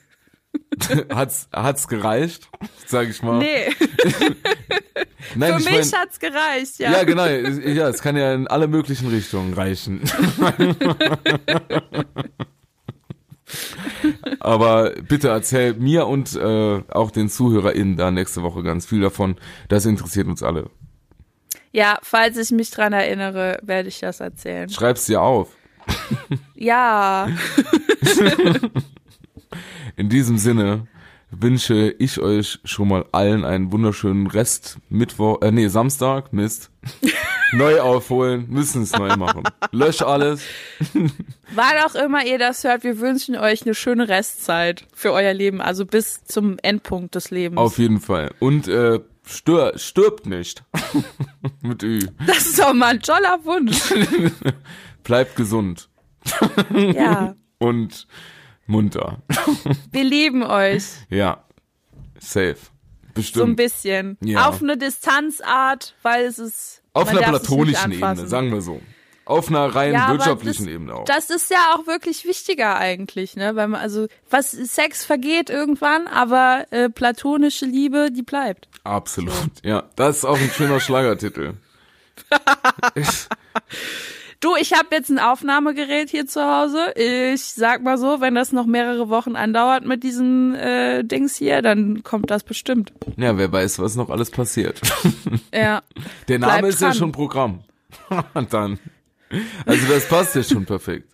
hat's, 1.14 1.48
hat's 1.52 1.88
gereicht, 1.88 2.48
sag 2.86 3.08
ich 3.08 3.22
mal. 3.22 3.38
Nee, 3.38 3.66
Nein, 5.34 5.54
für 5.54 5.60
ich 5.60 5.70
mich 5.70 5.92
mein, 5.92 6.00
hat's 6.00 6.18
gereicht, 6.18 6.78
ja. 6.78 6.92
ja, 6.92 7.04
genau. 7.04 7.26
Ja, 7.26 7.88
es 7.88 8.02
kann 8.02 8.16
ja 8.16 8.34
in 8.34 8.46
alle 8.48 8.68
möglichen 8.68 9.08
Richtungen 9.08 9.54
reichen. 9.54 10.02
Aber 14.40 14.92
bitte 15.08 15.28
erzähl 15.28 15.74
mir 15.74 16.06
und 16.06 16.34
äh, 16.34 16.82
auch 16.88 17.10
den 17.10 17.28
ZuhörerInnen 17.28 17.96
da 17.96 18.10
nächste 18.10 18.42
Woche 18.42 18.62
ganz 18.62 18.86
viel 18.86 19.00
davon. 19.00 19.36
Das 19.68 19.84
interessiert 19.86 20.26
uns 20.26 20.42
alle. 20.42 20.70
Ja, 21.70 21.98
falls 22.02 22.36
ich 22.36 22.50
mich 22.50 22.70
dran 22.70 22.92
erinnere, 22.92 23.58
werde 23.62 23.88
ich 23.88 24.00
das 24.00 24.20
erzählen. 24.20 24.68
Schreib's 24.68 25.06
dir 25.06 25.22
auf. 25.22 25.48
Ja, 26.54 27.28
In 29.96 30.08
diesem 30.08 30.38
Sinne 30.38 30.86
wünsche 31.30 31.94
ich 31.98 32.20
euch 32.20 32.60
schon 32.64 32.88
mal 32.88 33.06
allen 33.12 33.44
einen 33.44 33.72
wunderschönen 33.72 34.26
Rest 34.26 34.78
Mittwoch, 34.88 35.40
äh, 35.40 35.50
nee, 35.50 35.68
Samstag, 35.68 36.32
Mist. 36.32 36.70
neu 37.52 37.80
aufholen, 37.80 38.46
müssen 38.48 38.82
es 38.82 38.92
neu 38.92 39.16
machen. 39.16 39.44
Lösch 39.70 40.02
alles. 40.02 40.42
wann 41.54 41.76
auch 41.86 41.94
immer 41.94 42.24
ihr 42.24 42.38
das 42.38 42.64
hört, 42.64 42.84
wir 42.84 42.98
wünschen 42.98 43.36
euch 43.36 43.62
eine 43.64 43.74
schöne 43.74 44.08
Restzeit 44.08 44.86
für 44.94 45.12
euer 45.12 45.32
Leben, 45.34 45.60
also 45.60 45.86
bis 45.86 46.24
zum 46.24 46.58
Endpunkt 46.62 47.14
des 47.14 47.30
Lebens. 47.30 47.58
Auf 47.58 47.78
jeden 47.78 48.00
Fall. 48.00 48.32
Und 48.38 48.68
äh, 48.68 49.00
stör, 49.24 49.78
stirbt 49.78 50.26
nicht. 50.26 50.64
Mit 51.62 51.82
Ü. 51.82 52.00
das 52.26 52.46
ist 52.46 52.58
doch 52.58 52.72
mal 52.74 52.94
ein 52.94 53.00
toller 53.00 53.38
Wunsch. 53.44 53.80
Bleibt 55.02 55.36
gesund 55.36 55.88
Ja, 56.94 57.34
und 57.58 58.06
munter. 58.66 59.22
wir 59.92 60.04
lieben 60.04 60.42
euch. 60.42 60.84
Ja. 61.08 61.44
Safe. 62.18 62.56
So 62.56 62.64
ein 62.64 63.14
Bestimmt. 63.14 63.56
bisschen. 63.56 64.18
Ja. 64.24 64.48
Auf 64.48 64.62
eine 64.62 64.76
Distanzart, 64.76 65.94
weil 66.02 66.24
es 66.24 66.38
ist. 66.38 66.82
Auf 66.94 67.08
einer 67.08 67.22
platonischen 67.22 67.92
Ebene, 67.92 68.26
sagen 68.26 68.52
wir 68.52 68.60
so. 68.60 68.80
Auf 69.24 69.48
einer 69.48 69.66
rein 69.74 69.92
Ja, 69.92 70.10
wirtschaftlichen 70.10 70.64
das, 70.64 70.74
Ebene 70.74 70.94
auch. 70.94 71.04
Das 71.04 71.30
ist 71.30 71.50
ja 71.50 71.74
auch 71.74 71.86
wirklich 71.86 72.24
wichtiger 72.24 72.76
eigentlich, 72.76 73.36
ne? 73.36 73.54
Weil 73.54 73.68
man, 73.68 73.80
also, 73.80 74.08
was 74.28 74.50
Sex 74.50 75.04
vergeht 75.04 75.48
irgendwann, 75.48 76.08
aber 76.08 76.66
äh, 76.70 76.88
platonische 76.88 77.64
Liebe, 77.64 78.10
die 78.10 78.22
bleibt. 78.22 78.68
Absolut. 78.82 79.34
Ja, 79.62 79.84
das 79.94 80.18
ist 80.18 80.24
auch 80.24 80.38
ein 80.38 80.50
schöner 80.50 80.80
Schlagertitel. 80.80 81.54
Du, 84.42 84.56
ich 84.60 84.72
habe 84.72 84.88
jetzt 84.90 85.08
ein 85.08 85.20
Aufnahmegerät 85.20 86.10
hier 86.10 86.26
zu 86.26 86.42
Hause. 86.42 86.92
Ich 86.96 87.44
sag 87.44 87.84
mal 87.84 87.96
so, 87.96 88.20
wenn 88.20 88.34
das 88.34 88.50
noch 88.50 88.66
mehrere 88.66 89.08
Wochen 89.08 89.36
andauert 89.36 89.86
mit 89.86 90.02
diesen 90.02 90.56
äh, 90.56 91.04
Dings 91.04 91.36
hier, 91.36 91.62
dann 91.62 92.02
kommt 92.02 92.28
das 92.28 92.42
bestimmt. 92.42 92.92
Ja, 93.16 93.38
wer 93.38 93.52
weiß, 93.52 93.78
was 93.78 93.94
noch 93.94 94.10
alles 94.10 94.30
passiert. 94.30 94.80
Ja. 95.54 95.82
Der 96.28 96.38
Name 96.38 96.52
Bleib 96.60 96.64
ist 96.70 96.80
ja 96.80 96.88
dran. 96.88 96.96
schon 96.96 97.12
Programm. 97.12 97.60
Und 98.34 98.52
dann. 98.52 98.78
Also 99.64 99.86
das 99.86 100.08
passt 100.08 100.34
ja 100.34 100.42
schon 100.42 100.64
perfekt. 100.66 101.12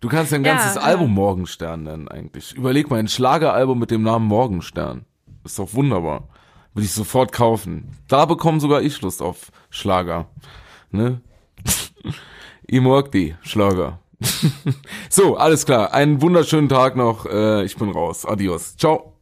Du 0.00 0.08
kannst 0.08 0.32
dein 0.32 0.44
Ja, 0.44 0.54
ganzes 0.54 0.74
ja. 0.74 0.82
Album 0.82 1.12
Morgenstern 1.14 1.84
nennen 1.84 2.08
eigentlich. 2.08 2.52
Überleg 2.54 2.90
mal, 2.90 2.98
ein 2.98 3.08
Schlageralbum 3.08 3.78
mit 3.78 3.90
dem 3.90 4.02
Namen 4.02 4.26
Morgenstern. 4.26 5.06
Ist 5.44 5.58
doch 5.58 5.72
wunderbar. 5.72 6.28
Würde 6.74 6.84
ich 6.84 6.92
sofort 6.92 7.32
kaufen. 7.32 7.92
Da 8.08 8.24
bekomme 8.26 8.60
sogar 8.60 8.82
ich 8.82 9.00
Lust 9.00 9.22
auf 9.22 9.50
Schlager. 9.70 10.28
Ne? 10.90 11.20
Ich 12.66 12.80
mag 12.80 13.12
die 13.12 13.34
Schlager. 13.42 14.00
so, 15.10 15.36
alles 15.36 15.66
klar. 15.66 15.92
Einen 15.92 16.20
wunderschönen 16.22 16.68
Tag 16.68 16.96
noch. 16.96 17.26
Äh, 17.26 17.64
ich 17.64 17.76
bin 17.76 17.90
raus. 17.90 18.24
Adios. 18.26 18.76
Ciao. 18.76 19.15